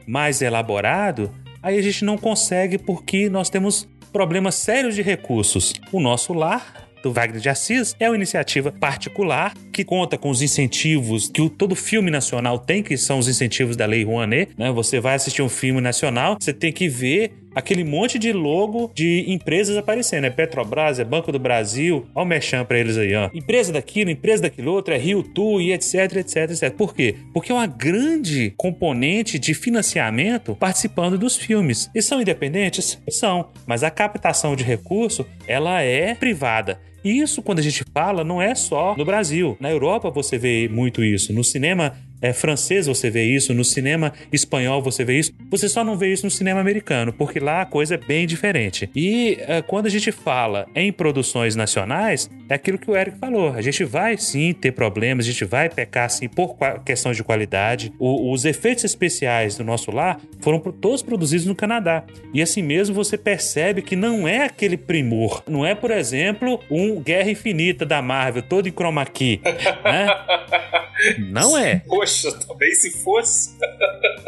mais 0.06 0.42
elaborado, 0.42 1.32
aí 1.62 1.78
a 1.78 1.82
gente 1.82 2.04
não 2.04 2.18
consegue 2.18 2.76
porque 2.76 3.30
nós 3.30 3.48
temos 3.48 3.88
problemas 4.12 4.56
sérios 4.56 4.94
de 4.94 5.00
recursos. 5.00 5.72
O 5.90 6.00
nosso 6.00 6.34
lar 6.34 6.86
do 7.02 7.10
Wagner 7.10 7.40
de 7.40 7.48
Assis 7.48 7.96
é 7.98 8.10
uma 8.10 8.16
iniciativa 8.16 8.70
particular 8.70 9.54
que 9.72 9.82
conta 9.82 10.18
com 10.18 10.28
os 10.28 10.42
incentivos 10.42 11.30
que 11.30 11.40
o, 11.40 11.48
todo 11.48 11.74
filme 11.74 12.10
nacional 12.10 12.58
tem, 12.58 12.82
que 12.82 12.98
são 12.98 13.18
os 13.18 13.26
incentivos 13.26 13.74
da 13.74 13.86
Lei 13.86 14.04
Rouanet. 14.04 14.52
Né? 14.58 14.70
Você 14.70 15.00
vai 15.00 15.14
assistir 15.14 15.40
um 15.40 15.48
filme 15.48 15.80
nacional, 15.80 16.36
você 16.38 16.52
tem 16.52 16.72
que 16.72 16.90
ver 16.90 17.32
aquele 17.56 17.82
monte 17.82 18.18
de 18.18 18.34
logo 18.34 18.92
de 18.94 19.24
empresas 19.26 19.78
aparecendo. 19.78 20.26
É 20.26 20.30
Petrobras, 20.30 20.98
é 20.98 21.04
Banco 21.04 21.32
do 21.32 21.38
Brasil. 21.38 22.06
Olha 22.14 22.24
o 22.24 22.28
mechan 22.28 22.64
pra 22.66 22.78
eles 22.78 22.98
aí, 22.98 23.14
ó. 23.14 23.30
Empresa 23.32 23.72
daquilo, 23.72 24.10
empresa 24.10 24.42
daquilo 24.42 24.72
outro, 24.72 24.92
é 24.92 24.98
Rio 24.98 25.22
Tu 25.22 25.62
e 25.62 25.72
etc, 25.72 26.16
etc, 26.16 26.50
etc. 26.50 26.70
Por 26.74 26.94
quê? 26.94 27.14
Porque 27.32 27.50
é 27.50 27.54
uma 27.54 27.66
grande 27.66 28.52
componente 28.58 29.38
de 29.38 29.54
financiamento 29.54 30.54
participando 30.54 31.16
dos 31.16 31.36
filmes. 31.36 31.90
E 31.94 32.02
são 32.02 32.20
independentes? 32.20 33.00
São. 33.08 33.48
Mas 33.66 33.82
a 33.82 33.90
captação 33.90 34.54
de 34.54 34.62
recurso, 34.62 35.24
ela 35.48 35.80
é 35.80 36.14
privada. 36.14 36.78
E 37.06 37.20
isso, 37.20 37.40
quando 37.40 37.60
a 37.60 37.62
gente 37.62 37.84
fala, 37.94 38.24
não 38.24 38.42
é 38.42 38.52
só 38.56 38.96
no 38.96 39.04
Brasil. 39.04 39.56
Na 39.60 39.70
Europa 39.70 40.10
você 40.10 40.36
vê 40.36 40.68
muito 40.68 41.04
isso. 41.04 41.32
No 41.32 41.44
cinema 41.44 41.94
é, 42.20 42.32
francês 42.32 42.86
você 42.86 43.10
vê 43.10 43.24
isso, 43.24 43.54
no 43.54 43.64
cinema 43.64 44.12
espanhol 44.32 44.82
você 44.82 45.04
vê 45.04 45.18
isso, 45.18 45.32
você 45.50 45.68
só 45.68 45.84
não 45.84 45.96
vê 45.96 46.12
isso 46.12 46.24
no 46.24 46.30
cinema 46.30 46.60
americano, 46.60 47.12
porque 47.12 47.38
lá 47.38 47.62
a 47.62 47.66
coisa 47.66 47.94
é 47.94 47.98
bem 47.98 48.26
diferente. 48.26 48.88
E 48.94 49.38
é, 49.40 49.62
quando 49.62 49.86
a 49.86 49.90
gente 49.90 50.10
fala 50.12 50.66
em 50.74 50.92
produções 50.92 51.56
nacionais, 51.56 52.30
é 52.48 52.54
aquilo 52.54 52.78
que 52.78 52.90
o 52.90 52.96
Eric 52.96 53.18
falou, 53.18 53.52
a 53.52 53.60
gente 53.60 53.84
vai 53.84 54.16
sim 54.16 54.52
ter 54.52 54.72
problemas, 54.72 55.26
a 55.26 55.30
gente 55.30 55.44
vai 55.44 55.68
pecar 55.68 56.08
sim 56.10 56.28
por 56.28 56.56
questões 56.84 57.16
de 57.16 57.24
qualidade. 57.24 57.92
O, 57.98 58.32
os 58.32 58.44
efeitos 58.44 58.84
especiais 58.84 59.56
do 59.56 59.64
nosso 59.64 59.90
lar 59.90 60.20
foram 60.40 60.60
todos 60.60 61.02
produzidos 61.02 61.46
no 61.46 61.54
Canadá. 61.54 62.04
E 62.32 62.40
assim 62.40 62.62
mesmo 62.62 62.94
você 62.94 63.18
percebe 63.18 63.82
que 63.82 63.96
não 63.96 64.26
é 64.26 64.44
aquele 64.44 64.76
primor, 64.76 65.42
não 65.48 65.64
é, 65.64 65.74
por 65.74 65.90
exemplo, 65.90 66.60
um 66.70 67.00
Guerra 67.00 67.30
Infinita 67.30 67.84
da 67.84 68.00
Marvel 68.00 68.42
todo 68.42 68.68
em 68.68 68.72
chroma 68.72 69.04
key, 69.04 69.40
né? 69.84 70.06
Não 71.18 71.56
é. 71.56 71.82
Poxa, 72.06 72.30
talvez 72.46 72.82
se 72.82 72.90
fosse. 73.02 73.50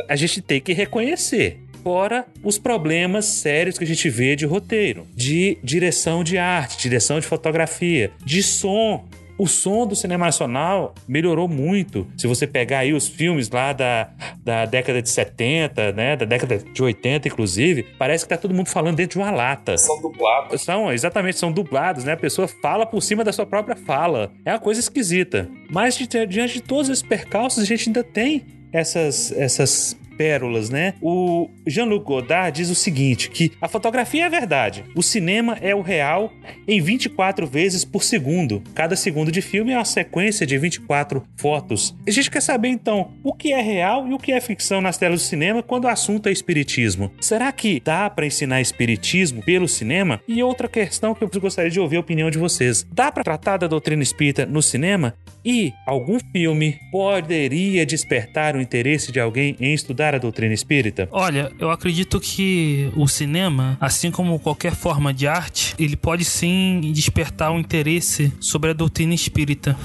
a 0.08 0.16
gente 0.16 0.42
tem 0.42 0.60
que 0.60 0.72
reconhecer. 0.72 1.60
Fora 1.82 2.26
os 2.42 2.58
problemas 2.58 3.24
sérios 3.24 3.78
que 3.78 3.84
a 3.84 3.86
gente 3.86 4.10
vê 4.10 4.34
de 4.34 4.44
roteiro, 4.44 5.06
de 5.14 5.56
direção 5.62 6.24
de 6.24 6.36
arte, 6.36 6.82
direção 6.82 7.20
de 7.20 7.26
fotografia, 7.26 8.10
de 8.24 8.42
som 8.42 9.07
o 9.38 9.46
som 9.46 9.86
do 9.86 9.94
cinema 9.94 10.26
nacional 10.26 10.94
melhorou 11.06 11.48
muito. 11.48 12.06
Se 12.16 12.26
você 12.26 12.46
pegar 12.46 12.80
aí 12.80 12.92
os 12.92 13.06
filmes 13.06 13.48
lá 13.48 13.72
da, 13.72 14.10
da 14.44 14.66
década 14.66 15.00
de 15.00 15.08
70, 15.08 15.92
né, 15.92 16.16
da 16.16 16.26
década 16.26 16.58
de 16.58 16.82
80, 16.82 17.28
inclusive, 17.28 17.84
parece 17.96 18.24
que 18.24 18.28
tá 18.30 18.36
todo 18.36 18.52
mundo 18.52 18.68
falando 18.68 18.96
dentro 18.96 19.18
de 19.18 19.24
uma 19.24 19.30
lata. 19.30 19.78
São 19.78 20.00
dublados. 20.02 20.62
São, 20.62 20.92
exatamente, 20.92 21.38
são 21.38 21.52
dublados, 21.52 22.04
né? 22.04 22.12
A 22.12 22.16
pessoa 22.16 22.48
fala 22.48 22.84
por 22.84 23.00
cima 23.00 23.22
da 23.22 23.32
sua 23.32 23.46
própria 23.46 23.76
fala. 23.76 24.32
É 24.44 24.52
uma 24.52 24.58
coisa 24.58 24.80
esquisita. 24.80 25.48
Mas 25.70 25.96
diante 25.96 26.54
de 26.54 26.62
todos 26.62 26.88
esses 26.88 27.02
percalços, 27.02 27.62
a 27.62 27.66
gente 27.66 27.88
ainda 27.88 28.02
tem 28.02 28.44
essas, 28.72 29.32
essas 29.32 29.96
pérolas, 30.18 30.68
né? 30.68 30.94
O 31.00 31.48
Jean-Luc 31.64 32.04
Godard 32.04 32.56
diz 32.56 32.68
o 32.68 32.74
seguinte, 32.74 33.30
que 33.30 33.52
a 33.60 33.68
fotografia 33.68 34.26
é 34.26 34.28
verdade, 34.28 34.84
o 34.94 35.02
cinema 35.02 35.56
é 35.62 35.74
o 35.74 35.80
real 35.80 36.32
em 36.66 36.80
24 36.80 37.46
vezes 37.46 37.84
por 37.84 38.02
segundo. 38.02 38.62
Cada 38.74 38.96
segundo 38.96 39.30
de 39.30 39.40
filme 39.40 39.72
é 39.72 39.78
uma 39.78 39.84
sequência 39.84 40.44
de 40.44 40.58
24 40.58 41.22
fotos. 41.36 41.94
A 42.06 42.10
gente 42.10 42.30
quer 42.30 42.42
saber 42.42 42.68
então 42.68 43.12
o 43.22 43.32
que 43.32 43.52
é 43.52 43.62
real 43.62 44.08
e 44.08 44.12
o 44.12 44.18
que 44.18 44.32
é 44.32 44.40
ficção 44.40 44.80
nas 44.80 44.98
telas 44.98 45.20
do 45.20 45.26
cinema 45.26 45.62
quando 45.62 45.84
o 45.84 45.88
assunto 45.88 46.28
é 46.28 46.32
espiritismo. 46.32 47.12
Será 47.20 47.52
que 47.52 47.80
dá 47.84 48.10
para 48.10 48.26
ensinar 48.26 48.60
espiritismo 48.60 49.42
pelo 49.42 49.68
cinema? 49.68 50.20
E 50.26 50.42
outra 50.42 50.68
questão 50.68 51.14
que 51.14 51.22
eu 51.22 51.30
gostaria 51.40 51.70
de 51.70 51.78
ouvir 51.78 51.96
a 51.96 52.00
opinião 52.00 52.30
de 52.30 52.38
vocês. 52.38 52.84
Dá 52.92 53.12
para 53.12 53.22
tratar 53.22 53.58
da 53.58 53.68
doutrina 53.68 54.02
espírita 54.02 54.44
no 54.44 54.60
cinema? 54.62 55.14
E 55.44 55.72
algum 55.86 56.18
filme 56.32 56.78
poderia 56.90 57.86
despertar 57.86 58.56
o 58.56 58.60
interesse 58.60 59.12
de 59.12 59.20
alguém 59.20 59.56
em 59.60 59.72
estudar 59.72 60.07
a 60.16 60.18
doutrina 60.20 60.54
espírita? 60.54 61.08
Olha, 61.10 61.52
eu 61.58 61.70
acredito 61.70 62.20
que 62.20 62.90
o 62.96 63.06
cinema, 63.06 63.76
assim 63.80 64.10
como 64.10 64.38
qualquer 64.38 64.74
forma 64.74 65.12
de 65.12 65.26
arte, 65.26 65.74
ele 65.78 65.96
pode 65.96 66.24
sim 66.24 66.80
despertar 66.94 67.52
o 67.52 67.58
interesse 67.58 68.32
sobre 68.40 68.70
a 68.70 68.72
doutrina 68.72 69.14
espírita. 69.14 69.76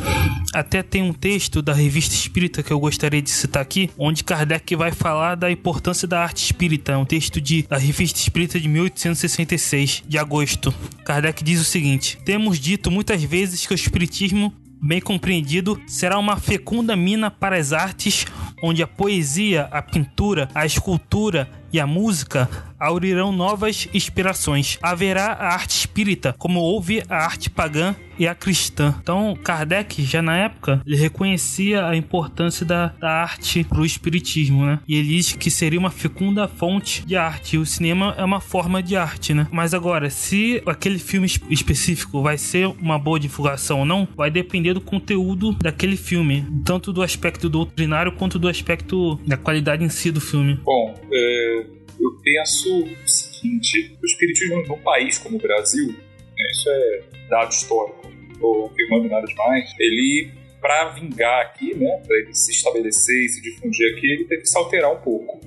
Até 0.54 0.84
tem 0.84 1.02
um 1.02 1.14
texto 1.14 1.62
da 1.62 1.74
revista 1.74 2.14
espírita 2.14 2.62
que 2.62 2.72
eu 2.72 2.80
gostaria 2.80 3.22
de 3.22 3.30
citar 3.30 3.62
aqui, 3.62 3.90
onde 3.98 4.24
Kardec 4.24 4.76
vai 4.76 4.92
falar 4.92 5.36
da 5.36 5.52
importância 5.52 6.08
da 6.08 6.22
arte 6.22 6.44
espírita. 6.44 6.92
É 6.92 6.98
um 6.98 7.06
texto 7.06 7.42
de, 7.42 7.64
da 7.64 7.78
revista 7.78 8.20
espírita 8.20 8.60
de 8.60 8.68
1866, 8.68 10.04
de 10.08 10.18
agosto. 10.18 10.74
Kardec 11.04 11.44
diz 11.44 11.60
o 11.60 11.64
seguinte: 11.64 12.18
Temos 12.24 12.60
dito 12.60 12.92
muitas 12.92 13.24
vezes 13.24 13.66
que 13.66 13.74
o 13.74 13.76
espiritismo 13.76 14.54
bem 14.84 15.00
compreendido, 15.00 15.82
será 15.88 16.20
uma 16.20 16.36
fecunda 16.36 16.94
mina 16.94 17.32
para 17.32 17.58
as 17.58 17.72
artes, 17.72 18.26
onde 18.62 18.84
a 18.84 18.88
poesia, 18.88 19.70
a 19.72 19.82
pintura, 19.82 20.50
a 20.54 20.66
escultura 20.66 21.50
e 21.74 21.80
a 21.80 21.88
música 21.88 22.48
aurirão 22.80 23.32
novas 23.32 23.88
inspirações. 23.94 24.78
Haverá 24.82 25.34
a 25.34 25.54
arte 25.54 25.72
espírita, 25.72 26.36
como 26.38 26.60
houve 26.60 27.04
a 27.10 27.18
arte 27.18 27.50
pagã 27.50 27.96
e 28.18 28.28
a 28.28 28.36
cristã. 28.36 28.94
Então, 29.02 29.36
Kardec, 29.42 30.04
já 30.04 30.22
na 30.22 30.38
época, 30.38 30.82
ele 30.86 30.96
reconhecia 30.96 31.88
a 31.88 31.96
importância 31.96 32.66
da, 32.66 32.88
da 33.00 33.10
arte 33.10 33.64
para 33.64 33.80
o 33.80 33.86
espiritismo, 33.86 34.66
né? 34.66 34.80
E 34.88 34.96
ele 34.96 35.08
diz 35.08 35.34
que 35.34 35.50
seria 35.50 35.80
uma 35.80 35.90
fecunda 35.90 36.48
fonte 36.48 37.06
de 37.06 37.16
arte. 37.16 37.56
E 37.56 37.60
o 37.60 37.66
cinema 37.66 38.14
é 38.18 38.24
uma 38.24 38.40
forma 38.40 38.84
de 38.84 38.96
arte, 38.96 39.34
né? 39.34 39.48
Mas 39.52 39.74
agora, 39.74 40.10
se 40.10 40.62
aquele 40.66 41.00
filme 41.00 41.28
específico 41.50 42.22
vai 42.22 42.38
ser 42.38 42.68
uma 42.68 43.00
boa 43.00 43.20
divulgação 43.20 43.80
ou 43.80 43.86
não, 43.86 44.08
vai 44.16 44.30
depender 44.30 44.74
do 44.74 44.82
conteúdo 44.82 45.54
daquele 45.54 45.98
filme, 45.98 46.46
tanto 46.64 46.94
do 46.94 47.02
aspecto 47.02 47.50
doutrinário 47.50 48.12
quanto 48.12 48.38
do 48.38 48.48
aspecto 48.48 49.20
da 49.26 49.38
qualidade 49.38 49.84
em 49.84 49.90
si 49.90 50.12
do 50.12 50.22
filme. 50.22 50.60
Bom, 50.64 50.94
é 51.14 51.84
eu 52.00 52.12
penso 52.24 52.84
o 52.84 53.08
seguinte: 53.08 53.98
o 54.02 54.06
espiritismo 54.06 54.64
num 54.68 54.80
país 54.80 55.18
como 55.18 55.38
o 55.38 55.42
Brasil, 55.42 55.88
né, 55.88 56.52
isso 56.52 56.70
é 56.70 57.04
dado 57.30 57.52
histórico, 57.52 58.10
não 58.10 58.32
estou 58.32 58.66
afirmando 58.68 59.10
nada 59.10 59.28
demais, 59.28 59.74
ele, 59.80 60.32
para 60.60 60.90
vingar 60.90 61.42
aqui, 61.42 61.76
né, 61.76 62.02
para 62.06 62.18
ele 62.18 62.34
se 62.34 62.52
estabelecer 62.52 63.26
e 63.26 63.30
se 63.30 63.42
difundir 63.42 63.96
aqui, 63.96 64.08
ele 64.08 64.26
teve 64.26 64.42
que 64.42 64.50
se 64.50 64.58
alterar 64.58 64.92
um 64.92 65.02
pouco. 65.02 65.40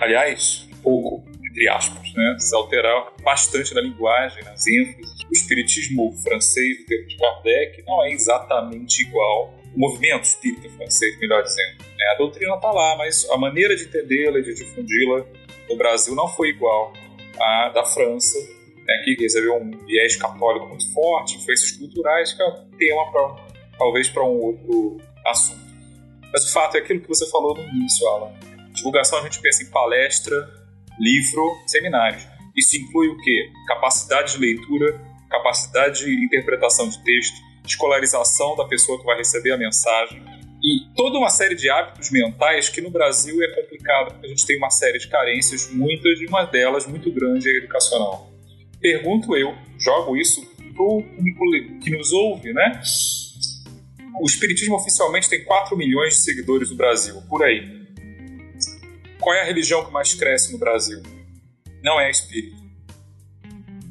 Aliás, 0.00 0.68
pouco, 0.82 1.28
entre 1.44 1.68
aspas, 1.68 2.14
né, 2.14 2.36
se 2.38 2.54
alterar 2.54 3.12
bastante 3.22 3.74
na 3.74 3.82
linguagem, 3.82 4.42
nas 4.44 4.66
ênfases. 4.66 5.20
O 5.28 5.32
espiritismo 5.32 6.12
francês, 6.24 6.78
do 6.78 6.86
tempo 6.86 7.06
de 7.06 7.16
Kardec, 7.16 7.84
não 7.86 8.04
é 8.04 8.10
exatamente 8.10 9.06
igual 9.06 9.59
o 9.74 9.78
movimento 9.78 10.24
espírita 10.24 10.68
francês, 10.70 11.18
melhor 11.18 11.42
dizendo. 11.42 11.78
Né? 11.78 12.04
A 12.14 12.18
doutrina 12.18 12.54
está 12.54 12.70
lá, 12.70 12.96
mas 12.96 13.28
a 13.30 13.36
maneira 13.36 13.76
de 13.76 13.84
entendê-la 13.84 14.38
e 14.38 14.42
de 14.42 14.54
difundi-la 14.54 15.24
no 15.68 15.76
Brasil 15.76 16.14
não 16.14 16.28
foi 16.28 16.48
igual 16.48 16.92
à 17.38 17.70
da 17.70 17.84
França, 17.84 18.38
né, 18.84 19.02
que 19.04 19.14
recebeu 19.20 19.54
um 19.54 19.70
viés 19.86 20.16
católico 20.16 20.66
muito 20.66 20.92
forte, 20.92 21.36
influências 21.36 21.72
culturais, 21.72 22.32
que 22.32 22.42
é 22.42 22.46
um 22.46 22.70
tema 22.76 23.10
pra, 23.12 23.36
talvez 23.78 24.08
para 24.08 24.24
um 24.24 24.40
outro 24.40 25.00
assunto. 25.26 25.60
Mas 26.32 26.44
o 26.44 26.52
fato 26.52 26.76
é 26.76 26.80
aquilo 26.80 27.00
que 27.00 27.08
você 27.08 27.28
falou 27.30 27.56
no 27.56 27.62
início, 27.62 28.06
Alan. 28.08 28.32
Divulgação 28.74 29.18
a 29.18 29.22
gente 29.22 29.40
pensa 29.40 29.62
em 29.62 29.70
palestra, 29.70 30.36
livro, 30.98 31.42
seminários. 31.66 32.26
Isso 32.56 32.76
inclui 32.76 33.08
o 33.08 33.16
quê? 33.18 33.50
Capacidade 33.66 34.32
de 34.32 34.38
leitura, 34.38 35.00
capacidade 35.28 36.04
de 36.04 36.24
interpretação 36.24 36.88
de 36.88 37.02
texto, 37.04 37.36
escolarização 37.64 38.56
da 38.56 38.64
pessoa 38.64 38.98
que 38.98 39.04
vai 39.04 39.16
receber 39.16 39.52
a 39.52 39.56
mensagem, 39.56 40.22
e 40.62 40.94
toda 40.94 41.18
uma 41.18 41.30
série 41.30 41.54
de 41.54 41.70
hábitos 41.70 42.10
mentais 42.10 42.68
que 42.68 42.82
no 42.82 42.90
Brasil 42.90 43.42
é 43.42 43.48
complicado, 43.62 44.12
porque 44.12 44.26
a 44.26 44.28
gente 44.28 44.46
tem 44.46 44.58
uma 44.58 44.68
série 44.68 44.98
de 44.98 45.08
carências, 45.08 45.70
muitas, 45.72 46.20
e 46.20 46.26
uma 46.26 46.44
delas 46.44 46.86
muito 46.86 47.10
grande 47.10 47.48
é 47.48 47.56
educacional. 47.56 48.30
Pergunto 48.78 49.34
eu, 49.36 49.54
jogo 49.78 50.16
isso 50.16 50.44
pro 50.74 51.02
público 51.38 51.78
que 51.80 51.90
nos 51.90 52.12
ouve, 52.12 52.52
né? 52.52 52.80
O 54.20 54.26
Espiritismo 54.26 54.76
oficialmente 54.76 55.30
tem 55.30 55.42
4 55.44 55.76
milhões 55.76 56.14
de 56.14 56.20
seguidores 56.20 56.70
no 56.70 56.76
Brasil, 56.76 57.22
por 57.28 57.42
aí. 57.42 57.80
Qual 59.18 59.34
é 59.34 59.42
a 59.42 59.44
religião 59.44 59.84
que 59.84 59.92
mais 59.92 60.12
cresce 60.12 60.52
no 60.52 60.58
Brasil? 60.58 61.02
Não 61.82 61.98
é 61.98 62.10
espírita. 62.10 62.56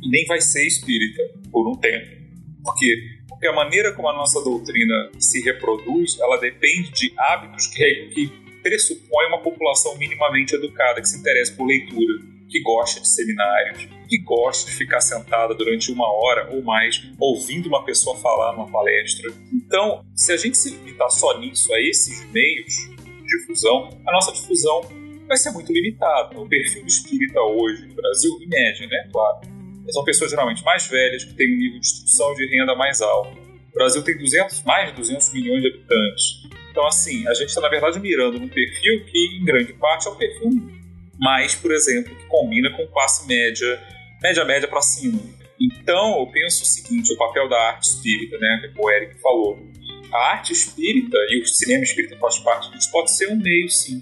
E 0.01 0.09
nem 0.09 0.25
vai 0.25 0.39
ser 0.39 0.65
espírita 0.67 1.23
por 1.51 1.67
um 1.67 1.75
tempo. 1.75 2.15
Porque 2.63 3.18
porque 3.39 3.47
a 3.47 3.53
maneira 3.53 3.93
como 3.93 4.09
a 4.09 4.13
nossa 4.13 4.43
doutrina 4.43 5.11
se 5.17 5.41
reproduz, 5.41 6.19
ela 6.19 6.35
depende 6.35 6.91
de 6.91 7.13
hábitos 7.17 7.67
que, 7.67 8.09
que 8.13 8.27
pressupõem 8.61 9.29
uma 9.29 9.41
população 9.41 9.97
minimamente 9.97 10.53
educada, 10.53 10.99
que 10.99 11.07
se 11.07 11.17
interessa 11.17 11.53
por 11.55 11.65
leitura, 11.65 12.15
que 12.49 12.61
gosta 12.61 12.99
de 12.99 13.07
seminários, 13.07 13.87
que 14.09 14.17
gosta 14.17 14.69
de 14.69 14.75
ficar 14.75 14.99
sentada 14.99 15.55
durante 15.55 15.89
uma 15.89 16.05
hora 16.05 16.49
ou 16.51 16.61
mais 16.61 17.01
ouvindo 17.17 17.67
uma 17.67 17.85
pessoa 17.85 18.17
falar 18.17 18.51
numa 18.51 18.69
palestra. 18.69 19.31
Então, 19.53 20.05
se 20.13 20.33
a 20.33 20.37
gente 20.37 20.57
se 20.57 20.71
limitar 20.71 21.09
só 21.09 21.39
nisso, 21.39 21.73
a 21.73 21.79
esses 21.79 22.29
meios 22.33 22.73
de 22.93 23.23
difusão, 23.23 24.01
a 24.05 24.11
nossa 24.11 24.33
difusão 24.33 24.81
vai 25.29 25.37
ser 25.37 25.51
muito 25.51 25.71
limitada. 25.71 26.37
O 26.37 26.45
perfil 26.45 26.85
espírita 26.85 27.39
hoje 27.39 27.87
no 27.87 27.93
Brasil, 27.93 28.37
em 28.41 28.47
média, 28.49 28.85
né, 28.85 29.09
claro, 29.13 29.58
São 29.91 30.03
pessoas 30.03 30.31
geralmente 30.31 30.63
mais 30.63 30.87
velhas, 30.87 31.23
que 31.23 31.33
têm 31.33 31.53
um 31.53 31.57
nível 31.57 31.79
de 31.79 31.87
instrução 31.87 32.33
de 32.35 32.45
renda 32.47 32.75
mais 32.75 33.01
alto. 33.01 33.37
O 33.37 33.73
Brasil 33.73 34.01
tem 34.03 34.17
200, 34.17 34.63
mais 34.63 34.89
de 34.89 34.95
200 34.95 35.33
milhões 35.33 35.61
de 35.61 35.67
habitantes. 35.69 36.49
Então, 36.71 36.85
assim, 36.87 37.27
a 37.27 37.33
gente 37.33 37.49
está, 37.49 37.61
na 37.61 37.69
verdade, 37.69 37.99
mirando 37.99 38.39
num 38.39 38.47
perfil 38.47 39.05
que, 39.05 39.39
em 39.39 39.45
grande 39.45 39.73
parte, 39.73 40.07
é 40.07 40.11
um 40.11 40.15
perfil 40.15 40.51
mais, 41.19 41.55
por 41.55 41.71
exemplo, 41.71 42.15
que 42.15 42.25
combina 42.25 42.71
com 42.75 42.87
classe 42.87 43.27
média, 43.27 43.81
média-média 44.21 44.67
para 44.67 44.81
cima. 44.81 45.19
Então, 45.59 46.19
eu 46.19 46.27
penso 46.27 46.63
o 46.63 46.65
seguinte, 46.65 47.13
o 47.13 47.17
papel 47.17 47.49
da 47.49 47.59
arte 47.69 47.83
espírita, 47.83 48.37
né, 48.37 48.71
que 48.73 48.81
o 48.81 48.89
Eric 48.89 49.19
falou. 49.19 49.59
A 50.11 50.31
arte 50.31 50.53
espírita, 50.53 51.17
e 51.29 51.41
o 51.41 51.45
cinema 51.45 51.83
espírita 51.83 52.15
faz 52.17 52.39
parte 52.39 52.71
disso, 52.71 52.89
pode 52.91 53.11
ser 53.11 53.27
um 53.27 53.35
meio, 53.35 53.69
sim, 53.69 54.01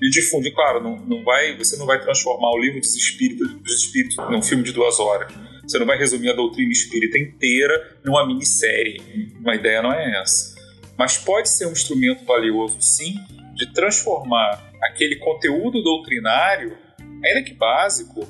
de 0.00 0.10
difundir. 0.10 0.54
Claro, 0.54 0.82
não, 0.82 0.96
não 0.96 1.24
vai, 1.24 1.56
você 1.56 1.76
não 1.76 1.86
vai 1.86 2.00
transformar 2.00 2.50
o 2.50 2.58
livro 2.58 2.80
dos 2.80 2.94
espíritos, 2.94 3.52
dos 3.54 3.84
espíritos 3.84 4.16
num 4.30 4.42
filme 4.42 4.62
de 4.62 4.72
duas 4.72 4.98
horas. 4.98 5.32
Você 5.62 5.78
não 5.78 5.86
vai 5.86 5.98
resumir 5.98 6.30
a 6.30 6.34
doutrina 6.34 6.72
espírita 6.72 7.18
inteira 7.18 7.98
numa 8.04 8.26
minissérie. 8.26 9.32
Uma 9.38 9.54
ideia 9.54 9.82
não 9.82 9.92
é 9.92 10.20
essa. 10.20 10.56
Mas 10.96 11.18
pode 11.18 11.48
ser 11.50 11.66
um 11.66 11.72
instrumento 11.72 12.24
valioso, 12.24 12.78
sim, 12.80 13.14
de 13.54 13.72
transformar 13.72 14.72
aquele 14.82 15.16
conteúdo 15.16 15.82
doutrinário, 15.82 16.76
ainda 17.24 17.42
que 17.42 17.52
básico, 17.52 18.26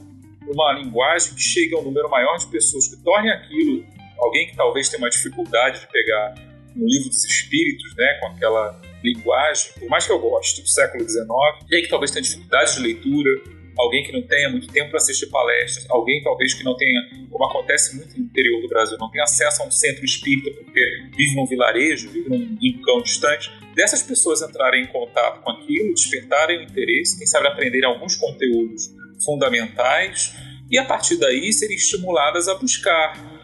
numa 0.46 0.72
linguagem 0.72 1.34
que 1.34 1.40
chegue 1.40 1.74
a 1.74 1.78
um 1.78 1.82
número 1.82 2.08
maior 2.10 2.36
de 2.38 2.46
pessoas, 2.46 2.88
que 2.88 2.96
torne 3.02 3.30
aquilo 3.30 3.84
alguém 4.18 4.48
que 4.48 4.56
talvez 4.56 4.88
tenha 4.88 5.02
uma 5.02 5.10
dificuldade 5.10 5.80
de 5.80 5.86
pegar 5.86 6.34
um 6.76 6.84
livro 6.84 7.08
dos 7.08 7.24
espíritos, 7.24 7.94
né, 7.96 8.18
com 8.20 8.26
aquela 8.28 8.80
linguagem, 9.02 9.72
por 9.78 9.88
mais 9.88 10.06
que 10.06 10.12
eu 10.12 10.18
goste 10.18 10.62
do 10.62 10.68
século 10.68 11.08
XIX, 11.08 11.28
e 11.70 11.76
aí 11.76 11.82
que 11.82 11.88
talvez 11.88 12.10
tenha 12.10 12.22
dificuldade 12.22 12.74
de 12.74 12.80
leitura, 12.80 13.30
alguém 13.78 14.04
que 14.04 14.12
não 14.12 14.22
tenha 14.22 14.50
muito 14.50 14.66
tempo 14.68 14.90
para 14.90 14.98
assistir 14.98 15.26
palestras, 15.28 15.86
alguém 15.88 16.22
talvez 16.22 16.52
que 16.52 16.64
não 16.64 16.76
tenha, 16.76 17.00
como 17.30 17.44
acontece 17.44 17.96
muito 17.96 18.18
no 18.18 18.24
interior 18.24 18.60
do 18.60 18.68
Brasil, 18.68 18.98
não 18.98 19.10
tenha 19.10 19.24
acesso 19.24 19.62
a 19.62 19.66
um 19.66 19.70
centro 19.70 20.04
espírita 20.04 20.50
porque 20.50 20.80
vive 21.16 21.36
num 21.36 21.46
vilarejo, 21.46 22.10
vive 22.10 22.28
num 22.28 22.58
rincão 22.60 23.00
distante, 23.02 23.50
dessas 23.74 24.02
pessoas 24.02 24.42
entrarem 24.42 24.82
em 24.82 24.86
contato 24.88 25.42
com 25.42 25.50
aquilo, 25.50 25.94
despertarem 25.94 26.58
o 26.58 26.62
interesse, 26.62 27.16
quem 27.16 27.26
sabe 27.26 27.46
aprenderem 27.46 27.88
alguns 27.88 28.16
conteúdos 28.16 28.90
fundamentais 29.24 30.34
e 30.70 30.78
a 30.78 30.84
partir 30.84 31.16
daí 31.16 31.52
serem 31.52 31.76
estimuladas 31.76 32.48
a 32.48 32.54
buscar. 32.54 33.38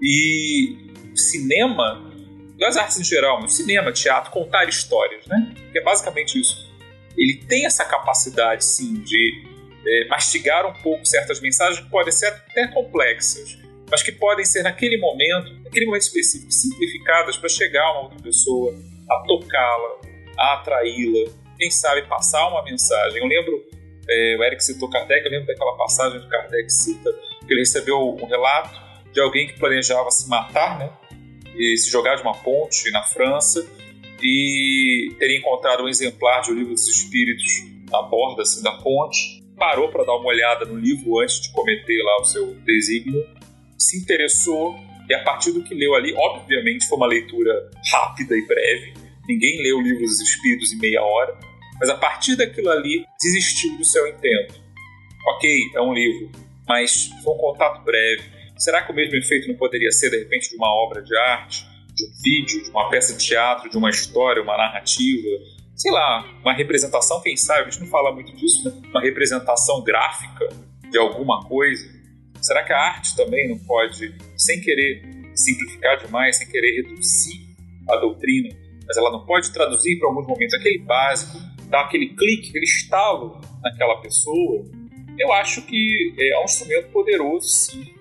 E 0.00 0.76
cinema, 1.14 2.13
das 2.58 2.76
artes 2.76 2.98
em 2.98 3.04
geral, 3.04 3.40
mas 3.40 3.54
cinema, 3.54 3.92
teatro, 3.92 4.30
contar 4.30 4.68
histórias, 4.68 5.26
né? 5.26 5.54
Que 5.72 5.78
é 5.78 5.82
basicamente 5.82 6.40
isso. 6.40 6.72
Ele 7.16 7.44
tem 7.48 7.66
essa 7.66 7.84
capacidade, 7.84 8.64
sim, 8.64 8.94
de 9.02 9.44
é, 9.86 10.08
mastigar 10.08 10.66
um 10.66 10.72
pouco 10.82 11.04
certas 11.04 11.40
mensagens 11.40 11.80
que 11.80 11.90
podem 11.90 12.12
ser 12.12 12.26
até 12.26 12.66
complexas, 12.68 13.58
mas 13.90 14.02
que 14.02 14.12
podem 14.12 14.44
ser 14.44 14.62
naquele 14.62 14.98
momento, 14.98 15.52
naquele 15.62 15.86
momento 15.86 16.02
específico, 16.02 16.50
simplificadas 16.50 17.36
para 17.36 17.48
chegar 17.48 17.84
a 17.84 17.92
uma 17.92 18.02
outra 18.02 18.22
pessoa, 18.22 18.74
a 19.10 19.22
tocá-la, 19.26 20.00
a 20.38 20.54
atraí-la, 20.54 21.30
quem 21.58 21.70
sabe 21.70 22.02
passar 22.08 22.48
uma 22.48 22.64
mensagem. 22.64 23.18
Eu 23.18 23.26
lembro, 23.26 23.62
é, 24.08 24.36
o 24.38 24.44
Eric 24.44 24.64
citou 24.64 24.88
Kardec, 24.90 25.24
eu 25.24 25.30
lembro 25.30 25.46
daquela 25.46 25.76
passagem 25.76 26.20
que 26.20 26.28
Kardec 26.28 26.72
cita, 26.72 27.10
que 27.46 27.52
ele 27.52 27.60
recebeu 27.60 27.98
um 27.98 28.26
relato 28.26 28.82
de 29.12 29.20
alguém 29.20 29.46
que 29.46 29.58
planejava 29.58 30.10
se 30.10 30.28
matar, 30.28 30.78
né? 30.78 30.90
E 31.56 31.76
se 31.76 31.90
jogar 31.90 32.16
de 32.16 32.22
uma 32.22 32.34
ponte 32.34 32.90
na 32.90 33.02
França 33.02 33.66
e 34.22 35.14
teria 35.18 35.38
encontrado 35.38 35.84
um 35.84 35.88
exemplar 35.88 36.42
de 36.42 36.50
O 36.50 36.54
Livro 36.54 36.72
dos 36.72 36.88
Espíritos 36.88 37.44
na 37.90 38.02
borda 38.02 38.42
assim, 38.42 38.62
da 38.62 38.72
ponte 38.78 39.44
parou 39.56 39.88
para 39.88 40.04
dar 40.04 40.16
uma 40.16 40.26
olhada 40.26 40.64
no 40.64 40.76
livro 40.76 41.20
antes 41.20 41.40
de 41.40 41.52
cometer 41.52 42.02
lá 42.02 42.20
o 42.20 42.24
seu 42.24 42.54
desígnio, 42.64 43.24
se 43.78 43.98
interessou 43.98 44.74
e 45.08 45.14
a 45.14 45.22
partir 45.22 45.52
do 45.52 45.62
que 45.62 45.74
leu 45.74 45.94
ali, 45.94 46.14
obviamente 46.14 46.88
foi 46.88 46.96
uma 46.96 47.06
leitura 47.06 47.70
rápida 47.92 48.36
e 48.36 48.46
breve. 48.46 48.94
Ninguém 49.28 49.62
leu 49.62 49.78
o 49.78 49.80
livro 49.80 50.02
dos 50.02 50.20
Espíritos 50.20 50.72
em 50.72 50.78
meia 50.78 51.02
hora, 51.02 51.38
mas 51.78 51.88
a 51.88 51.96
partir 51.96 52.36
daquilo 52.36 52.70
ali 52.70 53.04
desistiu 53.20 53.76
do 53.76 53.84
seu 53.84 54.06
intento. 54.08 54.60
Ok, 55.28 55.70
é 55.74 55.80
um 55.80 55.92
livro, 55.92 56.30
mas 56.66 57.10
foi 57.22 57.34
um 57.34 57.38
contato 57.38 57.84
breve. 57.84 58.33
Será 58.56 58.82
que 58.82 58.92
o 58.92 58.94
mesmo 58.94 59.16
efeito 59.16 59.48
não 59.48 59.56
poderia 59.56 59.90
ser 59.90 60.10
de 60.10 60.18
repente 60.18 60.50
de 60.50 60.56
uma 60.56 60.68
obra 60.68 61.02
de 61.02 61.16
arte, 61.16 61.66
de 61.94 62.04
um 62.04 62.12
vídeo, 62.22 62.64
de 62.64 62.70
uma 62.70 62.88
peça 62.90 63.14
de 63.14 63.24
teatro, 63.24 63.70
de 63.70 63.76
uma 63.76 63.90
história, 63.90 64.42
uma 64.42 64.56
narrativa? 64.56 65.28
sei 65.76 65.90
lá, 65.90 66.24
uma 66.40 66.52
representação, 66.52 67.20
quem 67.20 67.36
sabe, 67.36 67.62
a 67.62 67.70
gente 67.70 67.80
não 67.80 67.88
fala 67.88 68.12
muito 68.12 68.34
disso, 68.36 68.68
né? 68.68 68.82
uma 68.90 69.00
representação 69.00 69.82
gráfica 69.82 70.48
de 70.90 70.98
alguma 70.98 71.44
coisa. 71.46 71.86
Será 72.40 72.62
que 72.62 72.72
a 72.72 72.78
arte 72.78 73.16
também 73.16 73.48
não 73.48 73.58
pode, 73.58 74.14
sem 74.36 74.60
querer 74.60 75.02
simplificar 75.34 75.98
demais, 75.98 76.36
sem 76.36 76.48
querer 76.48 76.82
reduzir 76.82 77.56
a 77.88 77.96
doutrina, 77.96 78.54
mas 78.86 78.96
ela 78.96 79.10
não 79.10 79.24
pode 79.24 79.52
traduzir 79.52 79.98
para 79.98 80.08
alguns 80.08 80.26
momentos 80.26 80.54
aquele 80.54 80.78
básico, 80.78 81.38
dar 81.68 81.82
aquele 81.82 82.14
clique, 82.14 82.50
aquele 82.50 82.64
estalo 82.64 83.40
naquela 83.62 84.00
pessoa? 84.00 84.64
Eu 85.18 85.32
acho 85.32 85.62
que 85.62 86.14
é 86.18 86.40
um 86.40 86.44
instrumento 86.44 86.90
poderoso, 86.90 87.48
sim, 87.48 87.93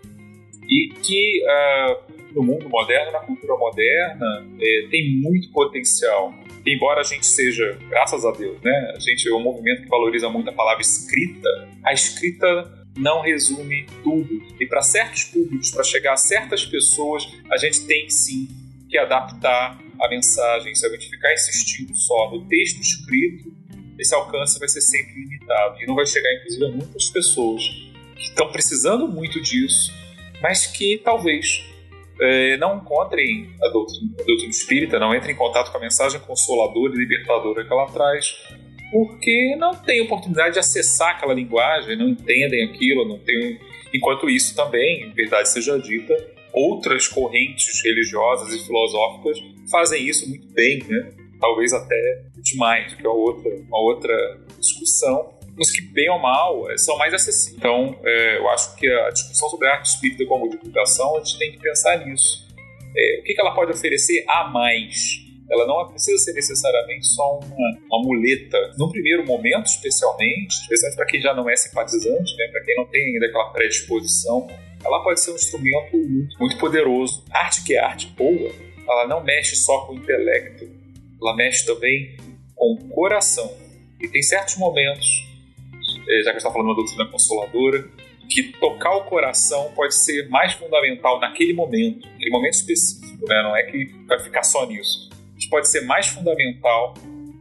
e 0.74 0.94
que 1.02 1.44
uh, 1.46 2.14
no 2.34 2.44
mundo 2.44 2.68
moderno, 2.70 3.12
na 3.12 3.20
cultura 3.20 3.56
moderna, 3.56 4.48
é, 4.60 4.88
tem 4.90 5.20
muito 5.20 5.52
potencial 5.52 6.34
embora 6.66 7.02
a 7.02 7.04
gente 7.04 7.26
seja, 7.26 7.78
graças 7.90 8.24
a 8.24 8.32
Deus, 8.32 8.62
né, 8.62 8.94
a 8.96 9.00
gente 9.00 9.28
é 9.28 9.36
um 9.36 9.42
movimento 9.42 9.84
que 9.84 9.90
valoriza 9.90 10.30
muito 10.30 10.50
a 10.50 10.54
palavra 10.54 10.82
escrita, 10.82 11.50
a 11.84 11.92
escrita 11.92 12.86
não 12.98 13.22
resume 13.22 13.86
tudo. 14.04 14.42
E 14.60 14.66
para 14.66 14.82
certos 14.82 15.24
públicos, 15.26 15.72
para 15.72 15.84
chegar 15.84 16.14
a 16.14 16.18
certas 16.18 16.66
pessoas, 16.66 17.28
a 17.52 17.58
gente 17.58 17.86
tem 17.86 18.10
sim 18.10 18.48
que 18.90 18.98
adaptar 18.98 19.80
a 20.00 20.10
mensagem. 20.10 20.74
Se 20.76 20.86
a 20.86 20.90
gente 20.90 21.10
ficar 21.10 21.34
insistindo 21.34 21.96
só 21.96 22.32
no 22.32 22.46
texto 22.48 22.80
escrito, 22.80 23.52
esse 23.98 24.14
alcance 24.14 24.60
vai 24.60 24.68
ser 24.68 24.82
sempre 24.82 25.14
limitado 25.14 25.82
e 25.82 25.86
não 25.86 25.96
vai 25.96 26.06
chegar, 26.06 26.32
inclusive, 26.36 26.66
a 26.66 26.70
muitas 26.70 27.10
pessoas 27.10 27.64
que 28.16 28.24
estão 28.24 28.52
precisando 28.52 29.08
muito 29.08 29.42
disso, 29.42 29.92
mas 30.44 30.68
que 30.68 30.98
talvez 30.98 31.64
é, 32.20 32.58
não 32.58 32.78
encontrem 32.78 33.50
a 33.64 33.70
doutrina, 33.70 34.14
a 34.20 34.24
doutrina 34.24 34.52
espírita, 34.52 35.00
não 35.00 35.16
entrem 35.16 35.34
em 35.34 35.38
contato 35.38 35.72
com 35.72 35.78
a 35.78 35.82
mensagem 35.82 36.20
consoladora 36.20 36.94
e 36.94 36.98
libertadora 36.98 37.66
que 37.66 37.72
ela 37.72 37.86
traz, 37.88 38.38
porque 38.92 39.56
não 39.56 39.74
têm 39.74 40.02
oportunidade 40.02 40.54
de 40.54 40.60
acessar 40.60 41.16
aquela 41.16 41.34
linguagem, 41.34 41.98
não 41.98 42.10
entendem 42.10 42.66
aquilo, 42.66 43.08
não 43.08 43.18
têm. 43.20 43.58
Enquanto 43.94 44.30
isso 44.30 44.54
também, 44.56 45.06
em 45.06 45.14
verdade 45.14 45.50
seja 45.50 45.80
dita, 45.80 46.14
outras 46.52 47.08
correntes 47.08 47.82
religiosas 47.84 48.54
e 48.54 48.66
filosóficas 48.66 49.40
fazem 49.72 50.08
isso 50.08 50.30
muito 50.30 50.48
bem, 50.54 50.84
né? 50.88 51.14
talvez 51.40 51.74
até 51.74 52.24
demais, 52.38 52.94
que 52.94 53.06
é 53.06 53.10
outra, 53.10 53.50
uma 53.68 53.80
outra 53.80 54.40
discussão, 54.60 55.34
os 55.58 55.72
que, 55.72 55.82
bem 55.82 56.10
ou 56.10 56.20
mal, 56.20 56.70
eh, 56.72 56.78
são 56.78 56.98
mais 56.98 57.14
acessíveis. 57.14 57.58
Então, 57.58 58.00
é, 58.04 58.38
eu 58.38 58.50
acho 58.50 58.76
que 58.76 58.88
a 58.88 59.10
discussão 59.10 59.50
sobre 59.50 59.68
a 59.68 59.74
arte 59.74 59.86
espírita 59.88 60.26
como 60.26 60.50
divulgação, 60.50 61.18
a 61.18 61.24
gente 61.24 61.38
tem 61.38 61.52
que 61.52 61.60
pensar 61.60 62.06
nisso. 62.06 62.48
É, 62.96 63.20
o 63.20 63.24
que, 63.24 63.34
que 63.34 63.42
ela 63.42 63.54
pode 63.54 63.72
oferecer 63.72 64.24
a 64.28 64.46
mais? 64.50 65.22
Ela 65.50 65.68
não 65.68 65.88
precisa 65.90 66.18
ser 66.24 66.34
necessariamente 66.34 67.06
só 67.08 67.40
uma, 67.40 67.80
uma 67.92 68.04
muleta. 68.04 68.58
No 68.78 68.90
primeiro 68.92 69.26
momento, 69.26 69.68
especialmente, 69.68 70.54
especialmente 70.62 70.96
para 70.96 71.06
quem 71.06 71.22
já 71.22 71.34
não 71.34 71.50
é 71.50 71.56
simpatizante, 71.56 72.36
né, 72.38 72.48
para 72.52 72.64
quem 72.64 72.76
não 72.76 72.86
tem 72.86 73.14
ainda 73.14 73.28
aquela 73.28 73.52
predisposição, 73.52 74.48
ela 74.84 75.04
pode 75.04 75.22
ser 75.22 75.32
um 75.32 75.36
instrumento 75.36 75.98
muito, 75.98 76.40
muito 76.40 76.58
poderoso. 76.58 77.24
Arte 77.32 77.64
que 77.64 77.76
é 77.76 77.80
arte 77.80 78.08
boa, 78.08 78.52
ela 78.88 79.08
não 79.08 79.24
mexe 79.24 79.56
só 79.56 79.86
com 79.86 79.94
o 79.94 79.98
intelecto, 79.98 80.68
ela 81.22 81.36
mexe 81.36 81.66
também 81.66 82.18
com 82.56 82.74
o 82.74 82.90
coração. 82.90 83.54
E 84.02 84.08
tem 84.08 84.22
certos 84.22 84.58
momentos 84.58 85.33
já 86.24 86.32
que 86.32 86.38
está 86.38 86.52
falando 86.52 86.70
da 86.70 86.76
doutrina 86.76 87.06
consoladora, 87.06 87.88
que 88.30 88.44
tocar 88.60 88.96
o 88.98 89.04
coração 89.04 89.72
pode 89.76 89.96
ser 89.96 90.28
mais 90.30 90.54
fundamental 90.54 91.20
naquele 91.20 91.54
momento, 91.54 92.08
naquele 92.08 92.32
momento 92.32 92.54
específico, 92.54 93.28
né? 93.28 93.44
não 93.44 93.56
é 93.56 93.64
que 93.64 93.92
vai 94.08 94.20
ficar 94.20 94.44
só 94.44 94.66
nisso. 94.66 95.10
Mas 95.36 95.46
pode 95.46 95.70
ser 95.70 95.82
mais 95.82 96.08
fundamental 96.08 96.94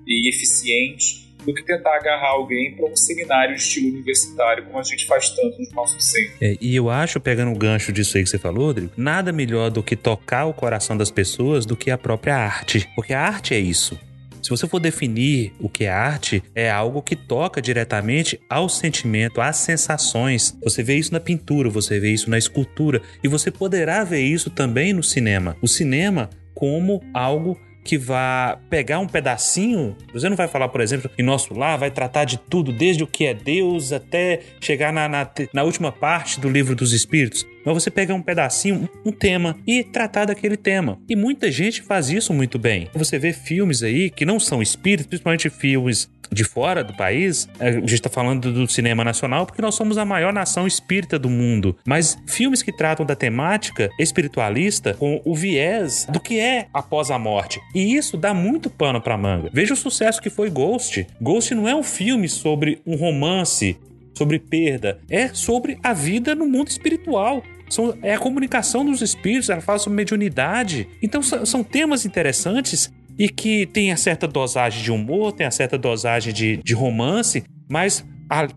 e 0.07 0.29
eficiente 0.29 1.23
do 1.45 1.53
que 1.53 1.63
tentar 1.65 1.97
agarrar 1.97 2.31
alguém 2.31 2.75
para 2.77 2.87
um 2.87 2.95
seminário 2.95 3.57
de 3.57 3.61
estilo 3.61 3.89
universitário, 3.89 4.65
como 4.65 4.79
a 4.79 4.83
gente 4.83 5.07
faz 5.07 5.31
tanto 5.31 5.59
nos 5.59 5.73
nossos 5.73 6.05
centros. 6.05 6.37
É, 6.41 6.57
e 6.61 6.77
eu 6.77 6.89
acho, 6.89 7.21
pegando 7.21 7.53
o 7.53 7.59
gancho 7.59 7.93
disso 7.93 8.17
aí 8.17 8.23
que 8.23 8.31
você 8.31 8.39
falou, 8.39 8.67
Rodrigo, 8.67 8.93
nada 8.97 9.33
melhor 9.33 9.71
do 9.71 9.83
que 9.83 9.97
tocar 9.97 10.47
o 10.47 10.55
coração 10.55 10.97
das 10.97 11.11
pessoas 11.11 11.67
do 11.67 11.77
que 11.77 11.91
a 11.91 11.99
própria 11.99 12.37
arte. 12.37 12.89
Porque 12.95 13.13
a 13.13 13.21
arte 13.21 13.55
é 13.55 13.59
isso. 13.59 13.99
Se 14.43 14.51
você 14.51 14.67
for 14.67 14.81
definir 14.81 15.53
o 15.61 15.69
que 15.69 15.85
é 15.85 15.91
arte, 15.91 16.43
é 16.55 16.69
algo 16.69 17.01
que 17.01 17.15
toca 17.15 17.63
diretamente 17.63 18.41
ao 18.51 18.69
sentimento, 18.69 19.41
às 19.41 19.57
sensações. 19.57 20.59
Você 20.65 20.83
vê 20.83 20.97
isso 20.97 21.13
na 21.13 21.21
pintura, 21.21 21.71
você 21.71 22.01
vê 22.01 22.11
isso 22.11 22.29
na 22.29 22.37
escultura 22.37 23.01
e 23.23 23.29
você 23.29 23.53
poderá 23.53 24.03
ver 24.03 24.23
isso 24.23 24.51
também 24.51 24.93
no 24.93 25.03
cinema. 25.03 25.57
O 25.63 25.69
cinema 25.69 26.29
como 26.55 27.01
algo 27.15 27.57
que 27.85 27.99
vá 27.99 28.59
pegar 28.71 28.99
um 28.99 29.07
pedacinho. 29.07 29.97
Você 30.13 30.29
não 30.29 30.37
vai 30.37 30.49
falar, 30.49 30.69
por 30.69 30.81
exemplo, 30.81 31.11
em 31.19 31.23
nosso 31.23 31.55
lar, 31.55 31.79
vai 31.79 31.91
tratar 31.91 32.25
de 32.25 32.39
tudo, 32.39 32.73
desde 32.73 33.03
o 33.03 33.07
que 33.07 33.27
é 33.27 33.35
Deus 33.35 33.93
até 33.93 34.41
chegar 34.61 34.93
na, 34.93 35.09
na, 35.09 35.29
na 35.53 35.63
última 35.63 35.91
parte 35.91 36.41
do 36.41 36.49
livro 36.49 36.75
dos 36.75 36.93
Espíritos. 36.93 37.47
Mas 37.65 37.75
você 37.75 37.91
pega 37.91 38.15
um 38.15 38.23
pedacinho, 38.23 38.89
um 39.05 39.13
tema 39.13 39.57
e 39.67 39.85
tratar 39.85 40.27
daquele 40.27 40.57
tema. 40.57 40.99
E 41.09 41.17
muita 41.17 41.51
gente 41.51 41.83
faz 41.83 42.11
isso 42.11 42.33
muito 42.33 42.59
bem. 42.59 42.89
Você 42.95 43.19
vê 43.19 43.33
filmes 43.33 43.83
aí 43.83 44.11
que 44.11 44.25
não 44.25 44.41
são 44.41 44.63
espíritos, 44.63 45.07
principalmente 45.07 45.49
filmes 45.51 46.11
de 46.33 46.45
fora 46.45 46.83
do 46.83 46.95
país. 46.95 47.49
A 47.61 47.71
gente 47.71 47.95
está 47.95 48.09
falando 48.09 48.53
do 48.53 48.67
cinema 48.67 49.05
nacional 49.05 49.45
porque 49.45 49.63
nós 49.63 49.75
somos 49.75 49.99
a 49.99 50.05
maior 50.05 50.33
nação 50.33 50.67
espírita 50.67 51.19
do 51.19 51.29
mundo. 51.29 51.77
Mas 51.87 52.17
filmes 52.27 52.63
que 52.63 52.73
tratam 52.73 53.05
da 53.05 53.15
temática 53.15 53.91
espiritualista 53.99 54.95
com 54.95 55.21
o 55.25 55.35
viés 55.35 56.07
do 56.11 56.19
que 56.19 56.39
é 56.39 56.67
após 56.73 57.11
a 57.11 57.19
morte. 57.19 57.61
E 57.75 57.95
isso 57.95 58.17
dá 58.17 58.33
muito 58.33 58.71
pano 58.71 59.01
para 59.01 59.19
manga. 59.19 59.51
Veja 59.53 59.75
o 59.75 59.77
sucesso 59.77 60.23
que 60.23 60.31
foi 60.31 60.49
Ghost. 60.49 61.07
Ghost 61.21 61.55
não 61.55 61.69
é 61.69 61.75
um 61.75 61.83
filme 61.83 62.29
sobre 62.29 62.81
um 62.87 62.97
romance 62.97 63.77
sobre 64.15 64.39
perda, 64.39 64.99
é 65.09 65.29
sobre 65.29 65.79
a 65.83 65.93
vida 65.93 66.35
no 66.35 66.47
mundo 66.47 66.69
espiritual. 66.69 67.43
São, 67.73 67.97
é 68.03 68.15
a 68.15 68.19
comunicação 68.19 68.85
dos 68.85 69.01
espíritos, 69.01 69.49
ela 69.49 69.63
fala 69.63 69.79
sobre 69.79 69.97
mediunidade. 69.97 70.87
Então 71.03 71.23
são, 71.23 71.47
são 71.47 71.65
temas 71.65 72.05
interessantes 72.05 72.93
e 73.19 73.31
que 73.31 73.65
tem 73.65 73.91
a 73.91 73.97
certa 73.97 74.29
dosagem 74.29 74.83
de 74.83 74.93
humor, 74.93 75.33
tem 75.33 75.47
a 75.47 75.51
certa 75.51 75.79
dosagem 75.79 76.35
de, 76.35 76.59
de 76.59 76.75
romance, 76.75 77.43
mas 77.71 78.05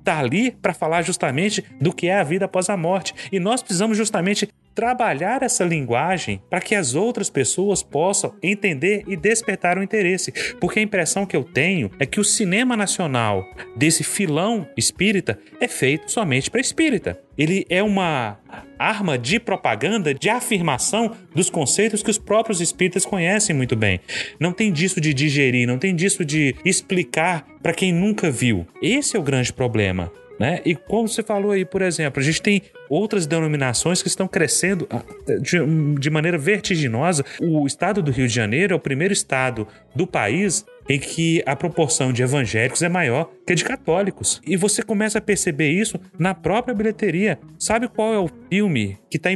tá 0.03 0.19
ali 0.19 0.51
para 0.51 0.73
falar 0.73 1.01
justamente 1.01 1.63
do 1.79 1.93
que 1.93 2.07
é 2.07 2.19
a 2.19 2.23
vida 2.23 2.43
após 2.43 2.69
a 2.69 2.75
morte. 2.75 3.13
E 3.31 3.39
nós 3.39 3.61
precisamos 3.61 3.97
justamente 3.97 4.49
trabalhar 4.75 5.41
essa 5.41 5.63
linguagem 5.63 6.41
para 6.49 6.59
que 6.59 6.75
as 6.75 6.93
outras 6.93 7.29
pessoas 7.29 7.81
possam 7.81 8.35
entender 8.43 9.03
e 9.07 9.15
despertar 9.15 9.77
o 9.77 9.83
interesse. 9.83 10.33
Porque 10.59 10.79
a 10.79 10.83
impressão 10.83 11.25
que 11.25 11.35
eu 11.35 11.43
tenho 11.43 11.89
é 11.97 12.05
que 12.05 12.19
o 12.19 12.23
cinema 12.23 12.75
nacional 12.75 13.47
desse 13.75 14.03
filão 14.03 14.67
espírita 14.75 15.39
é 15.61 15.67
feito 15.67 16.11
somente 16.11 16.51
para 16.51 16.59
espírita. 16.59 17.19
Ele 17.37 17.65
é 17.69 17.81
uma 17.81 18.37
arma 18.77 19.17
de 19.17 19.39
propaganda, 19.39 20.13
de 20.13 20.29
afirmação 20.29 21.15
dos 21.33 21.49
conceitos 21.49 22.03
que 22.03 22.11
os 22.11 22.17
próprios 22.17 22.59
espíritas 22.59 23.05
conhecem 23.05 23.55
muito 23.55 23.75
bem. 23.75 23.99
Não 24.39 24.51
tem 24.51 24.71
disso 24.71 24.99
de 24.99 25.13
digerir, 25.13 25.67
não 25.67 25.77
tem 25.77 25.95
disso 25.95 26.25
de 26.25 26.55
explicar 26.65 27.45
para 27.61 27.73
quem 27.73 27.93
nunca 27.93 28.29
viu. 28.29 28.67
Esse 28.81 29.15
é 29.15 29.19
o 29.19 29.23
grande 29.23 29.53
problema. 29.53 30.11
Né? 30.39 30.61
E 30.65 30.75
como 30.75 31.07
você 31.07 31.23
falou 31.23 31.51
aí, 31.51 31.63
por 31.63 31.81
exemplo, 31.81 32.19
a 32.21 32.23
gente 32.23 32.41
tem 32.41 32.61
outras 32.89 33.25
denominações 33.25 34.01
que 34.01 34.07
estão 34.07 34.27
crescendo 34.27 34.87
ah, 34.89 35.03
de, 35.39 35.59
de, 35.99 36.09
maneira 36.09 36.37
vertiginosa. 36.37 37.25
O 37.41 37.65
estado 37.65 38.01
do 38.01 38.11
Rio 38.11 38.27
de 38.27 38.33
Janeiro 38.33 38.73
é 38.73 38.75
o 38.75 38.79
primeiro 38.79 39.13
estado 39.13 39.67
do 39.95 40.05
país 40.05 40.65
em 40.87 40.99
que 40.99 41.41
a 41.45 41.55
proporção 41.55 42.13
de 42.13 42.21
evangélicos 42.21 42.81
é 42.81 42.89
maior 42.89 43.31
que 43.45 43.53
a 43.53 43.55
de 43.55 43.63
católicos. 43.63 44.41
E 44.45 44.55
você 44.55 44.83
começa 44.83 45.17
a 45.17 45.21
perceber 45.21 45.71
isso 45.71 45.99
na 46.17 46.33
própria 46.33 46.75
bilheteria. 46.75 47.39
Sabe 47.57 47.87
qual 47.87 48.13
é 48.13 48.19
o 48.19 48.29
filme 48.49 48.97
que 49.09 49.17
está 49.17 49.29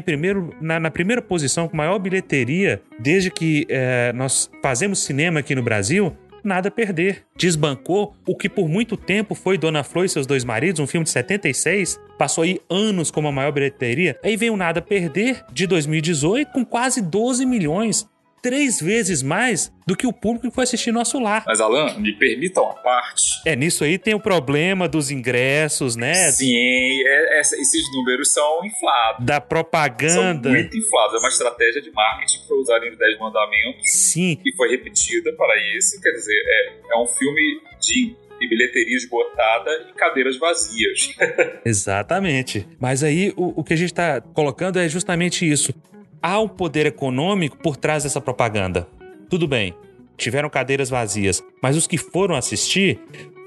na, 0.62 0.80
na, 0.80 0.92
primeira 0.92 1.22
posição 1.22 1.68
com 1.68 1.76
maior 1.76 1.98
bilheteria 1.98 2.82
desde 3.00 3.32
que 3.32 3.66
é, 3.70 4.14
nós 4.14 4.50
fazemos 4.62 5.00
cinema 5.00 5.40
aqui 5.40 5.56
no 5.56 5.64
Brasil? 5.64 6.16
Nada 6.44 6.70
a 6.70 6.72
Perder. 6.72 7.24
Desbancou 7.36 8.16
o 8.28 8.36
que 8.36 8.50
por 8.50 8.68
muito 8.68 8.96
tempo 8.96 9.36
foi 9.36 9.58
Dona 9.58 9.84
Flor 9.84 10.06
e 10.06 10.10
seus 10.10 10.26
dois 10.26 10.44
maridos, 10.44 10.80
um 10.80 10.88
filme 10.88 11.04
de 11.04 11.10
76, 11.10 12.00
passou 12.18 12.44
aí 12.44 12.60
anos 12.70 13.12
como 13.12 13.28
a 13.28 13.32
maior 13.32 13.52
bilheteria. 13.52 14.20
Aí 14.24 14.36
vem 14.36 14.50
o 14.50 14.58
Nada 14.58 14.80
a 14.80 14.84
Perder 14.84 15.44
de 15.52 15.68
2018 15.68 16.52
com 16.52 16.66
quase 16.66 17.02
12 17.02 17.46
milhões 17.46 18.08
três 18.42 18.80
vezes 18.80 19.22
mais 19.22 19.72
do 19.86 19.96
que 19.96 20.06
o 20.06 20.14
público 20.14 20.50
que 20.50 20.54
foi 20.54 20.64
assistir 20.64 20.92
nosso 20.92 21.20
lar. 21.20 21.44
Mas, 21.48 21.60
Alan, 21.60 21.98
me 21.98 22.14
permita 22.14 22.62
uma 22.62 22.76
parte. 22.76 23.42
É, 23.46 23.56
nisso 23.56 23.84
aí 23.84 23.98
tem 23.98 24.14
o 24.14 24.20
problema 24.20 24.88
dos 24.88 25.10
ingressos, 25.10 25.96
né? 25.96 26.14
Sim, 26.32 26.54
é, 26.56 27.40
é, 27.40 27.42
esses 27.42 27.92
números 27.92 28.32
são 28.32 28.66
inflados. 28.66 29.26
Da 29.26 29.42
propaganda. 29.42 30.50
São 30.50 30.54
muito 30.54 30.78
inflados. 30.78 31.16
É 31.16 31.18
uma 31.20 31.30
estratégia 31.30 31.82
de 31.82 31.92
marketing 31.92 32.40
que 32.42 32.48
foi 32.48 32.58
usada 32.58 32.86
em 32.86 32.96
Dez 32.96 33.20
Mandamentos. 33.20 33.92
Sim. 33.92 34.40
E 34.46 34.56
foi 34.56 34.70
repetida 34.70 35.34
para 35.34 35.54
isso. 35.78 36.00
Quer 36.02 36.12
dizer, 36.12 36.42
é, 36.46 36.94
é 36.94 36.98
um 36.98 37.08
filme 37.08 37.62
de 37.82 38.16
e 38.42 38.48
bilheteria 38.48 38.96
esgotada 38.96 39.70
e 39.90 39.94
cadeiras 39.94 40.38
vazias. 40.38 41.14
Exatamente. 41.66 42.66
Mas 42.80 43.04
aí 43.04 43.34
o, 43.36 43.60
o 43.60 43.64
que 43.64 43.74
a 43.74 43.78
gente 43.78 43.92
está 43.92 44.22
colocando 44.22 44.80
é 44.80 44.88
justamente 44.88 45.50
isso 45.50 45.74
há 46.22 46.40
um 46.40 46.48
poder 46.48 46.86
econômico 46.86 47.58
por 47.58 47.78
trás 47.78 48.04
dessa 48.04 48.22
propaganda. 48.22 48.88
Tudo 49.30 49.48
bem, 49.48 49.74
tiveram 50.18 50.50
cadeiras 50.50 50.90
vazias, 50.90 51.44
mas 51.62 51.76
os 51.76 51.88
que 51.88 51.98
foram 51.98 52.36
assistir 52.36 53.00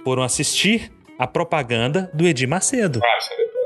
foram 0.05 0.23
assistir 0.23 0.91
a 1.19 1.27
propaganda 1.27 2.11
do 2.13 2.27
Edir 2.27 2.49
Macedo. 2.49 3.01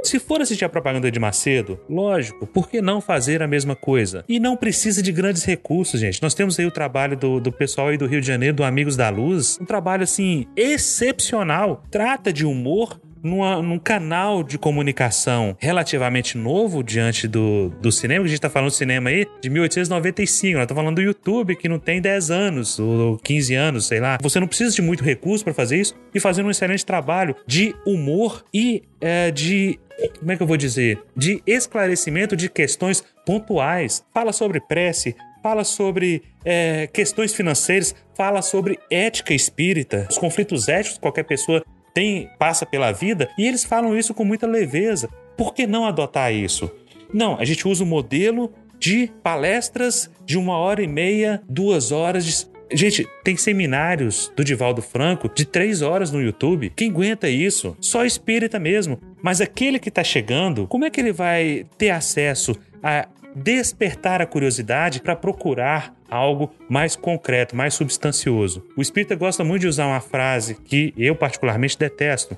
Se 0.02 0.20
for 0.20 0.40
assistir 0.40 0.64
a 0.64 0.68
propaganda 0.68 1.08
Edir 1.08 1.20
Macedo, 1.20 1.80
lógico, 1.88 2.46
por 2.46 2.68
que 2.68 2.80
não 2.80 3.00
fazer 3.00 3.42
a 3.42 3.48
mesma 3.48 3.74
coisa? 3.74 4.24
E 4.28 4.38
não 4.38 4.56
precisa 4.56 5.02
de 5.02 5.10
grandes 5.10 5.42
recursos, 5.44 5.98
gente. 5.98 6.22
Nós 6.22 6.34
temos 6.34 6.58
aí 6.60 6.66
o 6.66 6.70
trabalho 6.70 7.16
do, 7.16 7.40
do 7.40 7.50
pessoal 7.50 7.88
aí 7.88 7.96
do 7.96 8.06
Rio 8.06 8.20
de 8.20 8.26
Janeiro, 8.26 8.56
do 8.56 8.64
Amigos 8.64 8.96
da 8.96 9.08
Luz, 9.08 9.58
um 9.60 9.64
trabalho 9.64 10.04
assim 10.04 10.46
excepcional. 10.54 11.82
Trata 11.90 12.32
de 12.32 12.44
humor 12.44 13.00
numa, 13.26 13.60
num 13.60 13.78
canal 13.78 14.42
de 14.42 14.56
comunicação 14.56 15.56
relativamente 15.58 16.38
novo 16.38 16.82
diante 16.82 17.26
do, 17.26 17.70
do 17.80 17.90
cinema, 17.92 18.24
que 18.24 18.28
a 18.28 18.30
gente 18.30 18.40
tá 18.40 18.48
falando 18.48 18.70
do 18.70 18.74
cinema 18.74 19.10
aí 19.10 19.26
de 19.40 19.50
1895, 19.50 20.54
nós 20.54 20.62
estamos 20.62 20.80
falando 20.80 20.96
do 20.96 21.02
YouTube 21.02 21.56
que 21.56 21.68
não 21.68 21.78
tem 21.78 22.00
10 22.00 22.30
anos 22.30 22.78
ou 22.78 23.18
15 23.18 23.54
anos, 23.54 23.86
sei 23.86 24.00
lá. 24.00 24.18
Você 24.22 24.40
não 24.40 24.46
precisa 24.46 24.74
de 24.74 24.82
muito 24.82 25.04
recurso 25.04 25.44
para 25.44 25.52
fazer 25.52 25.78
isso 25.78 25.94
e 26.14 26.20
fazer 26.20 26.44
um 26.44 26.50
excelente 26.50 26.86
trabalho 26.86 27.34
de 27.46 27.74
humor 27.84 28.44
e 28.54 28.82
é, 29.00 29.30
de 29.30 29.78
como 30.18 30.30
é 30.30 30.36
que 30.36 30.42
eu 30.42 30.46
vou 30.46 30.56
dizer? 30.56 30.98
De 31.16 31.42
esclarecimento 31.46 32.36
de 32.36 32.50
questões 32.50 33.02
pontuais. 33.24 34.04
Fala 34.12 34.32
sobre 34.32 34.60
prece, 34.60 35.16
fala 35.42 35.64
sobre 35.64 36.22
é, 36.44 36.86
questões 36.86 37.32
financeiras, 37.32 37.94
fala 38.14 38.42
sobre 38.42 38.78
ética 38.90 39.32
espírita, 39.32 40.06
os 40.10 40.18
conflitos 40.18 40.68
éticos 40.68 40.98
que 40.98 41.02
qualquer 41.02 41.24
pessoa 41.24 41.64
tem 41.96 42.28
passa 42.38 42.66
pela 42.66 42.92
vida 42.92 43.30
e 43.38 43.46
eles 43.46 43.64
falam 43.64 43.96
isso 43.96 44.12
com 44.12 44.22
muita 44.22 44.46
leveza. 44.46 45.08
Por 45.34 45.54
que 45.54 45.66
não 45.66 45.86
adotar 45.86 46.30
isso? 46.30 46.70
Não, 47.10 47.40
a 47.40 47.44
gente 47.46 47.66
usa 47.66 47.84
o 47.84 47.86
modelo 47.86 48.52
de 48.78 49.10
palestras 49.22 50.10
de 50.22 50.36
uma 50.36 50.58
hora 50.58 50.82
e 50.82 50.86
meia, 50.86 51.42
duas 51.48 51.92
horas 51.92 52.26
de 52.26 52.54
Gente, 52.72 53.08
tem 53.22 53.36
seminários 53.36 54.32
do 54.34 54.42
Divaldo 54.42 54.82
Franco 54.82 55.30
de 55.32 55.44
três 55.44 55.82
horas 55.82 56.10
no 56.10 56.20
YouTube. 56.20 56.72
Quem 56.74 56.90
aguenta 56.90 57.28
isso? 57.28 57.76
Só 57.80 58.04
espírita 58.04 58.58
mesmo. 58.58 58.98
Mas 59.22 59.40
aquele 59.40 59.78
que 59.78 59.88
está 59.88 60.02
chegando, 60.02 60.66
como 60.66 60.84
é 60.84 60.90
que 60.90 61.00
ele 61.00 61.12
vai 61.12 61.64
ter 61.78 61.90
acesso 61.90 62.58
a 62.82 63.08
despertar 63.36 64.22
a 64.22 64.26
curiosidade 64.26 65.02
para 65.02 65.14
procurar 65.14 65.94
algo 66.08 66.50
mais 66.70 66.96
concreto, 66.96 67.54
mais 67.54 67.74
substancioso. 67.74 68.64
O 68.74 68.80
espírita 68.80 69.14
gosta 69.14 69.44
muito 69.44 69.62
de 69.62 69.68
usar 69.68 69.86
uma 69.86 70.00
frase 70.00 70.54
que 70.54 70.94
eu 70.96 71.14
particularmente 71.14 71.78
detesto. 71.78 72.36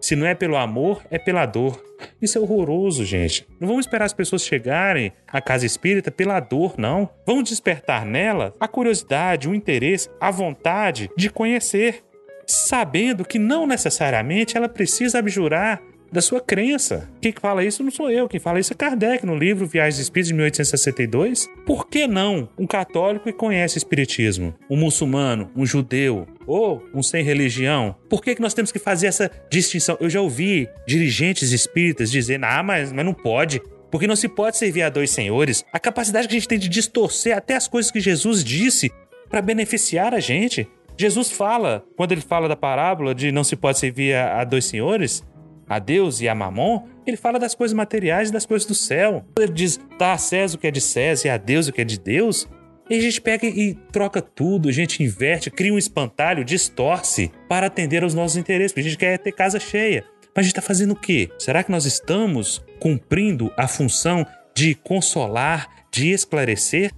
Se 0.00 0.16
não 0.16 0.26
é 0.26 0.34
pelo 0.34 0.56
amor, 0.56 1.02
é 1.10 1.18
pela 1.18 1.44
dor. 1.44 1.84
Isso 2.22 2.38
é 2.38 2.40
horroroso, 2.40 3.04
gente. 3.04 3.46
Não 3.60 3.68
vamos 3.68 3.84
esperar 3.84 4.06
as 4.06 4.12
pessoas 4.14 4.42
chegarem 4.42 5.12
à 5.26 5.40
casa 5.40 5.66
espírita 5.66 6.10
pela 6.10 6.40
dor, 6.40 6.74
não. 6.78 7.10
Vamos 7.26 7.50
despertar 7.50 8.06
nela 8.06 8.54
a 8.58 8.66
curiosidade, 8.66 9.48
o 9.48 9.54
interesse, 9.54 10.08
a 10.18 10.30
vontade 10.30 11.10
de 11.16 11.28
conhecer, 11.28 12.02
sabendo 12.46 13.24
que 13.24 13.38
não 13.38 13.66
necessariamente 13.66 14.56
ela 14.56 14.68
precisa 14.68 15.18
abjurar 15.18 15.82
da 16.10 16.20
sua 16.20 16.40
crença. 16.40 17.08
Quem 17.20 17.32
fala 17.32 17.64
isso 17.64 17.82
não 17.82 17.90
sou 17.90 18.10
eu, 18.10 18.28
quem 18.28 18.40
fala 18.40 18.60
isso 18.60 18.72
é 18.72 18.76
Kardec 18.76 19.24
no 19.24 19.36
livro 19.36 19.66
Viagens 19.66 19.98
Espíritas 19.98 20.28
de 20.28 20.34
1862. 20.34 21.48
Por 21.66 21.88
que 21.88 22.06
não 22.06 22.48
um 22.58 22.66
católico 22.66 23.26
que 23.26 23.32
conhece 23.32 23.78
espiritismo, 23.78 24.54
um 24.70 24.76
muçulmano, 24.76 25.50
um 25.54 25.66
judeu 25.66 26.26
ou 26.46 26.82
um 26.94 27.02
sem 27.02 27.22
religião? 27.22 27.94
Por 28.08 28.22
que, 28.22 28.34
que 28.34 28.42
nós 28.42 28.54
temos 28.54 28.72
que 28.72 28.78
fazer 28.78 29.06
essa 29.06 29.30
distinção? 29.50 29.96
Eu 30.00 30.10
já 30.10 30.20
ouvi 30.20 30.68
dirigentes 30.86 31.52
espíritas 31.52 32.10
dizendo: 32.10 32.44
ah, 32.44 32.62
mas, 32.62 32.92
mas 32.92 33.04
não 33.04 33.14
pode. 33.14 33.60
Porque 33.90 34.06
não 34.06 34.16
se 34.16 34.28
pode 34.28 34.58
servir 34.58 34.82
a 34.82 34.90
dois 34.90 35.10
senhores. 35.10 35.64
A 35.72 35.78
capacidade 35.78 36.28
que 36.28 36.34
a 36.34 36.38
gente 36.38 36.48
tem 36.48 36.58
de 36.58 36.68
distorcer 36.68 37.36
até 37.36 37.56
as 37.56 37.66
coisas 37.66 37.90
que 37.90 38.00
Jesus 38.00 38.44
disse 38.44 38.92
para 39.28 39.40
beneficiar 39.40 40.12
a 40.14 40.20
gente. 40.20 40.68
Jesus 40.96 41.30
fala, 41.30 41.84
quando 41.96 42.12
ele 42.12 42.20
fala 42.20 42.48
da 42.48 42.56
parábola 42.56 43.14
de 43.14 43.30
não 43.30 43.44
se 43.44 43.54
pode 43.54 43.78
servir 43.78 44.14
a, 44.14 44.40
a 44.40 44.44
dois 44.44 44.64
senhores, 44.64 45.24
a 45.68 45.78
Deus 45.78 46.20
e 46.20 46.28
a 46.28 46.34
Mamon, 46.34 46.84
ele 47.06 47.16
fala 47.16 47.38
das 47.38 47.54
coisas 47.54 47.74
materiais 47.74 48.30
e 48.30 48.32
das 48.32 48.46
coisas 48.46 48.66
do 48.66 48.74
céu. 48.74 49.24
Ele 49.38 49.52
diz, 49.52 49.78
dá 49.98 50.12
a 50.12 50.18
César 50.18 50.56
o 50.56 50.60
que 50.60 50.66
é 50.66 50.70
de 50.70 50.80
César 50.80 51.28
e 51.28 51.30
a 51.30 51.36
Deus 51.36 51.68
o 51.68 51.72
que 51.72 51.80
é 51.80 51.84
de 51.84 51.98
Deus. 51.98 52.48
E 52.90 52.96
a 52.96 53.00
gente 53.00 53.20
pega 53.20 53.46
e 53.46 53.74
troca 53.92 54.22
tudo, 54.22 54.68
a 54.68 54.72
gente 54.72 55.02
inverte, 55.02 55.50
cria 55.50 55.72
um 55.72 55.78
espantalho, 55.78 56.42
distorce 56.42 57.30
para 57.46 57.66
atender 57.66 58.02
aos 58.02 58.14
nossos 58.14 58.38
interesses, 58.38 58.72
porque 58.72 58.80
a 58.80 58.90
gente 58.90 58.98
quer 58.98 59.18
ter 59.18 59.32
casa 59.32 59.60
cheia. 59.60 60.04
Mas 60.34 60.36
a 60.36 60.42
gente 60.42 60.52
está 60.52 60.62
fazendo 60.62 60.92
o 60.92 60.96
quê? 60.96 61.28
Será 61.38 61.62
que 61.62 61.70
nós 61.70 61.84
estamos 61.84 62.64
cumprindo 62.80 63.52
a 63.56 63.68
função 63.68 64.26
de 64.54 64.74
consolar, 64.74 65.68
de 65.92 66.10
esclarecer? 66.12 66.90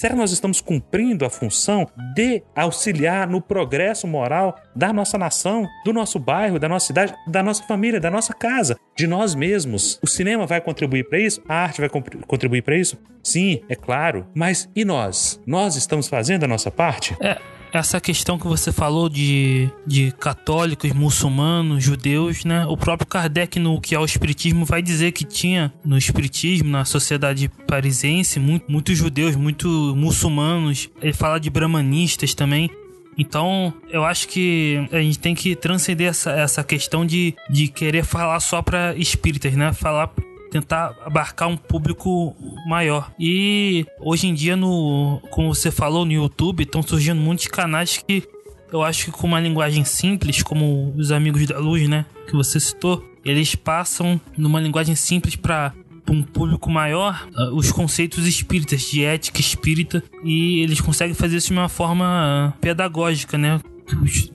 Será 0.00 0.14
que 0.14 0.18
nós 0.18 0.32
estamos 0.32 0.62
cumprindo 0.62 1.26
a 1.26 1.28
função 1.28 1.86
de 2.14 2.42
auxiliar 2.56 3.28
no 3.28 3.38
progresso 3.38 4.06
moral 4.06 4.58
da 4.74 4.94
nossa 4.94 5.18
nação, 5.18 5.68
do 5.84 5.92
nosso 5.92 6.18
bairro, 6.18 6.58
da 6.58 6.66
nossa 6.66 6.86
cidade, 6.86 7.14
da 7.26 7.42
nossa 7.42 7.62
família, 7.64 8.00
da 8.00 8.10
nossa 8.10 8.32
casa, 8.32 8.78
de 8.96 9.06
nós 9.06 9.34
mesmos? 9.34 10.00
O 10.02 10.06
cinema 10.06 10.46
vai 10.46 10.58
contribuir 10.58 11.06
para 11.06 11.18
isso? 11.18 11.42
A 11.46 11.54
arte 11.54 11.82
vai 11.82 11.90
contribuir 11.90 12.62
para 12.62 12.78
isso? 12.78 12.98
Sim, 13.22 13.60
é 13.68 13.76
claro. 13.76 14.26
Mas 14.34 14.70
e 14.74 14.86
nós? 14.86 15.38
Nós 15.46 15.76
estamos 15.76 16.08
fazendo 16.08 16.44
a 16.44 16.48
nossa 16.48 16.70
parte? 16.70 17.14
É 17.20 17.59
essa 17.72 18.00
questão 18.00 18.38
que 18.38 18.46
você 18.46 18.72
falou 18.72 19.08
de, 19.08 19.70
de 19.86 20.12
católicos, 20.12 20.92
muçulmanos, 20.92 21.82
judeus, 21.82 22.44
né? 22.44 22.66
O 22.66 22.76
próprio 22.76 23.06
Kardec, 23.06 23.58
no 23.58 23.80
que 23.80 23.94
é 23.94 23.98
o 23.98 24.04
Espiritismo, 24.04 24.64
vai 24.64 24.82
dizer 24.82 25.12
que 25.12 25.24
tinha 25.24 25.72
no 25.84 25.96
Espiritismo, 25.96 26.70
na 26.70 26.84
sociedade 26.84 27.48
parisense, 27.66 28.40
muito, 28.40 28.70
muitos 28.70 28.96
judeus, 28.96 29.36
muitos 29.36 29.94
muçulmanos. 29.94 30.88
Ele 31.00 31.12
fala 31.12 31.38
de 31.38 31.50
brahmanistas 31.50 32.34
também. 32.34 32.70
Então, 33.18 33.72
eu 33.90 34.04
acho 34.04 34.28
que 34.28 34.86
a 34.90 35.00
gente 35.00 35.18
tem 35.18 35.34
que 35.34 35.54
transcender 35.54 36.08
essa, 36.08 36.30
essa 36.32 36.64
questão 36.64 37.04
de, 37.04 37.34
de 37.50 37.68
querer 37.68 38.04
falar 38.04 38.40
só 38.40 38.62
para 38.62 38.96
espíritas, 38.96 39.52
né? 39.54 39.72
Falar 39.72 40.10
tentar 40.50 40.94
abarcar 41.04 41.48
um 41.48 41.56
público 41.56 42.34
maior. 42.66 43.10
E 43.18 43.86
hoje 44.00 44.26
em 44.26 44.34
dia, 44.34 44.56
no, 44.56 45.20
como 45.30 45.54
você 45.54 45.70
falou, 45.70 46.04
no 46.04 46.12
YouTube, 46.12 46.62
estão 46.62 46.82
surgindo 46.82 47.20
muitos 47.20 47.46
canais 47.46 47.96
que 47.98 48.22
eu 48.72 48.82
acho 48.82 49.06
que 49.06 49.10
com 49.10 49.26
uma 49.26 49.40
linguagem 49.40 49.84
simples, 49.84 50.42
como 50.42 50.94
os 50.96 51.10
Amigos 51.10 51.44
da 51.46 51.58
Luz, 51.58 51.88
né, 51.88 52.06
que 52.26 52.34
você 52.34 52.60
citou, 52.60 53.04
eles 53.24 53.54
passam 53.54 54.20
numa 54.36 54.60
linguagem 54.60 54.94
simples 54.94 55.36
para 55.36 55.72
um 56.08 56.22
público 56.22 56.70
maior 56.70 57.28
uh, 57.36 57.54
os 57.54 57.70
conceitos 57.70 58.26
espíritas, 58.26 58.82
de 58.82 59.04
ética 59.04 59.40
espírita, 59.40 60.02
e 60.24 60.60
eles 60.60 60.80
conseguem 60.80 61.14
fazer 61.14 61.36
isso 61.36 61.48
de 61.48 61.52
uma 61.52 61.68
forma 61.68 62.52
pedagógica, 62.60 63.38
né? 63.38 63.60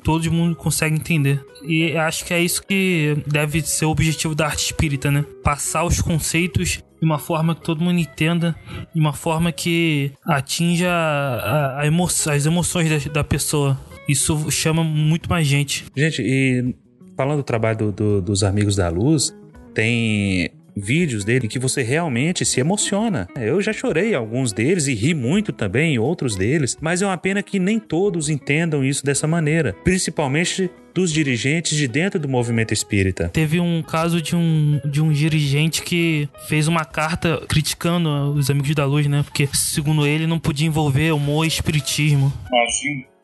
Todo 0.03 0.32
mundo 0.32 0.56
consegue 0.56 0.95
entender. 0.95 1.43
E 1.64 1.95
acho 1.97 2.26
que 2.26 2.34
é 2.34 2.41
isso 2.41 2.66
que 2.66 3.18
deve 3.28 3.62
ser 3.62 3.86
o 3.86 3.89
objetivo 3.89 4.36
da 4.36 4.45
arte 4.45 4.66
espírita, 4.66 5.12
né? 5.12 5.26
Passar 5.43 5.84
os 5.84 6.01
conceitos 6.01 6.84
de 6.99 7.06
uma 7.06 7.20
forma 7.20 7.56
que 7.56 7.62
todo 7.62 7.84
mundo 7.84 7.99
entenda, 7.99 8.56
de 8.93 8.99
uma 8.99 9.14
forma 9.14 9.51
que 9.51 10.12
atinja 10.26 10.89
a, 10.89 11.82
a 11.82 11.88
emo 11.88 12.06
as 12.06 12.45
emoções 12.45 12.89
da, 12.89 13.12
da, 13.12 13.24
pessoa. 13.24 13.80
Isso 14.08 14.49
chama 14.51 14.84
muito 14.84 15.30
mais 15.30 15.47
gente. 15.47 15.86
Gente, 15.95 16.22
e 16.22 16.76
falando 17.18 17.38
do 17.38 17.43
trabalho 17.43 17.78
do, 17.78 17.91
do, 17.91 18.22
dos 18.22 18.43
Amigos 18.43 18.76
da 18.76 18.89
Luz, 18.89 19.36
tem 19.74 20.51
vídeos 20.76 21.24
dele 21.24 21.48
que 21.48 21.60
você 21.60 21.82
realmente 21.82 22.46
se 22.46 22.60
emociona. 22.60 23.28
Eu 23.36 23.62
já 23.62 23.72
chorei 23.72 24.14
alguns 24.14 24.52
deles 24.52 24.88
e 24.88 24.94
ri 24.94 25.14
muito 25.14 25.52
também 25.52 25.96
em 25.96 26.00
outros 26.00 26.36
deles, 26.36 26.78
mas 26.82 27.02
é 27.02 27.06
uma 27.06 27.18
pena 27.18 27.42
que 27.42 27.60
nem 27.60 27.80
todos 27.80 28.30
entendam 28.30 28.84
isso 28.84 29.06
dessa 29.06 29.28
maneira, 29.28 29.74
principalmente 29.84 30.70
dos 30.94 31.12
dirigentes 31.12 31.78
de 31.78 31.88
dentro 31.90 32.18
do 32.18 32.28
movimento 32.28 32.74
espírita. 32.74 33.28
Teve 33.28 33.60
um 33.60 33.84
caso 33.84 34.22
de 34.22 34.34
um, 34.34 34.80
de 34.86 35.02
um 35.02 35.12
dirigente 35.12 35.82
que 35.82 36.30
fez 36.48 36.70
uma 36.70 36.86
carta 36.86 37.44
criticando 37.50 38.34
os 38.34 38.50
Amigos 38.50 38.74
da 38.74 38.86
Luz, 38.86 39.06
né? 39.06 39.22
Porque, 39.22 39.50
segundo 39.54 40.08
ele, 40.08 40.26
não 40.26 40.40
podia 40.40 40.68
envolver 40.68 41.12
humor 41.12 41.44
e 41.44 41.50
espiritismo. 41.50 42.32
Imagina. 42.50 43.14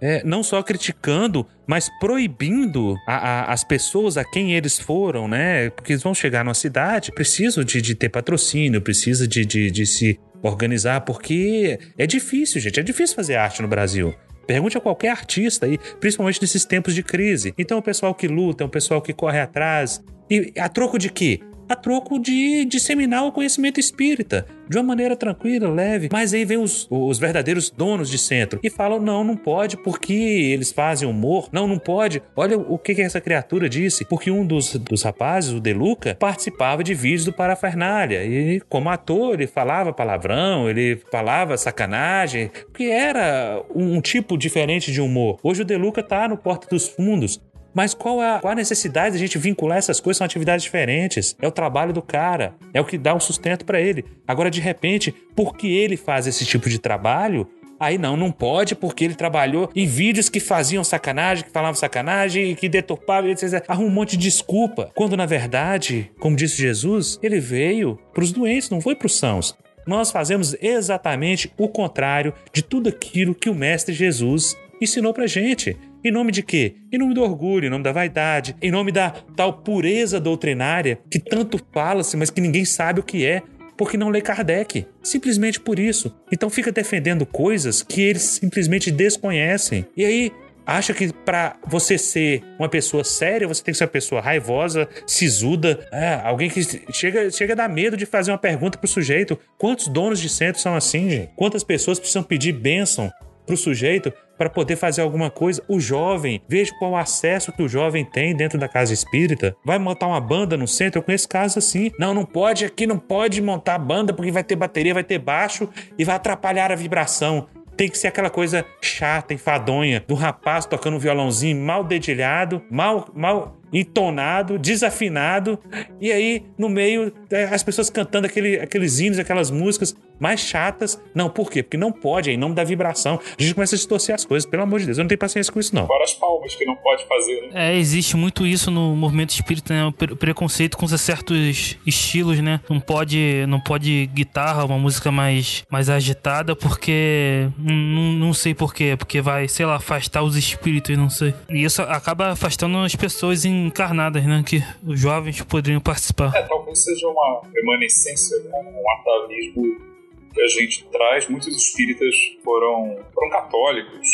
É, 0.00 0.22
não 0.24 0.42
só 0.42 0.62
criticando, 0.62 1.46
mas 1.66 1.88
proibindo 1.98 2.96
a, 3.06 3.16
a, 3.16 3.52
as 3.52 3.64
pessoas 3.64 4.16
a 4.16 4.24
quem 4.24 4.54
eles 4.54 4.78
foram, 4.78 5.26
né? 5.26 5.70
Porque 5.70 5.92
eles 5.92 6.02
vão 6.02 6.14
chegar 6.14 6.44
numa 6.44 6.54
cidade, 6.54 7.12
precisam 7.12 7.64
de, 7.64 7.80
de 7.80 7.94
ter 7.94 8.08
patrocínio, 8.08 8.80
precisa 8.80 9.26
de, 9.26 9.44
de, 9.44 9.70
de 9.70 9.86
se 9.86 10.18
organizar, 10.42 11.00
porque 11.02 11.78
é 11.96 12.06
difícil, 12.06 12.60
gente. 12.60 12.78
É 12.78 12.82
difícil 12.82 13.16
fazer 13.16 13.36
arte 13.36 13.62
no 13.62 13.68
Brasil. 13.68 14.14
Pergunte 14.46 14.78
a 14.78 14.80
qualquer 14.80 15.10
artista 15.10 15.66
aí, 15.66 15.76
principalmente 15.98 16.40
nesses 16.40 16.64
tempos 16.64 16.94
de 16.94 17.02
crise. 17.02 17.52
Então, 17.58 17.78
o 17.78 17.82
pessoal 17.82 18.14
que 18.14 18.28
luta, 18.28 18.64
o 18.64 18.68
pessoal 18.68 19.02
que 19.02 19.12
corre 19.12 19.40
atrás. 19.40 20.02
E 20.30 20.52
a 20.58 20.68
troco 20.68 20.98
de 20.98 21.10
quê? 21.10 21.40
A 21.68 21.76
troco 21.76 22.18
de 22.18 22.64
disseminar 22.64 23.24
o 23.24 23.32
conhecimento 23.32 23.80
espírita 23.80 24.46
de 24.68 24.76
uma 24.76 24.84
maneira 24.84 25.16
tranquila, 25.16 25.68
leve. 25.68 26.08
Mas 26.12 26.34
aí 26.34 26.44
vem 26.44 26.58
os, 26.58 26.86
os 26.90 27.18
verdadeiros 27.18 27.70
donos 27.70 28.10
de 28.10 28.18
centro 28.18 28.60
e 28.62 28.70
falam: 28.70 29.00
não, 29.00 29.22
não 29.22 29.36
pode 29.36 29.76
porque 29.76 30.12
eles 30.12 30.72
fazem 30.72 31.08
humor. 31.08 31.48
Não, 31.52 31.66
não 31.66 31.78
pode. 31.78 32.22
Olha 32.34 32.58
o 32.58 32.78
que, 32.78 32.94
que 32.94 33.02
essa 33.02 33.20
criatura 33.20 33.68
disse. 33.68 34.04
Porque 34.04 34.30
um 34.30 34.46
dos, 34.46 34.74
dos 34.74 35.02
rapazes, 35.02 35.52
o 35.52 35.60
Deluca, 35.60 36.16
participava 36.18 36.82
de 36.82 36.94
vídeos 36.94 37.24
do 37.24 37.32
Parafernália. 37.32 38.24
E 38.24 38.60
como 38.68 38.88
ator, 38.88 39.34
ele 39.34 39.46
falava 39.46 39.92
palavrão, 39.92 40.68
ele 40.68 41.00
falava 41.10 41.56
sacanagem, 41.56 42.50
que 42.74 42.90
era 42.90 43.62
um, 43.74 43.96
um 43.96 44.00
tipo 44.00 44.36
diferente 44.36 44.92
de 44.92 45.00
humor. 45.00 45.38
Hoje 45.42 45.62
o 45.62 45.64
Deluca 45.64 46.02
tá 46.02 46.28
no 46.28 46.36
Porta 46.36 46.66
dos 46.68 46.88
Fundos. 46.88 47.40
Mas 47.76 47.92
qual 47.92 48.22
a, 48.22 48.38
qual 48.40 48.52
a 48.52 48.54
necessidade 48.54 49.10
de 49.10 49.16
a 49.16 49.26
gente 49.26 49.36
vincular 49.36 49.76
essas 49.76 50.00
coisas? 50.00 50.16
São 50.16 50.24
atividades 50.24 50.64
diferentes. 50.64 51.36
É 51.42 51.46
o 51.46 51.50
trabalho 51.50 51.92
do 51.92 52.00
cara, 52.00 52.54
é 52.72 52.80
o 52.80 52.86
que 52.86 52.96
dá 52.96 53.12
o 53.12 53.20
sustento 53.20 53.66
para 53.66 53.78
ele. 53.78 54.02
Agora, 54.26 54.50
de 54.50 54.62
repente, 54.62 55.14
porque 55.34 55.66
ele 55.66 55.94
faz 55.94 56.26
esse 56.26 56.46
tipo 56.46 56.70
de 56.70 56.78
trabalho, 56.78 57.46
Aí 57.78 57.98
não, 57.98 58.16
não 58.16 58.32
pode 58.32 58.74
porque 58.74 59.04
ele 59.04 59.14
trabalhou 59.14 59.70
em 59.76 59.86
vídeos 59.86 60.30
que 60.30 60.40
faziam 60.40 60.82
sacanagem, 60.82 61.44
que 61.44 61.50
falavam 61.50 61.74
sacanagem 61.74 62.50
e 62.50 62.56
que 62.56 62.70
deturpavam, 62.70 63.28
etc. 63.28 63.62
Arruma 63.68 63.90
um 63.90 63.92
monte 63.92 64.16
de 64.16 64.22
desculpa. 64.22 64.90
Quando 64.94 65.14
na 65.14 65.26
verdade, 65.26 66.10
como 66.18 66.34
disse 66.34 66.56
Jesus, 66.56 67.18
ele 67.22 67.38
veio 67.38 67.98
para 68.14 68.24
os 68.24 68.32
doentes, 68.32 68.70
não 68.70 68.80
foi 68.80 68.94
para 68.94 69.04
os 69.04 69.18
sãos. 69.18 69.54
Nós 69.86 70.10
fazemos 70.10 70.56
exatamente 70.58 71.52
o 71.58 71.68
contrário 71.68 72.32
de 72.50 72.62
tudo 72.62 72.88
aquilo 72.88 73.34
que 73.34 73.50
o 73.50 73.54
Mestre 73.54 73.94
Jesus 73.94 74.56
ensinou 74.80 75.12
pra 75.12 75.26
gente. 75.26 75.76
Em 76.06 76.10
nome 76.12 76.30
de 76.30 76.40
quê? 76.40 76.76
Em 76.92 76.98
nome 76.98 77.14
do 77.14 77.20
orgulho, 77.20 77.66
em 77.66 77.68
nome 77.68 77.82
da 77.82 77.90
vaidade, 77.90 78.54
em 78.62 78.70
nome 78.70 78.92
da 78.92 79.10
tal 79.34 79.54
pureza 79.54 80.20
doutrinária 80.20 81.00
que 81.10 81.18
tanto 81.18 81.60
fala-se, 81.72 82.16
mas 82.16 82.30
que 82.30 82.40
ninguém 82.40 82.64
sabe 82.64 83.00
o 83.00 83.02
que 83.02 83.26
é, 83.26 83.42
porque 83.76 83.96
não 83.96 84.08
lê 84.08 84.20
Kardec. 84.20 84.86
Simplesmente 85.02 85.58
por 85.58 85.80
isso. 85.80 86.16
Então 86.32 86.48
fica 86.48 86.70
defendendo 86.70 87.26
coisas 87.26 87.82
que 87.82 88.00
eles 88.00 88.22
simplesmente 88.22 88.88
desconhecem. 88.92 89.84
E 89.96 90.04
aí 90.04 90.32
acha 90.64 90.94
que 90.94 91.12
para 91.12 91.56
você 91.66 91.98
ser 91.98 92.40
uma 92.56 92.68
pessoa 92.68 93.02
séria, 93.02 93.48
você 93.48 93.64
tem 93.64 93.72
que 93.72 93.78
ser 93.78 93.84
uma 93.84 93.90
pessoa 93.90 94.20
raivosa, 94.20 94.88
sisuda, 95.08 95.88
é, 95.90 96.20
alguém 96.22 96.48
que 96.48 96.62
chega, 96.92 97.32
chega 97.32 97.54
a 97.54 97.56
dar 97.56 97.68
medo 97.68 97.96
de 97.96 98.06
fazer 98.06 98.30
uma 98.30 98.38
pergunta 98.38 98.78
pro 98.78 98.86
sujeito. 98.86 99.36
Quantos 99.58 99.88
donos 99.88 100.20
de 100.20 100.28
centro 100.28 100.62
são 100.62 100.76
assim, 100.76 101.10
gente? 101.10 101.30
Quantas 101.34 101.64
pessoas 101.64 101.98
precisam 101.98 102.22
pedir 102.22 102.52
bênção 102.52 103.10
pro 103.44 103.56
sujeito 103.56 104.12
para 104.36 104.50
poder 104.50 104.76
fazer 104.76 105.02
alguma 105.02 105.30
coisa. 105.30 105.62
O 105.68 105.80
jovem, 105.80 106.40
veja 106.48 106.72
qual 106.78 106.96
acesso 106.96 107.52
que 107.52 107.62
o 107.62 107.68
jovem 107.68 108.04
tem 108.04 108.34
dentro 108.34 108.58
da 108.58 108.68
casa 108.68 108.92
espírita. 108.92 109.56
Vai 109.64 109.78
montar 109.78 110.06
uma 110.06 110.20
banda 110.20 110.56
no 110.56 110.66
centro? 110.66 110.98
Eu 110.98 111.02
conheço 111.02 111.28
casos 111.28 111.58
assim. 111.58 111.90
Não, 111.98 112.14
não 112.14 112.24
pode 112.24 112.64
aqui, 112.64 112.86
não 112.86 112.98
pode 112.98 113.40
montar 113.40 113.78
banda 113.78 114.12
porque 114.12 114.30
vai 114.30 114.44
ter 114.44 114.56
bateria, 114.56 114.94
vai 114.94 115.04
ter 115.04 115.18
baixo 115.18 115.68
e 115.98 116.04
vai 116.04 116.16
atrapalhar 116.16 116.70
a 116.70 116.76
vibração 116.76 117.46
tem 117.76 117.90
que 117.90 117.98
ser 117.98 118.08
aquela 118.08 118.30
coisa 118.30 118.64
chata, 118.80 119.34
enfadonha, 119.34 120.02
do 120.08 120.14
rapaz 120.14 120.64
tocando 120.64 120.96
um 120.96 120.98
violãozinho 120.98 121.60
mal 121.62 121.84
dedilhado, 121.84 122.62
mal, 122.70 123.10
mal 123.14 123.56
entonado, 123.72 124.58
desafinado, 124.58 125.58
e 126.00 126.12
aí 126.12 126.44
no 126.58 126.68
meio 126.68 127.12
é, 127.30 127.44
as 127.44 127.62
pessoas 127.62 127.90
cantando 127.90 128.26
aquele, 128.26 128.60
aqueles 128.60 129.00
hinos, 129.00 129.18
aquelas 129.18 129.50
músicas 129.50 129.94
mais 130.18 130.40
chatas. 130.40 131.00
Não, 131.14 131.28
por 131.28 131.50
quê? 131.50 131.62
Porque 131.62 131.76
não 131.76 131.92
pode, 131.92 132.30
é 132.30 132.32
em 132.32 132.36
nome 132.36 132.54
da 132.54 132.64
vibração. 132.64 133.20
A 133.38 133.42
gente 133.42 133.54
começa 133.54 133.74
a 133.74 133.78
distorcer 133.78 134.14
as 134.14 134.24
coisas, 134.24 134.48
pelo 134.48 134.62
amor 134.62 134.80
de 134.80 134.86
Deus, 134.86 134.98
eu 134.98 135.04
não 135.04 135.08
tenho 135.08 135.18
paciência 135.18 135.52
com 135.52 135.60
isso, 135.60 135.74
não. 135.74 135.86
Fora 135.86 136.04
as 136.04 136.14
palmas 136.14 136.54
que 136.54 136.64
não 136.64 136.76
pode 136.76 137.06
fazer, 137.06 137.40
né? 137.42 137.72
É, 137.72 137.76
existe 137.76 138.16
muito 138.16 138.46
isso 138.46 138.70
no 138.70 138.94
movimento 138.96 139.30
espírita, 139.30 139.74
né? 139.74 139.84
O 139.84 139.92
preconceito 139.92 140.76
com 140.76 140.86
certos 140.88 141.76
estilos, 141.86 142.40
né? 142.40 142.60
Não 142.68 142.80
pode, 142.80 143.44
não 143.48 143.60
pode 143.60 144.06
guitarra, 144.06 144.64
uma 144.64 144.78
música 144.78 145.10
mais, 145.10 145.64
mais 145.70 145.90
agitada, 145.90 146.54
porque. 146.56 147.48
Não, 147.58 148.12
não 148.12 148.32
sei 148.32 148.54
por 148.54 148.72
quê, 148.72 148.94
porque 148.96 149.20
vai, 149.20 149.48
sei 149.48 149.66
lá, 149.66 149.76
afastar 149.76 150.22
os 150.22 150.36
espíritos, 150.36 150.96
não 150.96 151.10
sei. 151.10 151.34
E 151.50 151.64
isso 151.64 151.82
acaba 151.82 152.28
afastando 152.28 152.78
as 152.78 152.94
pessoas 152.94 153.44
encarnadas, 153.56 154.24
né? 154.24 154.42
Que 154.46 154.62
os 154.86 155.00
jovens 155.00 155.42
poderiam 155.42 155.80
participar. 155.80 156.32
É, 156.34 156.42
talvez 156.42 156.84
seja 156.84 157.08
uma 157.08 157.42
remanescência, 157.54 158.38
né? 158.44 158.50
um 158.52 158.90
atavismo 158.92 159.96
que 160.32 160.42
a 160.42 160.48
gente 160.48 160.84
traz, 160.88 161.28
muitos 161.28 161.48
espíritas 161.56 162.14
foram, 162.44 162.98
foram 163.14 163.30
católicos, 163.30 164.06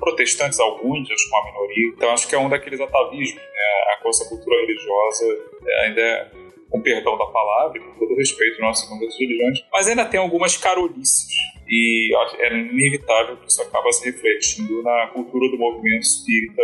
protestantes 0.00 0.58
alguns, 0.58 1.08
acho 1.10 1.28
que 1.28 1.36
uma 1.36 1.44
minoria. 1.44 1.86
Então 1.94 2.10
acho 2.10 2.28
que 2.28 2.34
é 2.34 2.38
um 2.38 2.48
daqueles 2.48 2.80
atavismos, 2.80 3.36
né? 3.36 3.96
A 4.00 4.04
nossa 4.04 4.28
cultura 4.28 4.60
religiosa 4.60 5.24
é, 5.66 5.86
ainda 5.86 6.00
é, 6.00 6.30
com 6.70 6.80
perdão 6.80 7.16
da 7.16 7.26
palavra, 7.26 7.80
com 7.80 7.98
todo 7.98 8.16
respeito 8.16 8.54
às 8.54 8.88
nossas 8.88 9.18
religiões, 9.18 9.64
mas 9.72 9.88
ainda 9.88 10.04
tem 10.04 10.18
algumas 10.18 10.56
carolices. 10.56 11.28
E 11.68 12.12
é 12.38 12.56
inevitável 12.56 13.36
que 13.36 13.48
isso 13.48 13.62
acaba 13.62 13.92
se 13.92 14.04
refletindo 14.04 14.82
na 14.82 15.06
cultura 15.08 15.48
do 15.50 15.58
movimento 15.58 16.02
espírita 16.02 16.62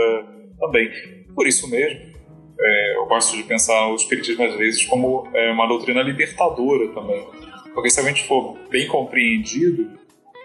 também. 0.59 0.91
Por 1.33 1.47
isso 1.47 1.68
mesmo, 1.70 2.16
é, 2.59 2.96
eu 2.96 3.07
gosto 3.07 3.36
de 3.36 3.42
pensar 3.42 3.88
o 3.88 3.96
espiritismo 3.96 4.44
às 4.44 4.54
vezes 4.57 4.84
como 4.86 5.28
é, 5.34 5.50
uma 5.50 5.66
doutrina 5.66 6.02
libertadora 6.02 6.88
também 6.88 7.26
Porque 7.74 7.90
se 7.90 8.00
a 8.00 8.02
gente 8.02 8.26
for 8.26 8.59
bem 8.70 8.86
compreendido, 8.88 9.98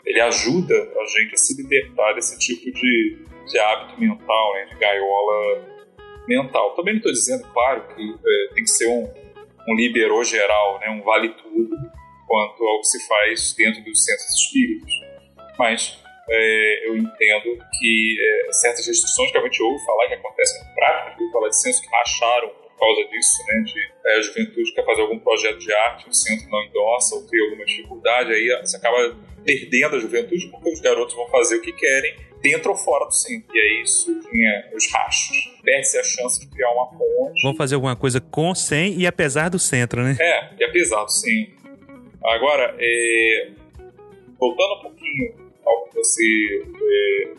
ele 0.05 0.19
ajuda 0.19 0.75
a 0.75 1.05
gente 1.05 1.33
a 1.33 1.37
se 1.37 1.55
libertar 1.61 2.13
desse 2.13 2.37
tipo 2.37 2.71
de, 2.71 3.17
de 3.47 3.59
hábito 3.59 3.99
mental, 3.99 4.53
né, 4.55 4.65
de 4.65 4.75
gaiola 4.75 5.65
mental. 6.27 6.75
Também 6.75 6.95
não 6.95 6.99
estou 6.99 7.13
dizendo, 7.13 7.47
claro, 7.53 7.87
que 7.95 8.01
é, 8.01 8.53
tem 8.53 8.63
que 8.63 8.69
ser 8.69 8.87
um, 8.87 9.09
um 9.69 10.23
geral, 10.23 10.79
né, 10.79 10.89
um 10.89 11.01
vale 11.03 11.29
tudo 11.29 11.77
quanto 12.27 12.63
ao 12.63 12.79
que 12.81 12.87
se 12.87 13.07
faz 13.07 13.53
dentro 13.57 13.83
dos 13.83 14.03
centros 14.03 14.29
espíritos. 14.29 14.93
Mas 15.57 16.00
é, 16.33 16.87
eu 16.87 16.97
entendo 16.97 17.57
que 17.77 18.15
é, 18.19 18.53
certas 18.53 18.87
restrições 18.87 19.31
que 19.31 19.37
a 19.37 19.41
gente 19.41 19.61
ouve 19.61 19.85
falar 19.85 20.07
que 20.07 20.13
acontecem 20.13 20.63
na 20.63 20.73
prática, 20.73 21.21
eu 21.21 21.31
falar 21.31 21.49
de 21.49 21.61
centros 21.61 21.81
que 21.81 21.89
racharam 21.89 22.49
por 22.49 22.79
causa 22.79 23.09
disso, 23.09 23.37
né, 23.47 23.63
de 23.65 23.91
é, 24.05 24.17
a 24.17 24.21
juventude 24.21 24.73
quer 24.73 24.85
fazer 24.85 25.01
algum 25.01 25.19
projeto 25.19 25.59
de 25.59 25.73
arte, 25.73 26.09
o 26.09 26.13
centro 26.13 26.49
não 26.49 26.63
endossa 26.63 27.15
ou 27.15 27.27
cria 27.27 27.43
alguma 27.43 27.65
dificuldade, 27.65 28.31
aí 28.31 28.47
você 28.61 28.77
acaba 28.77 29.15
perdendo 29.43 29.97
a 29.97 29.99
juventude 29.99 30.47
porque 30.47 30.69
os 30.71 30.79
garotos 30.79 31.13
vão 31.15 31.27
fazer 31.27 31.57
o 31.57 31.61
que 31.61 31.73
querem 31.73 32.15
dentro 32.41 32.71
ou 32.71 32.77
fora 32.77 33.05
do 33.05 33.13
centro. 33.13 33.55
E 33.55 33.59
aí 33.59 33.81
isso 33.83 34.19
tinha 34.21 34.71
os 34.73 34.91
rachos. 34.91 35.37
Perde-se 35.63 35.97
a 35.97 36.03
chance 36.03 36.39
de 36.39 36.47
criar 36.47 36.71
uma 36.71 36.87
ponte. 36.87 37.41
Vão 37.43 37.55
fazer 37.55 37.75
alguma 37.75 37.95
coisa 37.95 38.19
com, 38.19 38.53
sem 38.55 38.97
e 38.97 39.05
apesar 39.05 39.49
do 39.49 39.59
centro, 39.59 40.01
né? 40.01 40.17
É, 40.19 40.49
e 40.59 40.63
apesar 40.63 41.03
do 41.03 41.11
centro. 41.11 41.61
Agora, 42.23 42.75
é... 42.79 43.49
voltando 44.39 44.75
um 44.75 44.81
pouquinho 44.81 45.40
ao 45.65 45.85
que 45.85 45.95
você 45.95 46.63
é... 46.63 47.33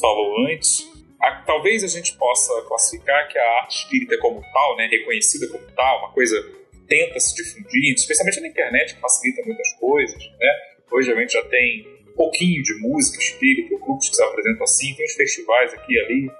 falou 0.00 0.46
antes, 0.46 0.86
a... 1.20 1.42
talvez 1.46 1.84
a 1.84 1.88
gente 1.88 2.16
possa 2.16 2.62
classificar 2.62 3.28
que 3.28 3.38
a 3.38 3.60
arte 3.60 3.78
espírita 3.78 4.18
como 4.18 4.42
tal, 4.52 4.76
né, 4.76 4.86
reconhecida 4.90 5.48
como 5.48 5.64
tal, 5.72 5.98
uma 5.98 6.12
coisa 6.12 6.42
que 6.70 6.78
tenta 6.86 7.18
se 7.20 7.34
difundir, 7.34 7.94
especialmente 7.94 8.40
na 8.40 8.48
internet, 8.48 8.94
que 8.94 9.00
facilita 9.00 9.42
muitas 9.44 9.72
coisas, 9.74 10.18
né? 10.38 10.52
Hoje 10.92 11.12
a 11.12 11.16
gente 11.16 11.32
já 11.32 11.42
tem 11.44 11.86
um 12.08 12.14
pouquinho 12.14 12.62
de 12.62 12.74
música 12.80 13.18
espírita, 13.18 13.76
grupos 13.78 14.08
que 14.08 14.16
se 14.16 14.22
apresentam 14.22 14.62
assim, 14.62 14.94
tem 14.94 15.04
os 15.04 15.14
festivais 15.14 15.74
aqui 15.74 15.92
e 15.92 15.98
ali. 15.98 16.30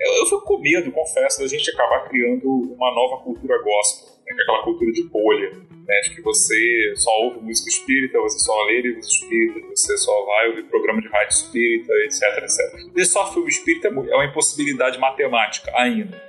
Eu, 0.00 0.12
eu 0.18 0.26
fico 0.26 0.42
com 0.42 0.58
medo, 0.58 0.90
confesso, 0.90 1.40
da 1.40 1.46
gente 1.46 1.70
acabar 1.70 2.08
criando 2.08 2.48
uma 2.48 2.94
nova 2.94 3.22
cultura 3.22 3.62
gospel, 3.62 4.08
né, 4.26 4.34
que 4.34 4.42
aquela 4.42 4.64
cultura 4.64 4.92
de 4.92 5.04
bolha, 5.04 5.52
né, 5.86 6.00
de 6.00 6.14
que 6.14 6.22
você 6.22 6.94
só 6.96 7.10
ouve 7.22 7.40
música 7.40 7.68
espírita, 7.68 8.18
você 8.20 8.38
só 8.38 8.64
lê 8.64 8.80
livros 8.80 9.06
espíritas, 9.06 9.62
você 9.80 9.96
só 9.98 10.24
vai 10.24 10.48
ouvir 10.48 10.64
programa 10.64 11.00
de 11.00 11.08
rádio 11.08 11.36
espírita, 11.36 11.92
etc, 12.04 12.22
etc. 12.42 12.92
Ver 12.94 13.04
só 13.04 13.32
filme 13.32 13.48
espírita 13.48 13.88
é 13.88 13.90
uma 13.90 14.24
impossibilidade 14.24 14.98
matemática 14.98 15.70
ainda. 15.74 16.22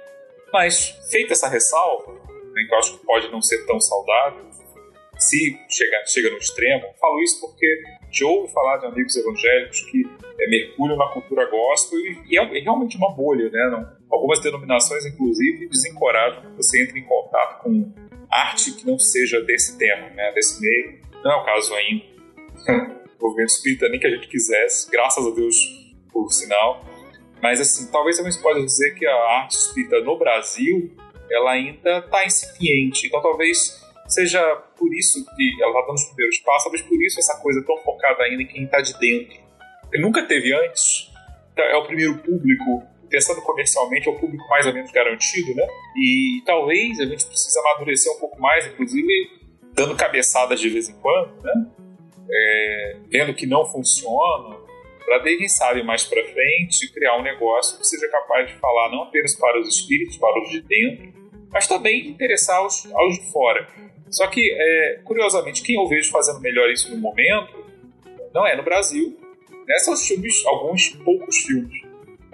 Mas, 0.51 0.89
feita 1.10 1.34
essa 1.34 1.49
ressalva, 1.49 2.14
né, 2.14 2.64
que 2.68 2.74
eu 2.74 2.78
acho 2.78 2.97
que 2.97 3.06
pode 3.06 3.32
não 3.32 3.41
ser 3.41 3.66
tão 3.66 3.80
saudável, 3.80 4.45
se 5.18 5.58
chega, 5.70 6.06
chega 6.06 6.30
no 6.30 6.38
extremo, 6.38 6.93
falo 6.99 7.22
isso 7.22 7.39
porque 7.39 7.66
já 8.12 8.26
ouvo 8.26 8.47
falar 8.49 8.78
de 8.78 8.86
amigos 8.88 9.16
evangélicos 9.16 9.82
que 9.89 10.03
é, 10.39 10.49
mergulham 10.49 10.97
na 10.97 11.08
cultura 11.08 11.49
gospel 11.49 11.99
e, 11.99 12.22
e 12.30 12.38
é, 12.38 12.43
é, 12.43 12.62
realmente 12.62 12.97
uma 12.97 13.14
bolha, 13.14 13.49
né? 13.49 13.70
Não, 13.72 13.97
algumas 14.10 14.41
denominações, 14.41 15.06
inclusive, 15.06 15.68
desencorajam 15.68 16.41
que 16.41 16.58
você 16.58 16.84
entre 16.84 16.99
em 16.99 17.03
contato 17.03 17.64
com 17.64 17.93
arte 18.41 18.71
que 18.73 18.86
não 18.86 18.97
seja 18.99 19.41
desse 19.41 19.77
tema, 19.77 20.09
né? 20.09 20.31
Desse 20.33 20.61
meio. 20.61 21.01
Não 21.23 21.31
é 21.31 21.36
o 21.36 21.45
caso 21.45 21.73
ainda. 21.73 22.05
o 23.19 23.23
movimento 23.23 23.49
espírita 23.49 23.89
nem 23.89 23.99
que 23.99 24.07
a 24.07 24.09
gente 24.09 24.27
quisesse, 24.27 24.89
graças 24.89 25.25
a 25.25 25.31
Deus, 25.31 25.55
por 26.11 26.31
sinal. 26.31 26.86
Mas, 27.41 27.59
assim, 27.59 27.91
talvez 27.91 28.19
a 28.19 28.23
gente 28.29 28.41
possa 28.41 28.61
dizer 28.61 28.95
que 28.95 29.05
a 29.05 29.15
arte 29.39 29.55
espírita 29.55 30.01
no 30.01 30.17
Brasil, 30.17 30.91
ela 31.29 31.51
ainda 31.51 31.99
está 31.99 32.25
incipiente. 32.25 33.07
Então, 33.07 33.21
talvez 33.21 33.83
seja 34.07 34.41
por 34.77 34.93
isso 34.93 35.25
que 35.36 35.61
ela 35.61 35.71
está 35.71 35.88
dando 35.88 35.95
os 35.95 36.05
primeiros 36.05 36.38
passos, 36.39 36.63
talvez 36.63 36.81
por 36.83 37.01
isso 37.03 37.19
essa 37.19 37.39
coisa 37.41 37.63
tão 37.65 37.77
focada 37.79 38.23
ainda 38.23 38.43
em 38.43 38.47
quem 38.47 38.63
está 38.63 38.81
de 38.81 38.97
dentro. 38.99 39.38
Porque 39.81 39.99
nunca 39.99 40.23
teve 40.23 40.53
antes, 40.53 41.11
então, 41.53 41.65
é 41.65 41.75
o 41.77 41.86
primeiro 41.86 42.17
público, 42.17 42.83
pensando 43.10 43.41
comercialmente, 43.41 44.08
é 44.08 44.12
o 44.12 44.20
público 44.20 44.47
mais 44.49 44.66
ou 44.66 44.74
menos 44.74 44.91
garantido, 44.91 45.53
né? 45.56 45.68
E 45.95 46.41
talvez 46.45 46.99
a 46.99 47.06
gente 47.06 47.26
precise 47.26 47.58
amadurecer 47.60 48.12
um 48.12 48.20
pouco 48.20 48.39
mais, 48.41 48.68
inclusive 48.68 49.08
dando 49.74 49.95
cabeçadas 49.95 50.60
de 50.60 50.70
vez 50.70 50.89
em 50.89 50.93
quando, 50.99 51.41
né? 51.41 51.68
É, 52.30 52.97
vendo 53.10 53.34
que 53.34 53.45
não 53.45 53.66
funciona, 53.66 54.58
para 55.06 55.22
quem 55.22 55.47
sabe 55.47 55.84
mais 55.84 56.03
para 56.03 56.24
frente 56.24 56.91
criar 56.91 57.18
um 57.18 57.22
negócio 57.22 57.78
que 57.78 57.86
seja 57.86 58.10
capaz 58.10 58.47
de 58.47 58.56
falar 58.56 58.89
não 58.91 59.03
apenas 59.03 59.36
para 59.36 59.60
os 59.62 59.68
espíritos, 59.68 60.18
para 60.18 60.41
os 60.41 60.49
de 60.49 60.62
dentro, 60.62 61.14
mas 61.51 61.68
também 61.68 62.08
interessar 62.08 62.58
aos, 62.58 62.91
aos 62.91 63.16
de 63.20 63.32
fora. 63.32 63.68
Só 64.10 64.28
que, 64.28 64.51
é, 64.51 65.01
curiosamente, 65.03 65.62
quem 65.62 65.76
eu 65.76 65.88
vejo 65.88 66.12
fazendo 66.12 66.39
melhor 66.39 66.70
isso 66.70 66.89
no 66.89 66.97
momento 66.97 67.64
não 68.34 68.45
é 68.45 68.56
no 68.56 68.64
Brasil. 68.64 69.18
Né? 69.68 69.78
São 69.80 69.93
os 69.93 70.06
filmes, 70.06 70.45
alguns 70.45 70.89
poucos 70.89 71.38
filmes, 71.38 71.82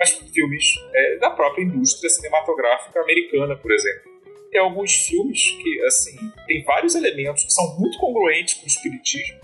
mas 0.01 0.13
filmes 0.33 0.73
é, 0.95 1.17
da 1.17 1.29
própria 1.29 1.61
indústria 1.61 2.09
cinematográfica 2.09 2.99
americana, 3.01 3.55
por 3.55 3.71
exemplo. 3.71 4.09
Tem 4.49 4.59
alguns 4.59 4.93
filmes 4.93 5.51
que, 5.51 5.81
assim, 5.83 6.17
tem 6.47 6.63
vários 6.63 6.95
elementos 6.95 7.43
que 7.43 7.53
são 7.53 7.79
muito 7.79 7.99
congruentes 7.99 8.55
com 8.55 8.63
o 8.63 8.67
espiritismo, 8.67 9.39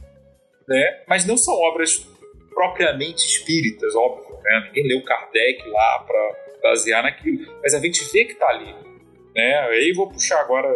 né? 0.68 1.04
mas 1.08 1.28
não 1.28 1.38
são 1.38 1.54
obras 1.54 2.00
propriamente 2.50 3.24
espíritas, 3.24 3.96
óbvio. 3.96 4.36
Né? 4.42 4.64
Ninguém 4.66 4.88
leu 4.88 5.04
Kardec 5.04 5.64
lá 5.70 6.00
para 6.00 6.60
basear 6.64 7.04
naquilo, 7.04 7.46
mas 7.62 7.76
a 7.76 7.80
gente 7.80 8.04
vê 8.12 8.26
que 8.26 8.34
está 8.34 8.50
ali. 8.50 8.74
Né? 9.36 9.60
Aí 9.60 9.94
vou 9.94 10.10
puxar 10.10 10.42
agora 10.42 10.74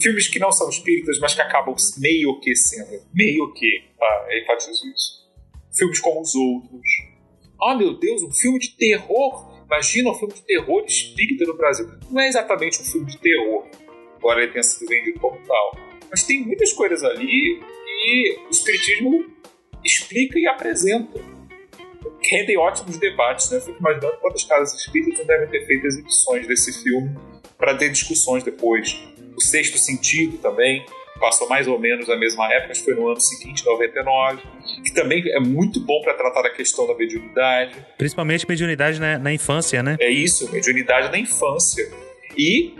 filmes 0.00 0.28
que 0.28 0.38
não 0.38 0.52
são 0.52 0.68
espíritas, 0.70 1.18
mas 1.18 1.34
que 1.34 1.40
acabam 1.40 1.74
meio 1.98 2.38
que 2.38 2.54
sendo. 2.54 3.02
Meio 3.12 3.52
que, 3.54 3.82
tá? 3.98 4.26
Eu 4.30 4.40
enfatizo 4.40 4.86
isso. 4.94 5.28
Filmes 5.76 5.98
como 5.98 6.20
Os 6.20 6.34
Outros. 6.36 7.07
Oh, 7.60 7.74
meu 7.74 7.94
Deus, 7.94 8.22
um 8.22 8.30
filme 8.30 8.58
de 8.58 8.76
terror. 8.76 9.52
Imagina 9.66 10.10
um 10.10 10.14
filme 10.14 10.34
de 10.34 10.42
terror 10.42 10.84
espírita 10.86 11.44
no 11.44 11.56
Brasil. 11.56 11.88
Não 12.10 12.20
é 12.20 12.28
exatamente 12.28 12.80
um 12.80 12.84
filme 12.84 13.06
de 13.06 13.18
terror, 13.18 13.66
embora 14.16 14.42
ele 14.42 14.52
tenha 14.52 14.62
sido 14.62 14.88
vendido 14.88 15.18
como 15.18 15.38
tal. 15.46 15.76
Mas 16.10 16.22
tem 16.22 16.40
muitas 16.44 16.72
coisas 16.72 17.02
ali 17.02 17.60
que 17.60 18.38
o 18.46 18.50
espiritismo 18.50 19.26
explica 19.84 20.38
e 20.38 20.46
apresenta. 20.46 21.20
Rendem 22.22 22.56
ótimos 22.56 22.96
debates, 22.96 23.50
né? 23.50 23.58
Eu 23.58 23.62
fico 23.62 23.78
imaginando 23.78 24.16
quantas 24.20 24.44
casas 24.44 24.80
espíritas 24.80 25.18
não 25.18 25.26
devem 25.26 25.48
ter 25.48 25.66
feito 25.66 25.86
exibições 25.86 26.46
desse 26.46 26.82
filme 26.82 27.14
para 27.56 27.74
ter 27.74 27.90
discussões 27.90 28.44
depois 28.44 28.98
o 29.36 29.40
Sexto 29.40 29.78
Sentido 29.78 30.38
também 30.38 30.84
passou 31.18 31.48
mais 31.48 31.66
ou 31.66 31.78
menos 31.78 32.08
na 32.08 32.16
mesma 32.16 32.50
época, 32.52 32.72
acho 32.72 32.80
que 32.80 32.92
foi 32.92 32.94
no 32.94 33.08
ano 33.08 33.20
seguinte, 33.20 33.64
99, 33.64 34.42
que 34.84 34.92
também 34.94 35.22
é 35.30 35.40
muito 35.40 35.80
bom 35.80 36.00
para 36.02 36.14
tratar 36.14 36.42
da 36.42 36.50
questão 36.50 36.86
da 36.86 36.94
mediunidade. 36.94 37.74
Principalmente 37.96 38.48
mediunidade 38.48 39.00
na, 39.00 39.18
na, 39.18 39.32
infância, 39.32 39.82
né? 39.82 39.96
É 40.00 40.10
isso, 40.10 40.50
mediunidade 40.52 41.10
na 41.10 41.18
infância. 41.18 41.88
E 42.36 42.74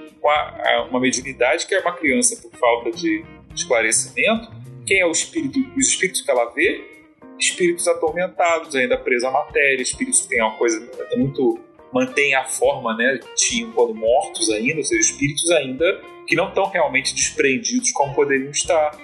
uma 0.88 1.00
mediunidade 1.00 1.66
que 1.66 1.74
é 1.74 1.80
uma 1.80 1.94
criança 1.94 2.36
por 2.36 2.56
falta 2.58 2.90
de 2.90 3.24
esclarecimento, 3.54 4.50
quem 4.86 5.00
é 5.00 5.06
o 5.06 5.10
espírito, 5.10 5.58
os 5.76 5.88
espíritos 5.88 6.22
que 6.22 6.30
ela 6.30 6.46
vê? 6.54 6.82
Espíritos 7.38 7.86
atormentados, 7.86 8.74
ainda 8.74 8.96
presos 8.96 9.24
à 9.24 9.30
matéria, 9.30 9.82
espíritos 9.82 10.22
que 10.22 10.28
têm 10.28 10.42
uma 10.42 10.56
coisa 10.56 10.80
muito 11.16 11.58
mantém 11.92 12.34
a 12.34 12.44
forma, 12.44 12.96
né, 12.96 13.18
quando 13.74 13.94
mortos 13.94 14.50
ainda, 14.50 14.78
ou 14.78 14.84
seja, 14.84 15.00
espíritos 15.00 15.50
ainda 15.50 16.00
que 16.26 16.36
não 16.36 16.48
estão 16.48 16.68
realmente 16.68 17.14
desprendidos 17.14 17.90
como 17.92 18.14
poderiam 18.14 18.50
estar. 18.50 18.96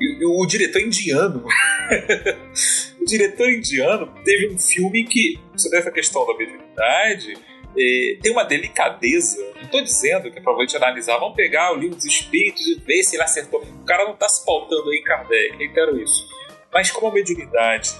E, 0.00 0.24
o, 0.24 0.46
diretor 0.46 0.80
indiano, 0.80 1.44
o 3.00 3.04
diretor 3.04 3.50
indiano 3.50 4.06
teve 4.24 4.54
um 4.54 4.58
filme 4.58 5.04
que, 5.04 5.38
sobre 5.56 5.78
essa 5.78 5.90
questão 5.90 6.24
da 6.26 6.34
mediunidade, 6.36 7.36
é, 7.76 8.16
tem 8.22 8.32
uma 8.32 8.44
delicadeza. 8.44 9.36
Não 9.56 9.64
estou 9.64 9.82
dizendo 9.82 10.30
que 10.30 10.38
é 10.38 10.42
para 10.42 10.58
gente 10.60 10.76
analisar, 10.76 11.18
vamos 11.18 11.34
pegar 11.34 11.72
o 11.72 11.76
livro 11.76 11.96
dos 11.96 12.04
espíritos 12.04 12.66
e 12.66 12.80
ver 12.80 13.02
se 13.02 13.16
ele 13.16 13.24
acertou. 13.24 13.60
O 13.62 13.84
cara 13.84 14.04
não 14.04 14.14
está 14.14 14.28
se 14.28 14.44
pautando 14.46 14.90
aí 14.90 14.98
em 14.98 15.02
Kardec, 15.02 15.56
reitero 15.58 16.00
isso. 16.00 16.26
Mas 16.72 16.90
como 16.90 17.08
a 17.08 17.12
mediunidade 17.12 17.92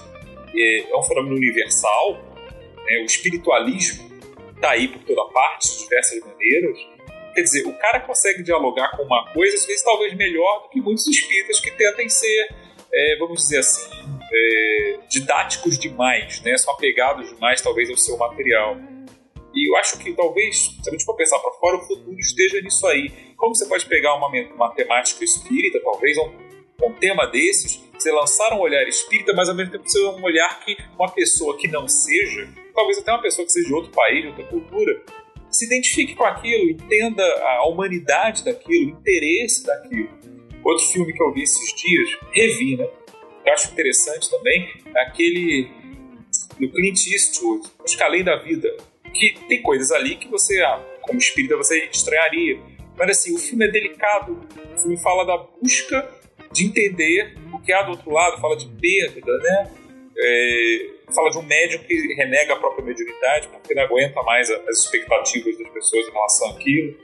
é, 0.55 0.91
é 0.91 0.97
um 0.97 1.03
fenômeno 1.03 1.35
universal, 1.35 2.13
né, 2.85 2.97
o 3.01 3.05
espiritualismo 3.05 4.10
está 4.61 4.71
aí 4.71 4.87
por 4.87 5.03
toda 5.03 5.25
parte, 5.33 5.69
de 5.69 5.83
diversas 5.83 6.19
maneiras, 6.21 6.77
Quer 7.33 7.43
dizer, 7.43 7.65
o 7.65 7.73
cara 7.73 8.01
consegue 8.01 8.43
dialogar 8.43 8.91
com 8.97 9.03
uma 9.03 9.25
coisa, 9.31 9.55
às 9.55 9.65
vezes 9.65 9.81
talvez 9.83 10.13
melhor 10.15 10.63
do 10.63 10.69
que 10.69 10.81
muitos 10.81 11.07
espíritas 11.07 11.61
que 11.61 11.71
tentem 11.71 12.09
ser, 12.09 12.49
é, 12.93 13.15
vamos 13.19 13.43
dizer 13.43 13.59
assim, 13.59 13.89
é, 14.33 14.99
didáticos 15.09 15.79
demais, 15.79 16.41
né? 16.41 16.57
São 16.57 16.73
apegados 16.73 17.33
demais, 17.33 17.61
talvez, 17.61 17.89
ao 17.89 17.95
seu 17.95 18.17
material. 18.17 18.75
E 19.53 19.69
eu 19.69 19.77
acho 19.77 19.97
que 19.99 20.13
talvez, 20.13 20.77
se 20.83 20.89
a 20.89 20.91
gente 20.91 21.05
for 21.05 21.15
pensar 21.15 21.39
para 21.39 21.51
fora, 21.53 21.77
o 21.77 21.81
futuro 21.81 22.19
esteja 22.19 22.59
nisso 22.61 22.85
aí. 22.87 23.09
Como 23.37 23.55
você 23.55 23.65
pode 23.65 23.85
pegar 23.85 24.13
uma, 24.15 24.27
uma 24.27 24.73
temática 24.73 25.23
espírita, 25.23 25.79
talvez, 25.81 26.17
um, 26.17 26.33
um 26.83 26.93
tema 26.93 27.27
desses, 27.27 27.81
você 27.93 28.11
lançar 28.11 28.53
um 28.53 28.59
olhar 28.59 28.85
espírita, 28.89 29.33
mas 29.33 29.47
ao 29.47 29.55
mesmo 29.55 29.71
tempo 29.71 29.89
ser 29.89 30.05
um 30.05 30.23
olhar 30.23 30.59
que 30.65 30.75
uma 30.97 31.09
pessoa 31.09 31.57
que 31.57 31.67
não 31.67 31.87
seja, 31.87 32.49
talvez 32.73 32.97
até 32.97 33.11
uma 33.11 33.21
pessoa 33.21 33.45
que 33.45 33.51
seja 33.51 33.67
de 33.67 33.73
outro 33.73 33.91
país, 33.91 34.21
de 34.21 34.27
outra 34.27 34.43
cultura, 34.45 35.01
se 35.49 35.65
identifique 35.65 36.15
com 36.15 36.23
aquilo, 36.23 36.69
entenda 36.69 37.23
a 37.23 37.67
humanidade 37.67 38.43
daquilo, 38.43 38.95
o 38.95 38.99
interesse 38.99 39.65
daquilo. 39.65 40.09
Outro 40.63 40.85
filme 40.85 41.11
que 41.11 41.21
eu 41.21 41.33
vi 41.33 41.43
esses 41.43 41.73
dias, 41.75 42.17
revi, 42.31 42.77
né? 42.77 42.87
Eu 43.45 43.53
acho 43.53 43.71
interessante 43.71 44.29
também, 44.29 44.69
é 44.95 45.01
aquele 45.01 45.69
do 46.59 46.69
Clint 46.71 47.07
Eastwood, 47.07 47.67
Os 47.83 47.95
Calém 47.95 48.23
da 48.23 48.37
Vida, 48.37 48.69
que 49.13 49.33
tem 49.47 49.61
coisas 49.61 49.91
ali 49.91 50.15
que 50.15 50.27
você, 50.27 50.61
ah, 50.61 50.79
como 51.01 51.19
espírita, 51.19 51.57
você 51.57 51.85
estranharia. 51.91 52.59
Mas 52.97 53.09
assim, 53.09 53.33
o 53.33 53.37
filme 53.37 53.65
é 53.65 53.71
delicado, 53.71 54.39
o 54.75 54.77
filme 54.77 54.97
fala 55.01 55.25
da 55.25 55.37
busca 55.37 56.07
de 56.53 56.65
entender 56.65 57.35
o 57.51 57.59
que 57.59 57.73
há 57.73 57.81
do 57.83 57.91
outro 57.91 58.11
lado, 58.11 58.39
fala 58.39 58.55
de 58.55 58.67
perda, 58.67 59.37
né? 59.39 59.71
É, 60.17 60.89
fala 61.13 61.29
de 61.29 61.37
um 61.37 61.43
médico 61.43 61.85
que 61.85 62.13
renega 62.15 62.53
a 62.53 62.55
própria 62.57 62.85
mediunidade 62.85 63.47
porque 63.49 63.73
não 63.73 63.83
aguenta 63.83 64.21
mais 64.23 64.49
as 64.49 64.79
expectativas 64.79 65.57
das 65.57 65.69
pessoas 65.69 66.07
em 66.07 66.11
relação 66.11 66.49
àquilo. 66.51 66.97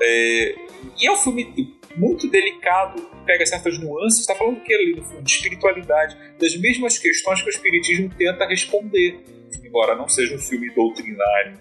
É, 0.00 0.54
e 1.00 1.06
é 1.06 1.12
um 1.12 1.16
filme 1.16 1.78
muito 1.96 2.28
delicado, 2.28 3.02
pega 3.26 3.44
certas 3.44 3.78
nuances, 3.78 4.20
está 4.20 4.34
falando 4.34 4.60
que 4.60 4.72
ali 4.72 4.94
no 4.94 5.02
fundo 5.02 5.22
de 5.22 5.30
espiritualidade, 5.30 6.16
das 6.38 6.56
mesmas 6.56 6.98
questões 6.98 7.42
que 7.42 7.48
o 7.48 7.50
espiritismo 7.50 8.10
tenta 8.16 8.46
responder, 8.46 9.20
embora 9.64 9.96
não 9.96 10.08
seja 10.08 10.34
um 10.34 10.38
filme 10.38 10.70
doutrinário. 10.70 11.58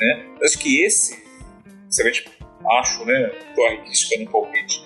Né? 0.00 0.26
Acho 0.42 0.58
que 0.58 0.82
esse, 0.82 1.22
sinceramente, 1.88 2.30
acho, 2.78 3.04
né, 3.04 3.30
estou 3.48 3.66
arriscando 3.66 4.22
um 4.22 4.26
palpite, 4.26 4.82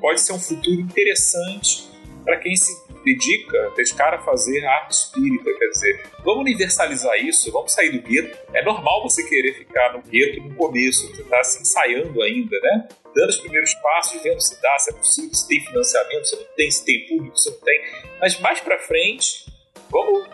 pode 0.00 0.20
ser 0.20 0.32
um 0.32 0.40
futuro 0.40 0.80
interessante 0.80 1.88
para 2.24 2.38
quem 2.38 2.56
se 2.56 2.87
dedica, 3.04 3.72
dedicar 3.76 4.14
a 4.14 4.18
fazer 4.18 4.64
arte 4.66 4.92
espírita, 4.92 5.50
quer 5.58 5.68
dizer, 5.68 6.06
vamos 6.24 6.40
universalizar 6.40 7.16
isso, 7.16 7.50
vamos 7.52 7.72
sair 7.72 7.90
do 7.90 8.02
gueto. 8.02 8.38
É 8.52 8.62
normal 8.62 9.02
você 9.02 9.26
querer 9.28 9.54
ficar 9.54 9.92
no 9.92 10.02
gueto 10.02 10.40
no 10.40 10.54
começo, 10.54 11.08
você 11.08 11.22
está 11.22 11.42
se 11.42 11.62
ensaiando 11.62 12.22
ainda, 12.22 12.58
né? 12.60 12.88
Dando 13.14 13.30
os 13.30 13.38
primeiros 13.38 13.74
passos, 13.74 14.22
vendo 14.22 14.40
se 14.40 14.60
dá, 14.60 14.78
se 14.78 14.90
é 14.90 14.94
possível, 14.94 15.34
se 15.34 15.48
tem 15.48 15.60
financiamento, 15.64 16.24
se 16.24 16.36
não 16.36 16.44
tem, 16.56 16.70
se 16.70 16.84
tem 16.84 17.06
público, 17.06 17.38
se 17.38 17.50
não 17.50 17.58
tem. 17.60 17.80
Mas 18.20 18.40
mais 18.40 18.60
para 18.60 18.78
frente, 18.78 19.46
vamos 19.90 20.28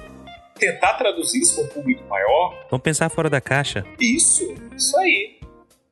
tentar 0.59 0.95
traduzir 0.95 1.41
isso 1.41 1.55
para 1.57 1.65
um 1.65 1.69
público 1.69 2.05
maior. 2.05 2.67
Vamos 2.71 2.83
pensar 2.83 3.09
fora 3.09 3.31
da 3.31 3.41
caixa. 3.41 3.87
Isso, 3.99 4.55
isso 4.77 4.99
aí. 4.99 5.39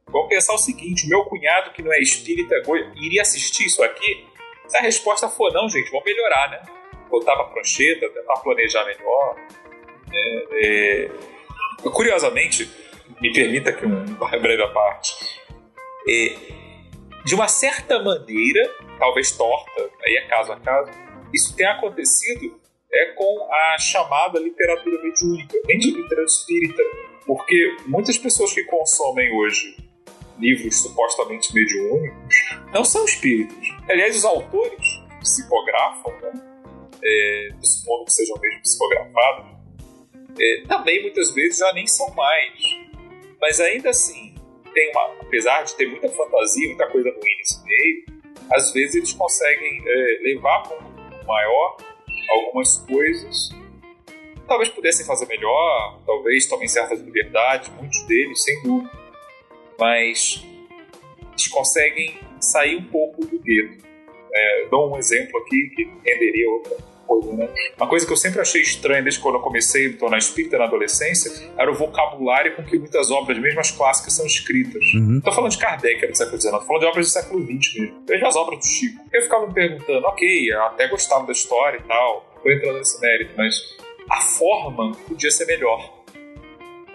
Vamos 0.07 0.29
pensar 0.29 0.55
o 0.55 0.59
seguinte: 0.59 1.07
o 1.07 1.09
meu 1.09 1.25
cunhado, 1.25 1.73
que 1.73 1.83
não 1.83 1.93
é 1.93 2.01
espírita, 2.01 2.55
iria 2.97 3.23
assistir 3.23 3.65
isso 3.67 3.83
aqui 3.83 4.32
se 4.67 4.77
a 4.79 4.81
resposta 4.81 5.29
for 5.29 5.53
não, 5.53 5.69
gente, 5.69 5.91
vamos 5.91 6.05
melhorar, 6.05 6.51
né? 6.51 6.63
Voltar 7.11 7.35
para 7.35 7.45
a 7.45 7.49
prancheta, 7.49 8.09
tentar 8.09 8.35
planejar 8.41 8.85
melhor. 8.87 9.37
É, 10.13 10.47
é... 10.53 11.11
Curiosamente, 11.91 12.71
me 13.21 13.33
permita 13.33 13.73
que 13.73 13.85
uma 13.87 14.39
breve 14.39 14.67
parte. 14.69 15.41
É, 16.09 16.37
de 17.25 17.35
uma 17.35 17.49
certa 17.49 18.03
maneira, 18.03 18.75
talvez 18.99 19.31
torta, 19.33 19.91
aí 20.05 20.17
é 20.17 20.27
caso 20.27 20.53
a 20.53 20.61
caso, 20.61 20.91
isso 21.33 21.55
tem 21.55 21.67
acontecido 21.67 22.61
é 22.93 23.07
com 23.13 23.49
a 23.51 23.79
chamada 23.79 24.39
literatura 24.39 25.03
mediúnica, 25.03 25.57
nem 25.65 25.79
de 25.79 25.91
literatura 25.93 26.25
espírita, 26.25 26.83
porque 27.27 27.77
muitas 27.87 28.19
pessoas 28.19 28.53
que 28.53 28.65
consomem 28.65 29.33
hoje 29.35 29.77
livros 30.39 30.83
supostamente 30.83 31.55
mediúnicos 31.55 32.35
não 32.73 32.85
são 32.85 33.05
espíritos. 33.05 33.69
Aliás, 33.89 34.17
os 34.17 34.25
autores 34.25 35.03
psicografam, 35.21 36.13
né? 36.21 36.33
É, 37.05 37.49
supondo 37.63 38.05
que 38.05 38.13
sejam 38.13 38.37
mesmo 38.41 38.63
psicografados, 38.63 39.53
é, 40.39 40.63
também 40.69 41.03
muitas 41.03 41.33
vezes 41.35 41.59
já 41.59 41.73
nem 41.73 41.87
são 41.87 42.09
mais. 42.15 42.63
Mas 43.41 43.61
ainda 43.61 43.91
assim, 43.91 44.35
tem 44.73 44.91
uma, 44.91 45.07
apesar 45.21 45.63
de 45.63 45.75
ter 45.77 45.89
muita 45.89 46.09
fantasia, 46.09 46.69
muita 46.69 46.87
coisa 46.89 47.11
ruim 47.11 47.37
nesse 47.39 47.65
meio, 47.65 48.05
às 48.53 48.73
vezes 48.73 48.95
eles 48.97 49.13
conseguem 49.13 49.83
é, 49.85 50.19
levar 50.23 50.63
para 50.63 50.79
um 50.79 51.27
maior 51.27 51.77
algumas 52.31 52.77
coisas. 52.79 53.51
Talvez 54.47 54.69
pudessem 54.69 55.07
fazer 55.07 55.27
melhor, 55.27 56.01
talvez 56.05 56.47
tomem 56.47 56.69
certas 56.69 57.01
liberdades, 57.01 57.69
muitos 57.71 58.03
deles, 58.07 58.43
sem 58.43 58.63
dúvida. 58.63 59.02
Mas 59.79 60.45
eles 61.31 61.49
conseguem 61.49 62.19
sair 62.41 62.77
um 62.77 62.85
pouco 62.85 63.25
do 63.25 63.39
gueto. 63.39 63.83
É, 64.35 64.67
dou 64.71 64.93
um 64.93 64.99
exemplo 64.99 65.39
aqui 65.41 65.71
que 65.75 65.85
renderia 66.05 66.51
outra 66.51 66.77
coisa, 67.07 67.33
né? 67.35 67.49
Uma 67.77 67.87
coisa 67.87 68.07
que 68.07 68.13
eu 68.13 68.17
sempre 68.17 68.41
achei 68.41 68.63
estranha 68.63 69.03
desde 69.03 69.21
quando 69.21 69.37
eu 69.37 69.41
comecei 69.41 69.87
a 69.87 69.89
me 69.91 69.97
tornar 69.97 70.19
espírita 70.19 70.57
na 70.57 70.65
adolescência 70.65 71.31
era 71.57 71.71
o 71.71 71.75
vocabulário 71.75 72.57
com 72.57 72.65
que 72.65 72.79
muitas 72.79 73.11
obras, 73.11 73.39
mesmo 73.39 73.61
as 73.61 73.71
clássicas, 73.71 74.15
são 74.15 74.27
escritas. 74.27 74.83
Uhum. 74.95 75.19
Estou 75.19 75.33
falando 75.33 75.51
de 75.51 75.59
Kardec, 75.59 75.99
era 75.99 76.13
do 76.13 76.17
século 76.17 76.41
XIX, 76.41 76.55
estou 76.55 76.67
falando 76.67 76.81
de 76.81 76.87
obras 76.87 77.07
do 77.07 77.11
século 77.11 77.43
XX 77.45 77.75
mesmo. 77.79 78.05
Veja 78.07 78.29
as 78.29 78.37
obras 78.37 78.59
do 78.59 78.65
Chico. 78.65 79.05
Eu 79.13 79.23
ficava 79.23 79.47
me 79.47 79.55
perguntando, 79.55 80.07
ok, 80.07 80.53
até 80.53 80.89
gostava 80.89 81.27
da 81.27 81.33
história 81.33 81.79
e 81.79 81.83
tal, 81.83 82.33
estou 82.37 82.53
entrando 82.53 82.79
nesse 82.79 83.01
mérito, 83.01 83.35
mas 83.37 83.77
a 84.11 84.21
forma 84.21 84.93
podia 85.07 85.31
ser 85.31 85.47
melhor. 85.47 86.03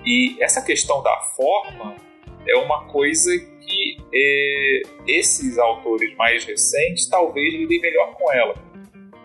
E 0.06 0.38
essa 0.42 0.62
questão 0.62 1.04
da 1.04 1.16
forma 1.36 2.07
é 2.50 2.56
uma 2.58 2.86
coisa 2.86 3.32
que 3.38 3.98
é, 4.14 4.82
esses 5.08 5.58
autores 5.58 6.16
mais 6.16 6.46
recentes 6.46 7.08
talvez 7.10 7.54
lidem 7.54 7.82
melhor 7.82 8.14
com 8.16 8.32
ela. 8.32 8.56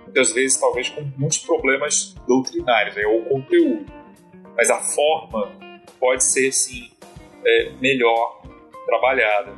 Muitas 0.05 0.33
vezes, 0.33 0.59
talvez 0.59 0.89
com 0.89 1.03
muitos 1.17 1.39
problemas 1.39 2.15
doutrinários, 2.27 2.95
né, 2.97 3.07
ou 3.07 3.23
conteúdo. 3.25 3.87
Mas 4.57 4.71
a 4.71 4.81
forma 4.81 5.51
pode 5.99 6.25
ser, 6.25 6.53
sim, 6.53 6.91
é, 7.45 7.71
melhor 7.81 8.43
trabalhada. 8.87 9.53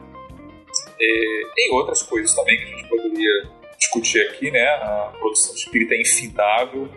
É, 1.01 1.41
tem 1.55 1.71
outras 1.73 2.03
coisas 2.03 2.35
também 2.35 2.57
que 2.57 2.62
a 2.62 2.67
gente 2.67 2.89
poderia 2.89 3.51
discutir 3.79 4.21
aqui, 4.29 4.51
né? 4.51 4.65
A 4.65 5.12
produção 5.19 5.55
espírita 5.55 5.95
é 5.95 6.01
infindável, 6.01 6.89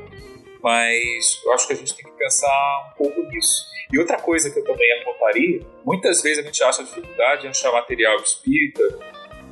mas 0.62 1.41
eu 1.43 1.53
acho 1.53 1.68
que 1.68 1.74
a 1.74 1.76
gente 1.76 1.95
tem 1.95 2.05
que 2.05 2.18
pensar 2.18 2.91
um 2.93 2.97
pouco 2.97 3.22
nisso. 3.24 3.66
E 3.91 3.99
outra 3.99 4.18
coisa 4.20 4.49
que 4.49 4.60
eu 4.60 4.64
também 4.64 4.91
apontaria, 5.01 5.62
muitas 5.86 6.22
vezes 6.22 6.39
a 6.39 6.41
gente 6.41 6.64
acha 6.64 6.84
dificuldade 6.84 7.45
em 7.45 7.49
achar 7.49 7.72
material 7.72 8.18
espírita 8.18 8.84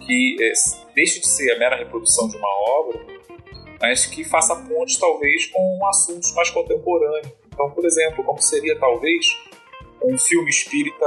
que 0.02 0.38
é, 0.42 0.52
deixe 0.94 1.20
de 1.20 1.28
ser 1.28 1.52
a 1.54 1.60
mera 1.60 1.78
reprodução 1.78 2.28
de 2.28 2.38
uma 2.38 2.50
obra, 2.80 3.00
mas 3.82 4.06
que 4.06 4.24
faça 4.24 4.56
pontes 4.56 4.98
talvez 5.00 5.48
com 5.48 5.88
assuntos 5.88 6.34
mais 6.34 6.50
contemporâneos. 6.50 7.34
Então, 7.48 7.72
por 7.72 7.86
exemplo, 7.86 8.24
como 8.24 8.42
seria 8.42 8.78
talvez 8.78 9.26
um 10.04 10.18
filme 10.18 10.50
espírita 10.50 11.06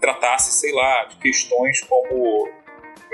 tratasse, 0.00 0.52
sei 0.52 0.72
lá, 0.72 1.04
de 1.04 1.16
questões 1.16 1.80
como 1.82 2.48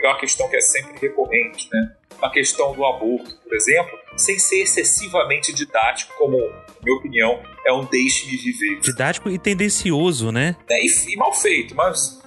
uma 0.02 0.18
questão 0.18 0.48
que 0.48 0.56
é 0.56 0.60
sempre 0.60 0.98
recorrente, 0.98 1.68
né? 1.72 1.96
A 2.20 2.30
questão 2.30 2.72
do 2.72 2.84
aborto, 2.84 3.36
por 3.42 3.54
exemplo, 3.54 3.98
sem 4.16 4.38
ser 4.38 4.62
excessivamente 4.62 5.52
didático, 5.52 6.14
como, 6.16 6.38
na 6.38 6.74
minha 6.82 6.98
opinião, 6.98 7.42
é 7.66 7.72
um 7.72 7.84
deixe-me 7.84 8.36
viver. 8.36 8.80
Didático 8.80 9.30
e 9.30 9.38
tendencioso, 9.38 10.30
né? 10.30 10.56
É, 10.68 10.84
e, 10.84 10.88
e 11.08 11.16
mal 11.16 11.32
feito, 11.32 11.74
mas 11.74 12.20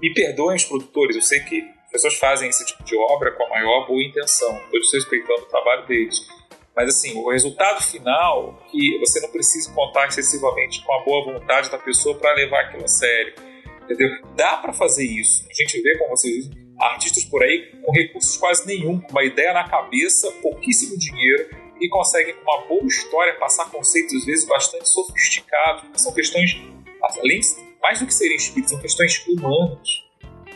me 0.00 0.12
perdoem 0.14 0.56
os 0.56 0.64
produtores, 0.64 1.16
eu 1.16 1.22
sei 1.22 1.40
que 1.40 1.60
as 1.84 1.90
pessoas 1.90 2.14
fazem 2.16 2.48
esse 2.48 2.64
tipo 2.64 2.82
de 2.84 2.96
obra 2.96 3.32
com 3.32 3.44
a 3.44 3.48
maior 3.48 3.86
boa 3.86 4.02
intenção, 4.02 4.56
estou 4.56 4.80
desrespeitando 4.80 5.42
o 5.42 5.46
trabalho 5.46 5.86
deles. 5.86 6.26
Mas 6.74 6.88
assim, 6.88 7.18
o 7.18 7.30
resultado 7.30 7.82
final, 7.82 8.64
que 8.70 8.98
você 8.98 9.20
não 9.20 9.28
precisa 9.30 9.72
contar 9.72 10.06
excessivamente 10.06 10.84
com 10.84 10.92
a 10.94 11.04
boa 11.04 11.32
vontade 11.32 11.70
da 11.70 11.78
pessoa 11.78 12.16
para 12.16 12.32
levar 12.34 12.60
aquilo 12.60 12.84
a 12.84 12.88
sério. 12.88 13.34
Entendeu? 13.82 14.08
Dá 14.36 14.56
para 14.56 14.72
fazer 14.72 15.04
isso. 15.04 15.44
A 15.50 15.52
gente 15.52 15.80
vê, 15.82 15.98
como 15.98 16.16
vocês 16.16 16.32
dizem, 16.32 16.59
artistas 16.80 17.24
por 17.24 17.42
aí 17.42 17.72
com 17.84 17.92
recursos 17.92 18.36
quase 18.36 18.66
nenhum, 18.66 19.00
com 19.00 19.10
uma 19.10 19.24
ideia 19.24 19.52
na 19.52 19.68
cabeça, 19.68 20.30
pouquíssimo 20.42 20.98
dinheiro 20.98 21.50
e 21.80 21.88
conseguem 21.88 22.34
com 22.34 22.42
uma 22.42 22.66
boa 22.66 22.86
história 22.86 23.34
passar 23.38 23.70
conceitos 23.70 24.14
às 24.14 24.24
vezes 24.24 24.44
bastante 24.44 24.88
sofisticados, 24.88 25.84
são 26.00 26.12
questões 26.12 26.60
além 27.02 27.40
mais 27.82 27.98
do 27.98 28.06
que 28.06 28.14
serem 28.14 28.36
espíritos, 28.36 28.72
são 28.72 28.80
questões 28.80 29.26
humanas. 29.26 29.88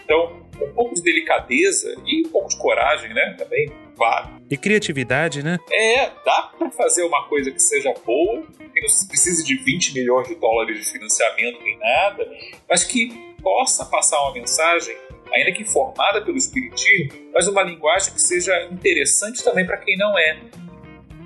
Então, 0.05 0.45
um 0.61 0.73
pouco 0.75 0.95
de 0.95 1.03
delicadeza 1.03 1.95
e 2.05 2.27
um 2.27 2.31
pouco 2.31 2.49
de 2.51 2.57
coragem, 2.59 3.13
né, 3.15 3.35
também 3.39 3.73
vale. 3.97 4.29
E 4.51 4.57
criatividade, 4.57 5.43
né? 5.43 5.59
É, 5.73 6.11
dá 6.25 6.53
para 6.59 6.71
fazer 6.71 7.03
uma 7.05 7.27
coisa 7.27 7.51
que 7.51 7.61
seja 7.61 7.93
boa, 8.05 8.43
que 8.43 8.81
não 8.81 9.09
precise 9.09 9.45
de 9.45 9.57
20 9.57 9.95
milhões 9.95 10.29
de 10.29 10.35
dólares 10.35 10.79
de 10.79 10.93
financiamento 10.93 11.63
nem 11.63 11.79
nada, 11.79 12.29
mas 12.69 12.85
que 12.85 13.35
possa 13.43 13.85
passar 13.87 14.21
uma 14.23 14.35
mensagem 14.35 14.97
ainda 15.35 15.53
que 15.53 15.63
informada 15.63 16.23
pelo 16.23 16.37
Espiritismo, 16.37 17.31
mas 17.33 17.49
uma 17.49 17.63
linguagem 17.63 18.13
que 18.13 18.21
seja 18.21 18.69
interessante 18.71 19.43
também 19.43 19.67
para 19.67 19.77
quem 19.79 19.97
não 19.97 20.17
é. 20.19 20.39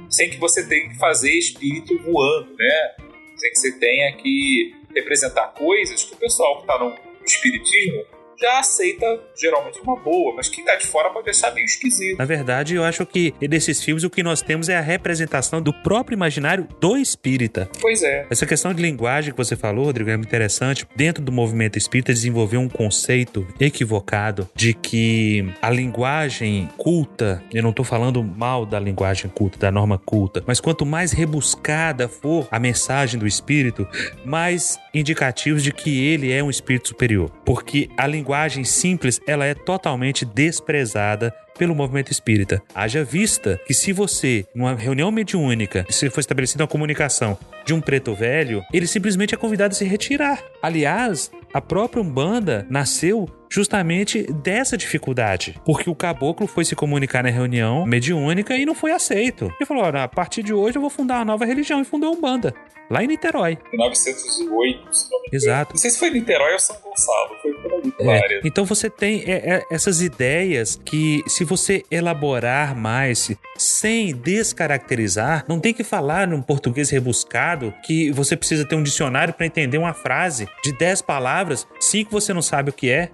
Sem 0.09 0.31
que 0.31 0.39
você 0.39 0.67
tenha 0.67 0.89
que 0.89 0.99
fazer 0.99 1.33
espírito 1.33 1.97
voando, 2.03 2.55
né? 2.57 2.95
Sem 3.37 3.51
que 3.51 3.59
você 3.59 3.73
tenha 3.79 4.17
que 4.17 4.75
representar 4.95 5.49
coisas 5.49 6.03
que 6.03 6.15
o 6.15 6.17
pessoal 6.17 6.57
que 6.57 6.63
está 6.63 6.79
no 6.79 6.95
Espiritismo 7.25 8.05
já 8.41 8.61
aceita 8.61 9.05
geralmente 9.37 9.81
uma 9.81 9.97
boa, 9.97 10.35
mas 10.37 10.49
quem 10.49 10.65
tá 10.65 10.77
de 10.77 10.87
fora 10.87 11.11
pode 11.11 11.29
achar 11.29 11.53
meio 11.53 11.65
esquisito. 11.65 12.19
Na 12.19 12.25
verdade, 12.25 12.75
eu 12.75 12.85
acho 12.85 13.05
que 13.05 13.35
desses 13.41 13.83
filmes 13.83 14.05
o 14.05 14.11
que 14.11 14.23
nós 14.23 14.41
temos 14.41 14.69
é 14.69 14.77
a 14.77 14.81
representação 14.81 15.61
do 15.61 15.73
próprio 15.73 16.15
imaginário 16.15 16.69
do 16.81 16.97
espírita. 16.97 17.69
Pois 17.81 18.03
é. 18.03 18.27
Essa 18.31 18.47
questão 18.47 18.73
de 18.73 18.81
linguagem 18.81 19.33
que 19.33 19.37
você 19.37 19.57
falou, 19.57 19.87
Rodrigo, 19.87 20.11
é 20.11 20.17
muito 20.17 20.29
interessante. 20.29 20.87
Dentro 20.95 21.23
do 21.23 21.33
movimento 21.33 21.77
espírita 21.77 22.13
desenvolveu 22.13 22.61
um 22.61 22.69
conceito 22.69 23.47
equivocado 23.59 24.49
de 24.55 24.73
que 24.73 25.53
a 25.61 25.71
linguagem 25.71 26.69
culta, 26.77 27.43
eu 27.53 27.63
não 27.63 27.73
tô 27.73 27.83
falando 27.83 28.23
mal 28.23 28.65
da 28.65 28.79
linguagem 28.79 29.31
culta, 29.31 29.59
da 29.59 29.73
norma 29.73 29.99
culta, 29.99 30.43
mas 30.47 30.61
quanto 30.61 30.87
mais 30.87 31.13
rebuscada 31.13 32.09
for 32.09 32.47
a 32.51 32.59
mensagem 32.59 33.19
do 33.19 33.27
espírito, 33.27 33.87
mais 34.25 34.79
indicativos 34.95 35.63
de 35.63 35.73
que 35.73 36.07
ele 36.07 36.33
é 36.33 36.43
um 36.43 36.51
espírito 36.51 36.89
superior. 36.89 37.31
Porque 37.45 37.89
a 37.97 38.07
linguagem 38.07 38.28
simples, 38.65 39.21
ela 39.27 39.47
é 39.47 39.55
totalmente 39.55 40.25
desprezada 40.25 41.35
pelo 41.59 41.75
movimento 41.75 42.13
espírita. 42.13 42.63
Haja 42.75 43.03
vista 43.03 43.61
que 43.67 43.75
se 43.75 43.93
você, 43.93 44.47
numa 44.55 44.75
reunião 44.75 45.11
mediúnica, 45.11 45.85
se 45.91 46.09
for 46.09 46.21
estabelecida 46.21 46.63
uma 46.63 46.69
comunicação 46.69 47.37
de 47.65 47.75
um 47.75 47.81
preto 47.81 48.15
velho, 48.15 48.63
ele 48.73 48.87
simplesmente 48.87 49.35
é 49.35 49.39
convidado 49.39 49.73
a 49.73 49.77
se 49.77 49.85
retirar. 49.85 50.43
Aliás, 50.63 51.31
a 51.53 51.61
própria 51.61 52.03
Umbanda 52.03 52.67
nasceu 52.71 53.29
justamente 53.51 54.23
dessa 54.33 54.77
dificuldade, 54.77 55.61
porque 55.65 55.89
o 55.89 55.95
caboclo 55.95 56.47
foi 56.47 56.65
se 56.65 56.75
comunicar 56.75 57.23
na 57.23 57.31
reunião 57.31 57.87
mediúnica 57.87 58.57
e 58.57 58.67
não 58.67 58.75
foi 58.75 58.93
aceito. 58.93 59.53
Ele 59.59 59.67
falou: 59.67 59.85
a 59.85 60.09
partir 60.09 60.43
de 60.43 60.53
hoje 60.53 60.77
eu 60.77 60.81
vou 60.81 60.91
fundar 60.91 61.17
uma 61.17 61.25
nova 61.25 61.45
religião 61.45 61.81
e 61.81 61.85
fundou 61.85 62.15
Umbanda 62.15 62.55
lá 62.91 63.05
em 63.05 63.07
Niterói. 63.07 63.59
Em 63.73 63.77
908, 63.77 64.95
se 64.95 65.11
não 65.11 65.21
me 65.21 65.27
engano. 65.27 65.31
Exato. 65.33 65.73
Não 65.73 65.79
sei 65.79 65.91
se 65.91 65.99
foi 65.99 66.11
Niterói 66.11 66.53
ou 66.53 66.59
São 66.59 66.77
Gonçalo, 66.81 67.37
foi 67.43 67.53
por 67.55 67.73
ali, 67.75 67.91
pela 67.93 68.17
É. 68.17 68.41
Então 68.45 68.65
você 68.65 68.89
tem 68.89 69.23
é, 69.27 69.57
é, 69.57 69.63
essas 69.71 70.01
ideias 70.01 70.81
que, 70.85 71.23
se 71.27 71.45
você 71.45 71.85
elaborar 71.91 72.77
mais, 72.77 73.31
sem 73.57 74.15
descaracterizar, 74.15 75.45
não 75.49 75.61
tem 75.61 75.75
que 75.75 75.85
falar 75.85 76.27
num 76.27 76.41
português 76.41 76.91
rebuscado 76.91 77.75
que 77.85 78.11
você 78.11 78.37
precisa 78.37 78.65
ter 78.65 78.77
um 78.77 78.83
dicionário 78.83 79.35
para 79.35 79.47
entender 79.47 79.79
uma 79.79 79.93
frase 79.93 80.49
de 80.65 80.73
10 80.73 81.03
palavras, 81.03 81.67
cinco 81.81 82.11
você 82.11 82.33
não 82.33 82.43
sabe 82.43 82.71
o 82.71 82.73
que 82.73 82.91
é. 82.91 83.11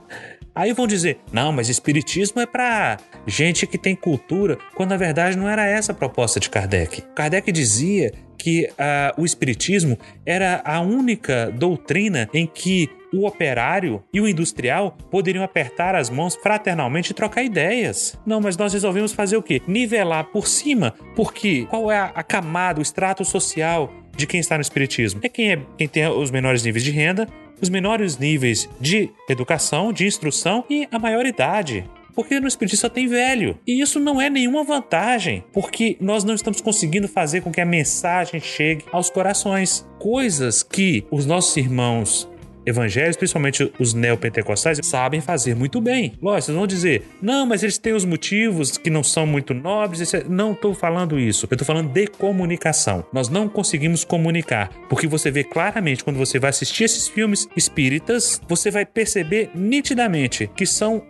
Aí 0.54 0.72
vão 0.72 0.86
dizer, 0.86 1.18
não, 1.32 1.50
mas 1.50 1.68
espiritismo 1.68 2.40
é 2.40 2.46
para 2.46 2.98
gente 3.26 3.66
que 3.66 3.76
tem 3.76 3.96
cultura, 3.96 4.56
quando 4.74 4.90
na 4.90 4.96
verdade 4.96 5.36
não 5.36 5.48
era 5.48 5.66
essa 5.66 5.92
a 5.92 5.94
proposta 5.94 6.38
de 6.38 6.48
Kardec. 6.48 7.02
Kardec 7.14 7.50
dizia 7.50 8.12
que 8.38 8.70
ah, 8.78 9.14
o 9.16 9.24
espiritismo 9.24 9.98
era 10.24 10.60
a 10.64 10.80
única 10.80 11.50
doutrina 11.50 12.28
em 12.32 12.46
que 12.46 12.90
o 13.12 13.26
operário 13.26 14.02
e 14.12 14.20
o 14.20 14.28
industrial 14.28 14.96
poderiam 15.10 15.44
apertar 15.44 15.94
as 15.94 16.10
mãos 16.10 16.34
fraternalmente 16.34 17.12
e 17.12 17.14
trocar 17.14 17.42
ideias. 17.42 18.18
Não, 18.26 18.40
mas 18.40 18.56
nós 18.56 18.72
resolvemos 18.72 19.12
fazer 19.12 19.36
o 19.36 19.42
quê? 19.42 19.62
Nivelar 19.66 20.24
por 20.24 20.46
cima, 20.46 20.94
porque 21.14 21.64
qual 21.66 21.90
é 21.90 21.98
a 21.98 22.22
camada, 22.22 22.80
o 22.80 22.82
extrato 22.82 23.24
social 23.24 23.90
de 24.16 24.26
quem 24.26 24.40
está 24.40 24.56
no 24.56 24.62
espiritismo? 24.62 25.20
É 25.22 25.28
quem, 25.28 25.52
é 25.52 25.60
quem 25.78 25.88
tem 25.88 26.06
os 26.08 26.30
menores 26.30 26.62
níveis 26.62 26.84
de 26.84 26.90
renda, 26.90 27.28
os 27.60 27.68
menores 27.68 28.18
níveis 28.18 28.68
de 28.80 29.10
educação, 29.28 29.92
de 29.92 30.06
instrução 30.06 30.64
e 30.68 30.88
a 30.90 30.98
maioridade. 30.98 31.84
Porque 32.14 32.38
no 32.38 32.46
Espiritismo 32.46 32.82
só 32.82 32.88
tem 32.88 33.08
velho. 33.08 33.58
E 33.66 33.82
isso 33.82 33.98
não 33.98 34.20
é 34.20 34.30
nenhuma 34.30 34.62
vantagem, 34.62 35.42
porque 35.52 35.96
nós 36.00 36.22
não 36.22 36.34
estamos 36.34 36.60
conseguindo 36.60 37.08
fazer 37.08 37.40
com 37.40 37.50
que 37.50 37.60
a 37.60 37.66
mensagem 37.66 38.40
chegue 38.40 38.84
aos 38.92 39.10
corações. 39.10 39.84
Coisas 39.98 40.62
que 40.62 41.04
os 41.10 41.26
nossos 41.26 41.56
irmãos 41.56 42.28
evangélicos, 42.66 43.16
principalmente 43.16 43.72
os 43.78 43.94
neopentecostais, 43.94 44.80
sabem 44.82 45.20
fazer 45.20 45.54
muito 45.54 45.80
bem. 45.80 46.14
Lógico, 46.20 46.46
vocês 46.46 46.56
vão 46.56 46.66
dizer, 46.66 47.08
não, 47.20 47.46
mas 47.46 47.62
eles 47.62 47.78
têm 47.78 47.92
os 47.92 48.04
motivos 48.04 48.76
que 48.76 48.90
não 48.90 49.02
são 49.02 49.26
muito 49.26 49.54
nobres. 49.54 50.00
etc. 50.00 50.26
Não 50.28 50.52
estou 50.52 50.74
falando 50.74 51.18
isso. 51.18 51.46
Eu 51.50 51.54
estou 51.54 51.66
falando 51.66 51.92
de 51.92 52.06
comunicação. 52.06 53.04
Nós 53.12 53.28
não 53.28 53.48
conseguimos 53.48 54.04
comunicar, 54.04 54.70
porque 54.88 55.06
você 55.06 55.30
vê 55.30 55.44
claramente 55.44 56.04
quando 56.04 56.16
você 56.16 56.38
vai 56.38 56.50
assistir 56.50 56.84
esses 56.84 57.08
filmes 57.08 57.48
espíritas, 57.56 58.40
você 58.48 58.70
vai 58.70 58.84
perceber 58.84 59.50
nitidamente 59.54 60.50
que 60.54 60.66
são 60.66 61.02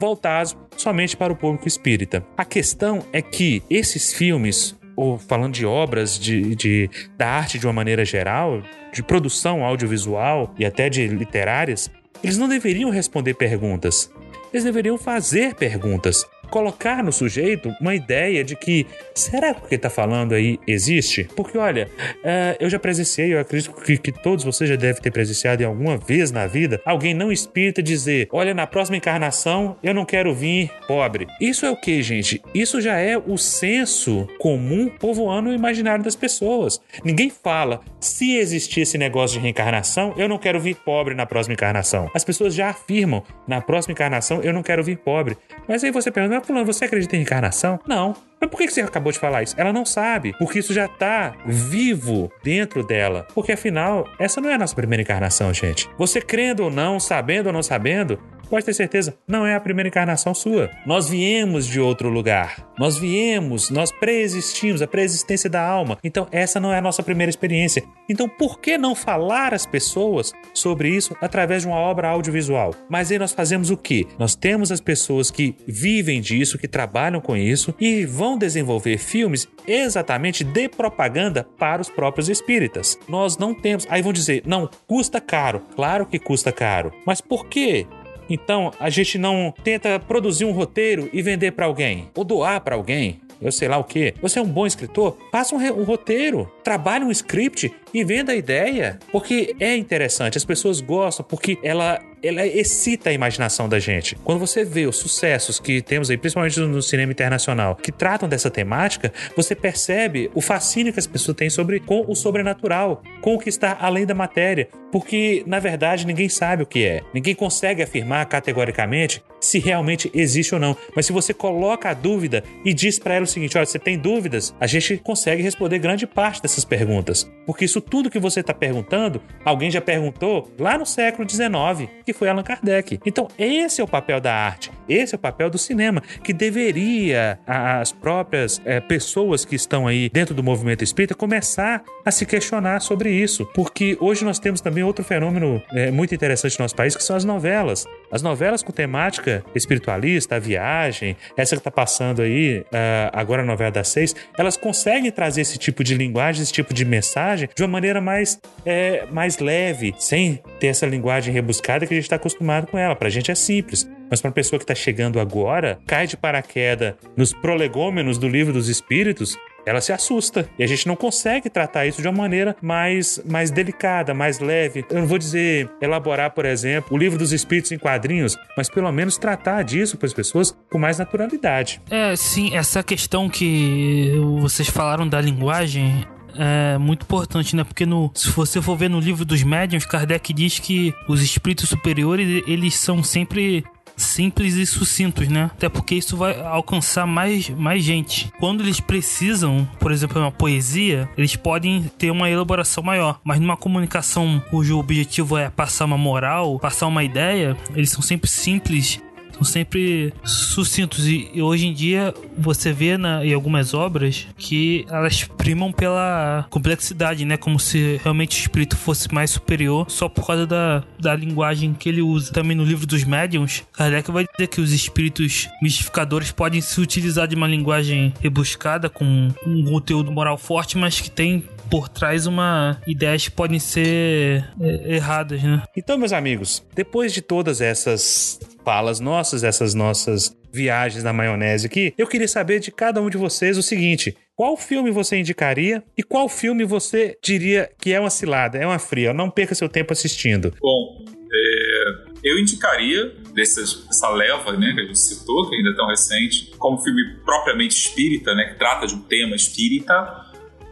voltados 0.00 0.56
somente 0.76 1.16
para 1.16 1.32
o 1.32 1.36
público 1.36 1.68
espírita. 1.68 2.24
A 2.36 2.44
questão 2.44 3.04
é 3.12 3.22
que 3.22 3.62
esses 3.70 4.12
filmes, 4.12 4.76
ou 4.96 5.18
falando 5.18 5.54
de 5.54 5.64
obras 5.66 6.18
de, 6.18 6.54
de- 6.54 6.90
da 7.16 7.28
arte 7.28 7.58
de 7.58 7.66
uma 7.66 7.72
maneira 7.72 8.04
geral, 8.04 8.62
de 8.92 9.02
produção 9.02 9.64
audiovisual 9.64 10.54
e 10.58 10.64
até 10.64 10.88
de 10.88 11.06
literárias, 11.08 11.90
eles 12.22 12.38
não 12.38 12.48
deveriam 12.48 12.90
responder 12.90 13.34
perguntas. 13.34 14.10
Eles 14.52 14.64
deveriam 14.64 14.96
fazer 14.96 15.54
perguntas. 15.54 16.24
Colocar 16.54 17.02
no 17.02 17.10
sujeito 17.10 17.74
uma 17.80 17.96
ideia 17.96 18.44
de 18.44 18.54
que 18.54 18.86
será 19.12 19.52
que 19.52 19.64
o 19.64 19.68
que 19.68 19.74
está 19.74 19.90
falando 19.90 20.34
aí 20.34 20.56
existe? 20.68 21.24
Porque, 21.34 21.58
olha, 21.58 21.90
eh, 22.22 22.56
eu 22.60 22.70
já 22.70 22.78
presenciei, 22.78 23.34
eu 23.34 23.40
acredito 23.40 23.74
que, 23.74 23.98
que 23.98 24.12
todos 24.12 24.44
vocês 24.44 24.70
já 24.70 24.76
devem 24.76 25.02
ter 25.02 25.10
presenciado 25.10 25.64
em 25.64 25.66
alguma 25.66 25.96
vez 25.96 26.30
na 26.30 26.46
vida, 26.46 26.80
alguém 26.84 27.12
não 27.12 27.32
espírita 27.32 27.82
dizer: 27.82 28.28
Olha, 28.30 28.54
na 28.54 28.68
próxima 28.68 28.96
encarnação 28.96 29.76
eu 29.82 29.92
não 29.92 30.04
quero 30.04 30.32
vir 30.32 30.70
pobre. 30.86 31.26
Isso 31.40 31.66
é 31.66 31.70
o 31.72 31.76
que, 31.76 32.00
gente? 32.04 32.40
Isso 32.54 32.80
já 32.80 32.98
é 32.98 33.18
o 33.18 33.36
senso 33.36 34.28
comum 34.38 34.88
povoando 34.88 35.50
o 35.50 35.52
imaginário 35.52 36.04
das 36.04 36.14
pessoas. 36.14 36.80
Ninguém 37.02 37.30
fala, 37.30 37.80
se 37.98 38.36
existir 38.36 38.82
esse 38.82 38.96
negócio 38.96 39.38
de 39.38 39.42
reencarnação, 39.42 40.14
eu 40.16 40.28
não 40.28 40.38
quero 40.38 40.60
vir 40.60 40.76
pobre 40.76 41.16
na 41.16 41.26
próxima 41.26 41.54
encarnação. 41.54 42.08
As 42.14 42.22
pessoas 42.22 42.54
já 42.54 42.68
afirmam, 42.68 43.24
na 43.48 43.60
próxima 43.60 43.90
encarnação 43.90 44.40
eu 44.40 44.52
não 44.52 44.62
quero 44.62 44.84
vir 44.84 44.98
pobre. 44.98 45.36
Mas 45.66 45.82
aí 45.82 45.90
você 45.90 46.12
pergunta, 46.12 46.43
fulano, 46.44 46.66
você 46.66 46.84
acredita 46.84 47.14
em 47.16 47.20
reencarnação? 47.20 47.80
Não. 47.86 48.14
Mas 48.40 48.50
por 48.50 48.58
que 48.58 48.68
você 48.68 48.82
acabou 48.82 49.10
de 49.10 49.18
falar 49.18 49.42
isso? 49.42 49.54
Ela 49.56 49.72
não 49.72 49.86
sabe, 49.86 50.34
porque 50.38 50.58
isso 50.58 50.74
já 50.74 50.86
tá 50.86 51.34
vivo 51.46 52.30
dentro 52.42 52.84
dela. 52.86 53.26
Porque 53.34 53.52
afinal, 53.52 54.06
essa 54.18 54.40
não 54.40 54.50
é 54.50 54.54
a 54.54 54.58
nossa 54.58 54.74
primeira 54.74 55.02
encarnação, 55.02 55.52
gente. 55.54 55.88
Você 55.96 56.20
crendo 56.20 56.64
ou 56.64 56.70
não, 56.70 57.00
sabendo 57.00 57.46
ou 57.46 57.52
não 57.52 57.62
sabendo, 57.62 58.18
pode 58.44 58.64
ter 58.64 58.74
certeza, 58.74 59.16
não 59.26 59.46
é 59.46 59.54
a 59.54 59.60
primeira 59.60 59.88
encarnação 59.88 60.34
sua. 60.34 60.70
Nós 60.86 61.08
viemos 61.08 61.66
de 61.66 61.80
outro 61.80 62.08
lugar. 62.08 62.68
Nós 62.78 62.98
viemos, 62.98 63.70
nós 63.70 63.92
preexistimos, 63.92 64.82
a 64.82 64.86
preexistência 64.86 65.48
da 65.48 65.64
alma. 65.64 65.98
Então, 66.02 66.26
essa 66.32 66.58
não 66.58 66.72
é 66.72 66.78
a 66.78 66.82
nossa 66.82 67.02
primeira 67.02 67.30
experiência. 67.30 67.84
Então, 68.08 68.28
por 68.28 68.58
que 68.58 68.76
não 68.76 68.94
falar 68.94 69.54
às 69.54 69.64
pessoas 69.64 70.32
sobre 70.52 70.88
isso 70.88 71.16
através 71.20 71.62
de 71.62 71.68
uma 71.68 71.76
obra 71.76 72.08
audiovisual? 72.08 72.74
Mas 72.88 73.10
aí 73.10 73.18
nós 73.18 73.32
fazemos 73.32 73.70
o 73.70 73.76
quê? 73.76 74.06
Nós 74.18 74.34
temos 74.34 74.72
as 74.72 74.80
pessoas 74.80 75.30
que 75.30 75.54
vivem 75.66 76.20
disso, 76.20 76.58
que 76.58 76.68
trabalham 76.68 77.20
com 77.20 77.36
isso 77.36 77.74
e 77.80 78.04
vão 78.04 78.36
desenvolver 78.36 78.98
filmes 78.98 79.48
exatamente 79.66 80.44
de 80.44 80.68
propaganda 80.68 81.46
para 81.58 81.80
os 81.80 81.88
próprios 81.88 82.28
espíritas. 82.28 82.98
Nós 83.08 83.38
não 83.38 83.54
temos. 83.54 83.86
Aí 83.88 84.02
vão 84.02 84.12
dizer, 84.12 84.42
não, 84.44 84.68
custa 84.86 85.20
caro. 85.20 85.62
Claro 85.74 86.06
que 86.06 86.18
custa 86.18 86.52
caro. 86.52 86.92
Mas 87.06 87.20
por 87.20 87.46
quê? 87.46 87.86
Então, 88.28 88.72
a 88.78 88.90
gente 88.90 89.18
não 89.18 89.52
tenta 89.62 89.98
produzir 89.98 90.44
um 90.44 90.52
roteiro 90.52 91.08
e 91.12 91.22
vender 91.22 91.52
para 91.52 91.66
alguém, 91.66 92.08
ou 92.14 92.24
doar 92.24 92.60
para 92.60 92.76
alguém, 92.76 93.20
eu 93.40 93.52
sei 93.52 93.68
lá 93.68 93.76
o 93.76 93.84
que. 93.84 94.14
Você 94.22 94.38
é 94.38 94.42
um 94.42 94.48
bom 94.48 94.66
escritor? 94.66 95.18
Faça 95.30 95.54
um, 95.54 95.58
um 95.58 95.84
roteiro, 95.84 96.50
trabalhe 96.62 97.04
um 97.04 97.10
script 97.10 97.72
e 97.92 98.04
venda 98.04 98.32
a 98.32 98.36
ideia, 98.36 98.98
porque 99.12 99.54
é 99.60 99.76
interessante, 99.76 100.38
as 100.38 100.44
pessoas 100.44 100.80
gostam, 100.80 101.26
porque 101.28 101.58
ela 101.62 102.00
ela 102.26 102.46
excita 102.46 103.10
a 103.10 103.12
imaginação 103.12 103.68
da 103.68 103.78
gente. 103.78 104.16
Quando 104.24 104.38
você 104.38 104.64
vê 104.64 104.86
os 104.86 104.96
sucessos 104.96 105.60
que 105.60 105.82
temos 105.82 106.10
aí, 106.10 106.16
principalmente 106.16 106.58
no 106.60 106.82
cinema 106.82 107.12
internacional, 107.12 107.76
que 107.76 107.92
tratam 107.92 108.28
dessa 108.28 108.50
temática, 108.50 109.12
você 109.36 109.54
percebe 109.54 110.30
o 110.34 110.40
fascínio 110.40 110.92
que 110.92 110.98
as 110.98 111.06
pessoas 111.06 111.36
têm 111.36 111.50
sobre 111.50 111.80
com 111.80 112.04
o 112.08 112.14
sobrenatural, 112.14 113.02
com 113.20 113.34
o 113.34 113.38
que 113.38 113.48
está 113.48 113.76
além 113.80 114.06
da 114.06 114.14
matéria, 114.14 114.68
porque 114.90 115.42
na 115.46 115.58
verdade 115.58 116.06
ninguém 116.06 116.28
sabe 116.28 116.62
o 116.62 116.66
que 116.66 116.84
é. 116.84 117.02
Ninguém 117.12 117.34
consegue 117.34 117.82
afirmar 117.82 118.24
categoricamente 118.26 119.22
se 119.40 119.58
realmente 119.58 120.10
existe 120.14 120.54
ou 120.54 120.60
não. 120.60 120.76
Mas 120.94 121.06
se 121.06 121.12
você 121.12 121.34
coloca 121.34 121.90
a 121.90 121.94
dúvida 121.94 122.42
e 122.64 122.72
diz 122.72 122.98
para 122.98 123.14
ela 123.14 123.24
o 123.24 123.26
seguinte: 123.26 123.58
olha, 123.58 123.66
você 123.66 123.78
tem 123.78 123.98
dúvidas, 123.98 124.54
a 124.58 124.66
gente 124.66 124.96
consegue 124.98 125.42
responder 125.42 125.78
grande 125.78 126.06
parte 126.06 126.40
dessas 126.40 126.64
perguntas. 126.64 127.30
Porque 127.44 127.64
isso 127.64 127.80
tudo 127.80 128.10
que 128.10 128.18
você 128.18 128.40
está 128.40 128.54
perguntando, 128.54 129.20
alguém 129.44 129.70
já 129.70 129.80
perguntou 129.80 130.50
lá 130.58 130.78
no 130.78 130.86
século 130.86 131.28
XIX, 131.28 131.90
que 132.06 132.13
foi 132.16 132.28
Allan 132.28 132.42
Kardec. 132.42 133.00
Então, 133.04 133.28
esse 133.38 133.80
é 133.80 133.84
o 133.84 133.88
papel 133.88 134.20
da 134.20 134.34
arte, 134.34 134.70
esse 134.88 135.14
é 135.14 135.16
o 135.16 135.18
papel 135.18 135.50
do 135.50 135.58
cinema, 135.58 136.02
que 136.22 136.32
deveria 136.32 137.38
as 137.46 137.92
próprias 137.92 138.60
eh, 138.64 138.80
pessoas 138.80 139.44
que 139.44 139.54
estão 139.54 139.86
aí 139.86 140.08
dentro 140.08 140.34
do 140.34 140.42
movimento 140.42 140.82
espírita 140.82 141.14
começar 141.14 141.82
a 142.04 142.10
se 142.10 142.26
questionar 142.26 142.80
sobre 142.80 143.10
isso. 143.10 143.46
Porque 143.54 143.96
hoje 144.00 144.24
nós 144.24 144.38
temos 144.38 144.60
também 144.60 144.84
outro 144.84 145.04
fenômeno 145.04 145.62
eh, 145.72 145.90
muito 145.90 146.14
interessante 146.14 146.58
no 146.58 146.64
nosso 146.64 146.76
país, 146.76 146.96
que 146.96 147.02
são 147.02 147.16
as 147.16 147.24
novelas. 147.24 147.86
As 148.10 148.22
novelas 148.22 148.62
com 148.62 148.72
temática 148.72 149.44
espiritualista, 149.54 150.36
a 150.36 150.38
viagem, 150.38 151.16
essa 151.36 151.56
que 151.56 151.60
está 151.60 151.70
passando 151.70 152.22
aí, 152.22 152.64
ah, 152.72 153.10
agora 153.12 153.42
a 153.42 153.44
novela 153.44 153.70
das 153.70 153.88
seis, 153.88 154.14
elas 154.38 154.56
conseguem 154.56 155.10
trazer 155.10 155.40
esse 155.40 155.58
tipo 155.58 155.82
de 155.82 155.94
linguagem, 155.94 156.42
esse 156.42 156.52
tipo 156.52 156.72
de 156.72 156.84
mensagem 156.84 157.48
de 157.54 157.62
uma 157.62 157.68
maneira 157.68 158.00
mais, 158.00 158.40
eh, 158.64 159.06
mais 159.10 159.38
leve, 159.38 159.94
sem 159.98 160.40
ter 160.60 160.68
essa 160.68 160.86
linguagem 160.86 161.32
rebuscada 161.32 161.86
que 161.86 161.93
que 161.94 161.98
a 161.98 162.00
gente 162.00 162.04
está 162.04 162.16
acostumado 162.16 162.66
com 162.66 162.78
ela. 162.78 162.96
Pra 162.96 163.08
gente 163.08 163.30
é 163.30 163.34
simples. 163.34 163.88
Mas 164.10 164.20
para 164.20 164.28
uma 164.28 164.34
pessoa 164.34 164.58
que 164.58 164.64
está 164.64 164.74
chegando 164.74 165.18
agora, 165.18 165.78
cai 165.86 166.06
de 166.06 166.16
paraquedas 166.16 166.94
nos 167.16 167.32
prolegômenos 167.32 168.18
do 168.18 168.28
livro 168.28 168.52
dos 168.52 168.68
espíritos, 168.68 169.36
ela 169.66 169.80
se 169.80 169.92
assusta. 169.92 170.48
E 170.58 170.62
a 170.62 170.66
gente 170.66 170.86
não 170.86 170.96
consegue 170.96 171.48
tratar 171.48 171.86
isso 171.86 172.02
de 172.02 172.08
uma 172.08 172.16
maneira 172.16 172.54
mais, 172.60 173.20
mais 173.24 173.50
delicada, 173.50 174.12
mais 174.12 174.38
leve. 174.38 174.84
Eu 174.90 175.00
não 175.00 175.06
vou 175.06 175.18
dizer 175.18 175.70
elaborar, 175.80 176.30
por 176.32 176.44
exemplo, 176.44 176.94
o 176.94 176.98
livro 176.98 177.18
dos 177.18 177.32
espíritos 177.32 177.72
em 177.72 177.78
quadrinhos, 177.78 178.36
mas 178.56 178.68
pelo 178.68 178.90
menos 178.92 179.16
tratar 179.16 179.62
disso 179.62 179.96
para 179.96 180.06
as 180.06 180.12
pessoas 180.12 180.56
com 180.70 180.78
mais 180.78 180.98
naturalidade. 180.98 181.80
É, 181.90 182.14
sim, 182.16 182.54
essa 182.54 182.82
questão 182.82 183.28
que 183.28 184.12
vocês 184.40 184.68
falaram 184.68 185.08
da 185.08 185.20
linguagem 185.20 186.06
é 186.36 186.78
muito 186.78 187.02
importante, 187.02 187.54
né? 187.56 187.64
Porque 187.64 187.86
no, 187.86 188.10
se 188.14 188.30
você 188.30 188.60
for 188.60 188.76
ver 188.76 188.90
no 188.90 189.00
livro 189.00 189.24
dos 189.24 189.42
médiuns, 189.42 189.84
Kardec 189.84 190.32
diz 190.32 190.58
que 190.58 190.94
os 191.08 191.22
espíritos 191.22 191.68
superiores, 191.68 192.42
eles 192.46 192.74
são 192.74 193.02
sempre 193.02 193.64
simples 193.96 194.54
e 194.54 194.66
sucintos, 194.66 195.28
né? 195.28 195.50
Até 195.52 195.68
porque 195.68 195.94
isso 195.94 196.16
vai 196.16 196.40
alcançar 196.40 197.06
mais, 197.06 197.48
mais 197.50 197.82
gente. 197.84 198.32
Quando 198.38 198.62
eles 198.62 198.80
precisam, 198.80 199.68
por 199.78 199.92
exemplo, 199.92 200.20
uma 200.20 200.32
poesia, 200.32 201.08
eles 201.16 201.36
podem 201.36 201.84
ter 201.98 202.10
uma 202.10 202.28
elaboração 202.28 202.82
maior. 202.82 203.20
Mas 203.24 203.40
numa 203.40 203.56
comunicação 203.56 204.42
cujo 204.50 204.78
objetivo 204.78 205.38
é 205.38 205.48
passar 205.50 205.84
uma 205.84 205.98
moral, 205.98 206.58
passar 206.58 206.86
uma 206.86 207.04
ideia, 207.04 207.56
eles 207.74 207.90
são 207.90 208.02
sempre 208.02 208.28
simples 208.28 209.00
são 209.34 209.44
sempre 209.44 210.12
sucintos. 210.24 211.06
E, 211.06 211.30
hoje 211.40 211.66
em 211.66 211.72
dia 211.72 212.14
você 212.36 212.72
vê 212.72 212.96
na, 212.96 213.24
em 213.24 213.34
algumas 213.34 213.74
obras 213.74 214.26
que 214.38 214.86
elas 214.88 215.24
primam 215.24 215.72
pela 215.72 216.46
complexidade, 216.50 217.24
né? 217.24 217.36
Como 217.36 217.58
se 217.58 218.00
realmente 218.02 218.38
o 218.38 218.40
espírito 218.40 218.76
fosse 218.76 219.12
mais 219.12 219.30
superior 219.30 219.90
só 219.90 220.08
por 220.08 220.26
causa 220.26 220.46
da, 220.46 220.82
da 220.98 221.14
linguagem 221.14 221.74
que 221.74 221.88
ele 221.88 222.02
usa. 222.02 222.32
Também 222.32 222.56
no 222.56 222.64
livro 222.64 222.86
dos 222.86 223.04
médiums, 223.04 223.64
Kardec 223.72 224.10
vai 224.10 224.24
dizer 224.32 224.48
que 224.48 224.60
os 224.60 224.72
espíritos 224.72 225.48
mistificadores 225.62 226.30
podem 226.30 226.60
se 226.60 226.80
utilizar 226.80 227.26
de 227.26 227.34
uma 227.34 227.46
linguagem 227.46 228.12
rebuscada 228.20 228.88
com 228.88 229.28
um 229.46 229.64
conteúdo 229.64 230.10
moral 230.12 230.38
forte, 230.38 230.78
mas 230.78 231.00
que 231.00 231.10
tem 231.10 231.44
por 231.70 231.88
trás 231.88 232.26
uma 232.26 232.80
ideias 232.86 233.24
que 233.24 233.30
podem 233.30 233.58
ser 233.58 234.44
é, 234.60 234.94
erradas, 234.96 235.42
né? 235.42 235.62
Então, 235.76 235.98
meus 235.98 236.12
amigos, 236.12 236.62
depois 236.74 237.12
de 237.12 237.20
todas 237.20 237.60
essas 237.60 238.38
falas 238.64 238.98
nossas, 238.98 239.44
essas 239.44 239.74
nossas 239.74 240.36
viagens 240.52 241.04
na 241.04 241.12
maionese 241.12 241.66
aqui, 241.66 241.92
eu 241.98 242.06
queria 242.06 242.28
saber 242.28 242.60
de 242.60 242.70
cada 242.70 243.00
um 243.02 243.10
de 243.10 243.18
vocês 243.18 243.58
o 243.58 243.62
seguinte: 243.62 244.16
qual 244.34 244.56
filme 244.56 244.90
você 244.90 245.16
indicaria 245.16 245.82
e 245.96 246.02
qual 246.02 246.28
filme 246.28 246.64
você 246.64 247.16
diria 247.22 247.70
que 247.78 247.92
é 247.92 248.00
uma 248.00 248.10
cilada, 248.10 248.58
é 248.58 248.66
uma 248.66 248.78
fria? 248.78 249.12
Não 249.12 249.30
perca 249.30 249.54
seu 249.54 249.68
tempo 249.68 249.92
assistindo. 249.92 250.54
Bom, 250.60 251.04
é, 251.32 252.04
eu 252.24 252.38
indicaria 252.38 253.12
dessas, 253.34 253.84
dessa 253.86 254.08
leva 254.10 254.52
né, 254.56 254.72
que 254.74 254.80
a 254.80 254.84
gente 254.84 254.98
citou, 254.98 255.48
que 255.48 255.56
ainda 255.56 255.70
é 255.70 255.74
tão 255.74 255.86
recente, 255.86 256.52
como 256.58 256.78
filme 256.78 257.16
propriamente 257.24 257.76
espírita, 257.76 258.34
né, 258.34 258.44
que 258.44 258.58
trata 258.58 258.86
de 258.86 258.94
um 258.94 259.02
tema 259.02 259.36
espírita, 259.36 259.92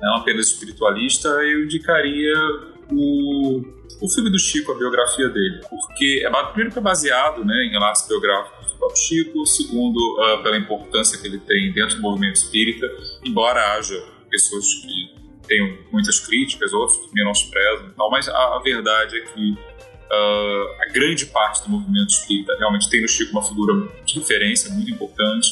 não 0.00 0.16
apenas 0.16 0.46
espiritualista, 0.46 1.28
eu 1.28 1.64
indicaria 1.64 2.71
o, 2.94 3.62
o 4.00 4.08
filme 4.08 4.30
do 4.30 4.38
Chico, 4.38 4.72
a 4.72 4.74
biografia 4.74 5.28
dele, 5.28 5.60
porque 5.68 6.22
é 6.24 6.44
primeiro 6.46 6.72
que 6.72 6.78
é 6.78 6.82
baseado 6.82 7.44
né, 7.44 7.64
em 7.64 7.70
relatos 7.70 8.06
biográficos 8.06 8.72
do 8.72 8.78
próprio 8.78 8.98
Chico, 8.98 9.46
segundo 9.46 9.96
uh, 9.96 10.42
pela 10.42 10.56
importância 10.56 11.18
que 11.18 11.26
ele 11.26 11.38
tem 11.38 11.72
dentro 11.72 11.96
do 11.96 12.02
movimento 12.02 12.36
espírita, 12.36 12.86
embora 13.24 13.74
haja 13.74 14.02
pessoas 14.30 14.66
que 14.74 15.22
tenham 15.46 15.76
muitas 15.90 16.20
críticas, 16.20 16.72
outros 16.72 16.98
que 16.98 17.14
menosprezam 17.14 17.88
e 17.88 17.90
tal, 17.90 18.10
mas 18.10 18.28
a, 18.28 18.56
a 18.56 18.60
verdade 18.62 19.16
é 19.16 19.20
que 19.20 19.50
uh, 19.52 20.82
a 20.82 20.92
grande 20.92 21.26
parte 21.26 21.62
do 21.62 21.70
movimento 21.70 22.10
espírita 22.10 22.56
realmente 22.58 22.88
tem 22.88 23.02
no 23.02 23.08
Chico 23.08 23.32
uma 23.32 23.42
figura 23.42 23.88
de 24.04 24.18
referência 24.18 24.70
muito 24.70 24.90
importante. 24.90 25.50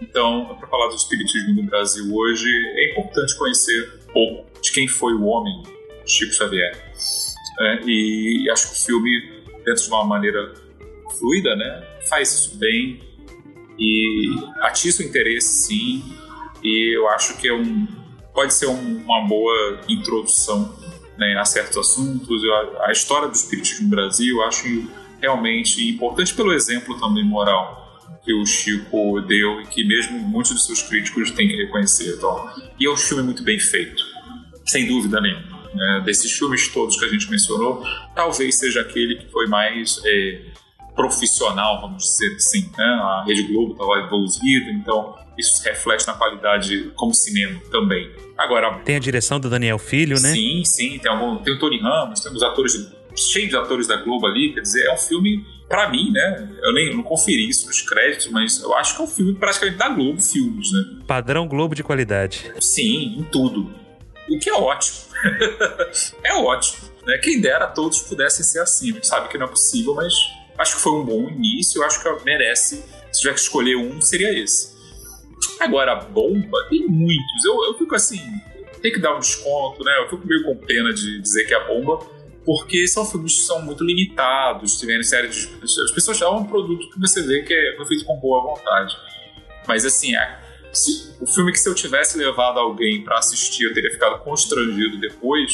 Então, 0.00 0.56
para 0.58 0.68
falar 0.68 0.88
do 0.88 0.94
espiritismo 0.94 1.54
no 1.54 1.62
Brasil 1.62 2.14
hoje, 2.14 2.48
é 2.48 2.92
importante 2.92 3.36
conhecer 3.36 4.00
um 4.08 4.12
pouco 4.12 4.60
de 4.60 4.72
quem 4.72 4.86
foi 4.86 5.14
o 5.14 5.24
homem 5.24 5.62
Chico 6.06 6.32
Xavier. 6.32 6.94
É, 7.58 7.80
e 7.86 8.48
acho 8.50 8.68
que 8.68 8.74
o 8.74 8.84
filme, 8.84 9.42
dentro 9.64 9.82
de 9.82 9.88
uma 9.88 10.04
maneira 10.04 10.54
fluida, 11.18 11.56
né, 11.56 11.86
faz 12.08 12.32
isso 12.32 12.58
bem 12.58 13.00
e 13.78 14.34
atiça 14.62 15.02
o 15.02 15.06
interesse, 15.06 15.66
sim. 15.66 16.02
E 16.62 16.96
eu 16.96 17.08
acho 17.08 17.36
que 17.38 17.48
é 17.48 17.54
um, 17.54 17.86
pode 18.34 18.54
ser 18.54 18.66
um, 18.66 18.98
uma 18.98 19.26
boa 19.26 19.80
introdução 19.88 20.74
né, 21.18 21.36
a 21.38 21.44
certos 21.44 21.76
assuntos. 21.76 22.42
A, 22.44 22.88
a 22.88 22.92
história 22.92 23.28
do 23.28 23.34
espiritismo 23.34 23.84
no 23.84 23.90
Brasil 23.90 24.36
eu 24.36 24.42
acho 24.44 24.88
realmente 25.20 25.88
importante 25.88 26.34
pelo 26.34 26.52
exemplo 26.52 26.98
também 27.00 27.24
moral 27.24 27.86
que 28.26 28.34
o 28.34 28.44
Chico 28.44 29.20
deu 29.20 29.60
e 29.60 29.66
que 29.66 29.84
mesmo 29.84 30.18
muitos 30.18 30.56
de 30.56 30.62
seus 30.62 30.82
críticos 30.82 31.30
têm 31.30 31.46
que 31.46 31.56
reconhecer. 31.56 32.16
Então, 32.16 32.50
e 32.78 32.84
é 32.84 32.90
um 32.90 32.96
filme 32.96 33.22
muito 33.22 33.44
bem 33.44 33.58
feito, 33.58 34.02
sem 34.66 34.84
dúvida 34.84 35.20
nenhuma. 35.20 35.55
Né? 35.76 36.02
Desses 36.04 36.32
filmes 36.32 36.68
todos 36.68 36.98
que 36.98 37.04
a 37.04 37.08
gente 37.08 37.30
mencionou, 37.30 37.84
talvez 38.14 38.58
seja 38.58 38.80
aquele 38.80 39.16
que 39.16 39.30
foi 39.30 39.46
mais 39.46 40.00
é, 40.04 40.40
profissional, 40.94 41.80
vamos 41.80 42.02
dizer 42.02 42.34
assim. 42.34 42.70
Né? 42.76 42.84
A 42.84 43.24
Rede 43.26 43.42
Globo 43.44 43.72
estava 43.72 43.98
evoluída, 44.00 44.70
então 44.70 45.14
isso 45.38 45.58
se 45.58 45.68
reflete 45.68 46.06
na 46.06 46.14
qualidade 46.14 46.90
como 46.96 47.14
cinema 47.14 47.60
também. 47.70 48.10
Agora 48.38 48.78
tem 48.80 48.96
a 48.96 49.00
direção 49.00 49.38
do 49.38 49.50
Daniel 49.50 49.78
Filho, 49.78 50.20
né? 50.20 50.30
Sim, 50.30 50.64
sim. 50.64 50.98
Tem, 50.98 51.10
algum, 51.10 51.36
tem 51.36 51.54
o 51.54 51.58
Tony 51.58 51.78
Ramos, 51.78 52.20
temos 52.20 52.42
atores 52.42 52.90
cheios 53.14 53.50
de 53.50 53.56
atores 53.56 53.86
da 53.86 53.96
Globo 53.96 54.26
ali. 54.26 54.52
Quer 54.54 54.60
dizer, 54.60 54.86
é 54.86 54.94
um 54.94 54.98
filme 54.98 55.44
para 55.68 55.90
mim, 55.90 56.10
né? 56.10 56.48
Eu 56.62 56.72
nem 56.72 56.94
não 56.94 57.02
conferi 57.02 57.48
isso 57.48 57.66
nos 57.66 57.82
créditos, 57.82 58.28
mas 58.28 58.62
eu 58.62 58.74
acho 58.74 58.96
que 58.96 59.02
é 59.02 59.04
um 59.04 59.08
filme 59.08 59.34
praticamente 59.34 59.78
da 59.78 59.88
Globo 59.88 60.20
Filmes, 60.20 60.72
né? 60.72 61.02
Padrão 61.06 61.46
Globo 61.46 61.74
de 61.74 61.82
qualidade. 61.82 62.50
Sim, 62.60 63.18
em 63.18 63.22
tudo. 63.24 63.70
O 64.28 64.38
que 64.38 64.50
é 64.50 64.54
ótimo. 64.54 64.98
é 66.24 66.34
ótimo. 66.34 66.90
Né? 67.06 67.18
Quem 67.18 67.40
dera 67.40 67.66
todos 67.66 68.00
pudessem 68.02 68.44
ser 68.44 68.60
assim. 68.60 68.90
A 68.90 68.94
gente 68.94 69.06
sabe 69.06 69.28
que 69.28 69.38
não 69.38 69.46
é 69.46 69.48
possível, 69.48 69.94
mas 69.94 70.12
acho 70.58 70.76
que 70.76 70.82
foi 70.82 70.92
um 70.92 71.04
bom 71.04 71.28
início. 71.28 71.82
Acho 71.84 72.02
que 72.02 72.24
merece. 72.24 72.84
Se 73.12 73.20
tiver 73.20 73.34
que 73.34 73.40
escolher 73.40 73.76
um, 73.76 74.00
seria 74.00 74.32
esse. 74.32 74.74
Agora, 75.60 75.94
bomba, 75.94 76.66
tem 76.68 76.86
muitos. 76.86 77.44
Eu, 77.44 77.64
eu 77.64 77.78
fico 77.78 77.94
assim, 77.94 78.20
tem 78.82 78.92
que 78.92 78.98
dar 78.98 79.16
um 79.16 79.20
desconto, 79.20 79.82
né? 79.84 79.92
Eu 80.00 80.10
fico 80.10 80.26
meio 80.26 80.44
com 80.44 80.56
pena 80.56 80.92
de 80.92 81.20
dizer 81.20 81.44
que 81.46 81.54
é 81.54 81.56
a 81.56 81.64
bomba 81.64 82.16
porque 82.46 82.86
são 82.86 83.04
filmes 83.04 83.34
que 83.34 83.40
são 83.40 83.60
muito 83.60 83.82
limitados, 83.82 84.78
tiverem 84.78 85.02
série 85.02 85.26
de. 85.26 85.50
As 85.62 85.90
pessoas 85.90 86.16
já 86.16 86.30
um 86.30 86.44
produto 86.44 86.88
que 86.90 87.00
você 87.00 87.20
vê 87.20 87.42
que 87.42 87.52
é 87.52 87.84
feito 87.84 88.04
com 88.04 88.16
boa 88.20 88.40
vontade. 88.40 88.96
Mas 89.66 89.84
assim, 89.84 90.14
o 91.20 91.26
filme 91.26 91.52
que 91.52 91.58
se 91.58 91.68
eu 91.68 91.74
tivesse 91.74 92.18
levado 92.18 92.58
alguém 92.58 93.02
para 93.02 93.18
assistir, 93.18 93.64
eu 93.64 93.74
teria 93.74 93.90
ficado 93.90 94.22
constrangido 94.22 94.98
depois, 94.98 95.52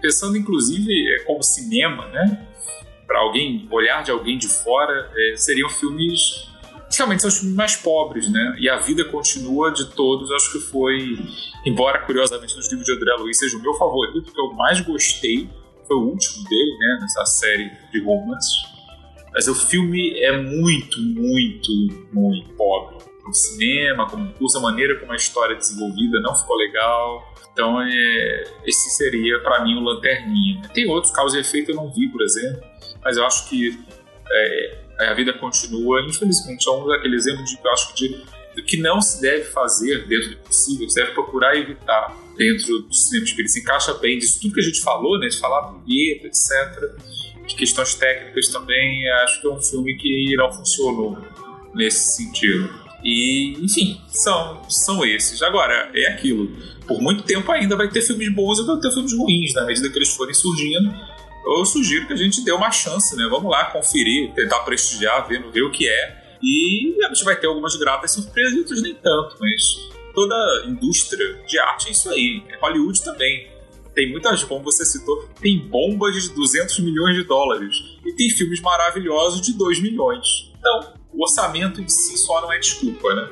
pensando 0.00 0.36
inclusive 0.36 1.14
é, 1.14 1.24
como 1.24 1.42
cinema, 1.42 2.06
né? 2.08 2.46
Para 3.06 3.20
alguém, 3.20 3.68
olhar 3.70 4.02
de 4.02 4.10
alguém 4.10 4.36
de 4.36 4.48
fora, 4.48 5.10
é, 5.14 5.36
seriam 5.36 5.68
filmes 5.68 6.46
realmente 6.96 7.20
são 7.20 7.28
os 7.28 7.38
filmes 7.38 7.56
mais 7.56 7.76
pobres, 7.76 8.30
né? 8.30 8.56
E 8.58 8.68
a 8.68 8.78
vida 8.78 9.04
continua 9.04 9.70
de 9.70 9.86
todos, 9.90 10.30
acho 10.30 10.52
que 10.52 10.60
foi, 10.60 11.18
embora 11.64 11.98
curiosamente 12.00 12.56
nos 12.56 12.70
livros 12.70 12.86
de 12.86 12.92
André 12.92 13.12
Luiz 13.18 13.38
seja 13.38 13.56
o 13.56 13.60
meu 13.60 13.74
favorito, 13.74 14.32
que 14.32 14.40
eu 14.40 14.52
mais 14.52 14.80
gostei, 14.80 15.48
foi 15.86 15.96
o 15.96 16.08
último 16.08 16.48
dele, 16.48 16.78
né, 16.78 16.98
nessa 17.00 17.24
série 17.26 17.70
de 17.92 18.02
romances. 18.02 18.54
Mas 19.32 19.48
o 19.48 19.54
filme 19.54 20.18
é 20.20 20.40
muito, 20.40 21.00
muito, 21.00 21.70
muito 22.12 22.48
pobre. 22.54 22.95
O 23.26 23.32
cinema, 23.32 24.08
como 24.08 24.32
curso, 24.34 24.58
a 24.58 24.60
maneira 24.60 24.98
como 25.00 25.12
a 25.12 25.16
história 25.16 25.54
é 25.54 25.56
desenvolvida 25.56 26.20
não 26.20 26.34
ficou 26.34 26.56
legal. 26.56 27.34
Então, 27.52 27.80
é, 27.82 28.44
esse 28.64 28.90
seria, 28.90 29.40
para 29.40 29.64
mim, 29.64 29.76
o 29.76 29.80
Lanterninha. 29.80 30.62
Tem 30.72 30.88
outros 30.88 31.12
causas 31.12 31.34
e 31.36 31.40
efeito 31.40 31.72
eu 31.72 31.74
não 31.74 31.92
vi, 31.92 32.08
por 32.08 32.22
exemplo, 32.22 32.62
mas 33.02 33.16
eu 33.16 33.26
acho 33.26 33.48
que 33.48 33.78
é, 34.30 34.78
a 35.00 35.14
vida 35.14 35.32
continua. 35.32 36.02
Infelizmente, 36.02 36.68
é 36.68 36.72
um 36.72 36.86
daqueles 36.86 37.26
exemplos 37.26 37.50
de 37.50 37.56
que 37.56 37.66
eu 37.66 37.72
acho 37.72 37.94
que 37.94 38.08
de, 38.08 38.24
do 38.56 38.62
que 38.62 38.76
não 38.78 39.00
se 39.00 39.20
deve 39.20 39.44
fazer 39.44 40.06
dentro 40.06 40.30
do 40.30 40.36
possível, 40.38 40.88
se 40.88 40.96
deve 40.96 41.12
procurar 41.12 41.56
evitar 41.56 42.16
dentro 42.36 42.82
do 42.82 42.94
cinema 42.94 43.24
espírita. 43.24 43.52
Se 43.52 43.60
encaixa 43.60 43.94
bem 43.94 44.18
disso 44.18 44.40
tudo 44.40 44.54
que 44.54 44.60
a 44.60 44.62
gente 44.62 44.80
falou, 44.80 45.18
né, 45.18 45.28
de 45.28 45.38
falar 45.38 45.72
bonito, 45.72 46.26
etc. 46.26 46.96
De 47.46 47.54
questões 47.54 47.94
técnicas 47.94 48.48
também, 48.48 49.08
acho 49.22 49.40
que 49.40 49.46
é 49.46 49.50
um 49.50 49.62
filme 49.62 49.96
que 49.96 50.36
não 50.36 50.52
funcionou 50.52 51.18
nesse 51.74 52.16
sentido. 52.16 52.85
E, 53.02 53.52
enfim, 53.62 54.00
são, 54.08 54.62
são 54.68 55.04
esses. 55.04 55.42
Agora, 55.42 55.90
é 55.94 56.08
aquilo. 56.08 56.50
Por 56.86 57.00
muito 57.00 57.22
tempo 57.22 57.50
ainda 57.52 57.76
vai 57.76 57.88
ter 57.88 58.02
filmes 58.02 58.32
bons 58.34 58.58
e 58.58 58.66
vai 58.66 58.78
ter 58.78 58.92
filmes 58.92 59.12
ruins, 59.12 59.54
na 59.54 59.64
medida 59.64 59.88
que 59.88 59.98
eles 59.98 60.10
forem 60.10 60.34
surgindo. 60.34 60.92
Eu 61.44 61.64
sugiro 61.64 62.06
que 62.06 62.12
a 62.12 62.16
gente 62.16 62.44
dê 62.44 62.52
uma 62.52 62.70
chance, 62.70 63.16
né? 63.16 63.26
Vamos 63.30 63.50
lá 63.50 63.66
conferir, 63.66 64.32
tentar 64.34 64.60
prestigiar, 64.60 65.28
ver, 65.28 65.44
ver 65.52 65.62
o 65.62 65.70
que 65.70 65.88
é 65.88 66.26
e 66.42 66.96
a 67.04 67.08
gente 67.08 67.24
vai 67.24 67.36
ter 67.36 67.46
algumas 67.46 67.76
gratas 67.76 68.12
surpresas 68.12 68.56
outras 68.58 68.82
nem 68.82 68.94
tanto, 68.94 69.36
mas 69.40 69.90
toda 70.14 70.64
indústria 70.66 71.42
de 71.46 71.58
arte 71.58 71.88
é 71.88 71.90
isso 71.92 72.08
aí. 72.10 72.42
Hollywood 72.60 73.02
também. 73.02 73.48
Tem 73.94 74.10
muitas, 74.10 74.44
como 74.44 74.62
você 74.62 74.84
citou, 74.84 75.26
tem 75.40 75.58
bombas 75.58 76.22
de 76.22 76.28
200 76.34 76.80
milhões 76.80 77.16
de 77.16 77.24
dólares. 77.24 77.74
E 78.04 78.12
tem 78.12 78.28
filmes 78.28 78.60
maravilhosos 78.60 79.40
de 79.40 79.54
2 79.54 79.80
milhões. 79.80 80.52
Então, 80.66 80.94
o 81.12 81.22
orçamento 81.22 81.80
em 81.80 81.88
si 81.88 82.18
só 82.18 82.40
não 82.40 82.52
é 82.52 82.58
desculpa, 82.58 83.14
né? 83.14 83.28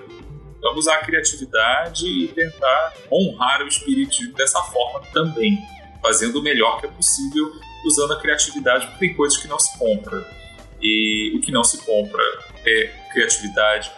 Vamos 0.62 0.86
usar 0.86 0.94
a 0.94 1.04
criatividade 1.04 2.06
e 2.06 2.28
tentar 2.28 2.94
honrar 3.10 3.60
o 3.62 3.66
espiritismo 3.66 4.34
dessa 4.34 4.62
forma 4.62 5.00
também, 5.12 5.58
fazendo 6.00 6.38
o 6.38 6.42
melhor 6.42 6.78
que 6.78 6.86
é 6.86 6.88
possível, 6.88 7.50
usando 7.84 8.12
a 8.12 8.20
criatividade, 8.20 8.86
porque 8.86 9.00
tem 9.00 9.16
coisas 9.16 9.36
que 9.36 9.48
não 9.48 9.58
se 9.58 9.76
compra. 9.76 10.24
E 10.80 11.36
o 11.36 11.40
que 11.40 11.50
não 11.50 11.64
se 11.64 11.84
compra 11.84 12.22
é 12.64 12.86
criatividade 13.12 13.90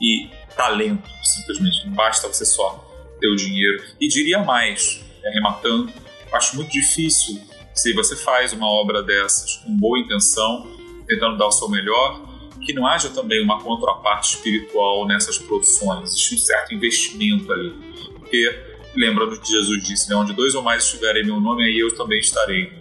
e 0.00 0.28
talento, 0.56 1.08
simplesmente. 1.22 1.86
Não 1.86 1.94
basta 1.94 2.26
você 2.26 2.44
só 2.44 2.84
ter 3.20 3.28
o 3.28 3.36
dinheiro. 3.36 3.84
E 4.00 4.08
diria 4.08 4.40
mais, 4.40 5.00
arrematando, 5.24 5.92
acho 6.32 6.56
muito 6.56 6.72
difícil 6.72 7.40
se 7.72 7.92
você 7.92 8.16
faz 8.16 8.52
uma 8.52 8.66
obra 8.66 9.00
dessas 9.00 9.56
com 9.58 9.76
boa 9.76 9.98
intenção, 9.98 10.66
tentando 11.06 11.38
dar 11.38 11.46
o 11.46 11.52
seu 11.52 11.68
melhor, 11.68 12.29
que 12.70 12.72
não 12.72 12.86
haja 12.86 13.10
também 13.10 13.42
uma 13.42 13.60
contraparte 13.60 14.36
espiritual 14.36 15.04
nessas 15.06 15.38
produções. 15.38 16.10
Existe 16.10 16.36
um 16.36 16.38
certo 16.38 16.72
investimento 16.72 17.52
ali. 17.52 17.74
Porque, 18.16 18.58
lembrando 18.94 19.40
que 19.40 19.48
Jesus 19.50 19.82
disse, 19.82 20.08
né, 20.08 20.14
onde 20.14 20.32
dois 20.32 20.54
ou 20.54 20.62
mais 20.62 20.84
estiverem 20.84 21.22
em 21.22 21.26
meu 21.26 21.40
nome, 21.40 21.64
aí 21.64 21.78
eu 21.78 21.92
também 21.96 22.20
estarei. 22.20 22.72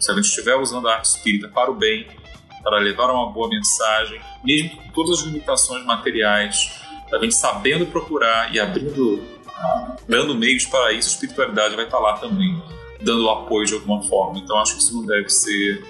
Se 0.00 0.10
a 0.10 0.14
gente 0.14 0.24
estiver 0.24 0.56
usando 0.56 0.88
a 0.88 0.94
arte 0.94 1.04
espírita 1.06 1.48
para 1.48 1.70
o 1.70 1.74
bem, 1.74 2.06
para 2.62 2.78
levar 2.78 3.10
uma 3.10 3.30
boa 3.30 3.48
mensagem, 3.50 4.18
mesmo 4.42 4.70
com 4.70 4.92
todas 4.92 5.18
as 5.18 5.26
limitações 5.26 5.84
materiais, 5.84 6.80
a 7.12 7.18
gente 7.18 7.34
sabendo 7.34 7.84
procurar 7.86 8.54
e 8.54 8.58
abrindo, 8.58 9.22
dando 10.08 10.34
meios 10.34 10.64
para 10.64 10.92
isso, 10.92 11.10
a 11.10 11.12
espiritualidade 11.12 11.76
vai 11.76 11.84
estar 11.84 11.98
lá 11.98 12.14
também, 12.14 12.62
dando 13.02 13.28
apoio 13.28 13.66
de 13.66 13.74
alguma 13.74 14.02
forma. 14.04 14.38
Então 14.38 14.58
acho 14.58 14.74
que 14.74 14.80
isso 14.80 14.94
não 14.94 15.04
deve 15.04 15.28
ser 15.28 15.84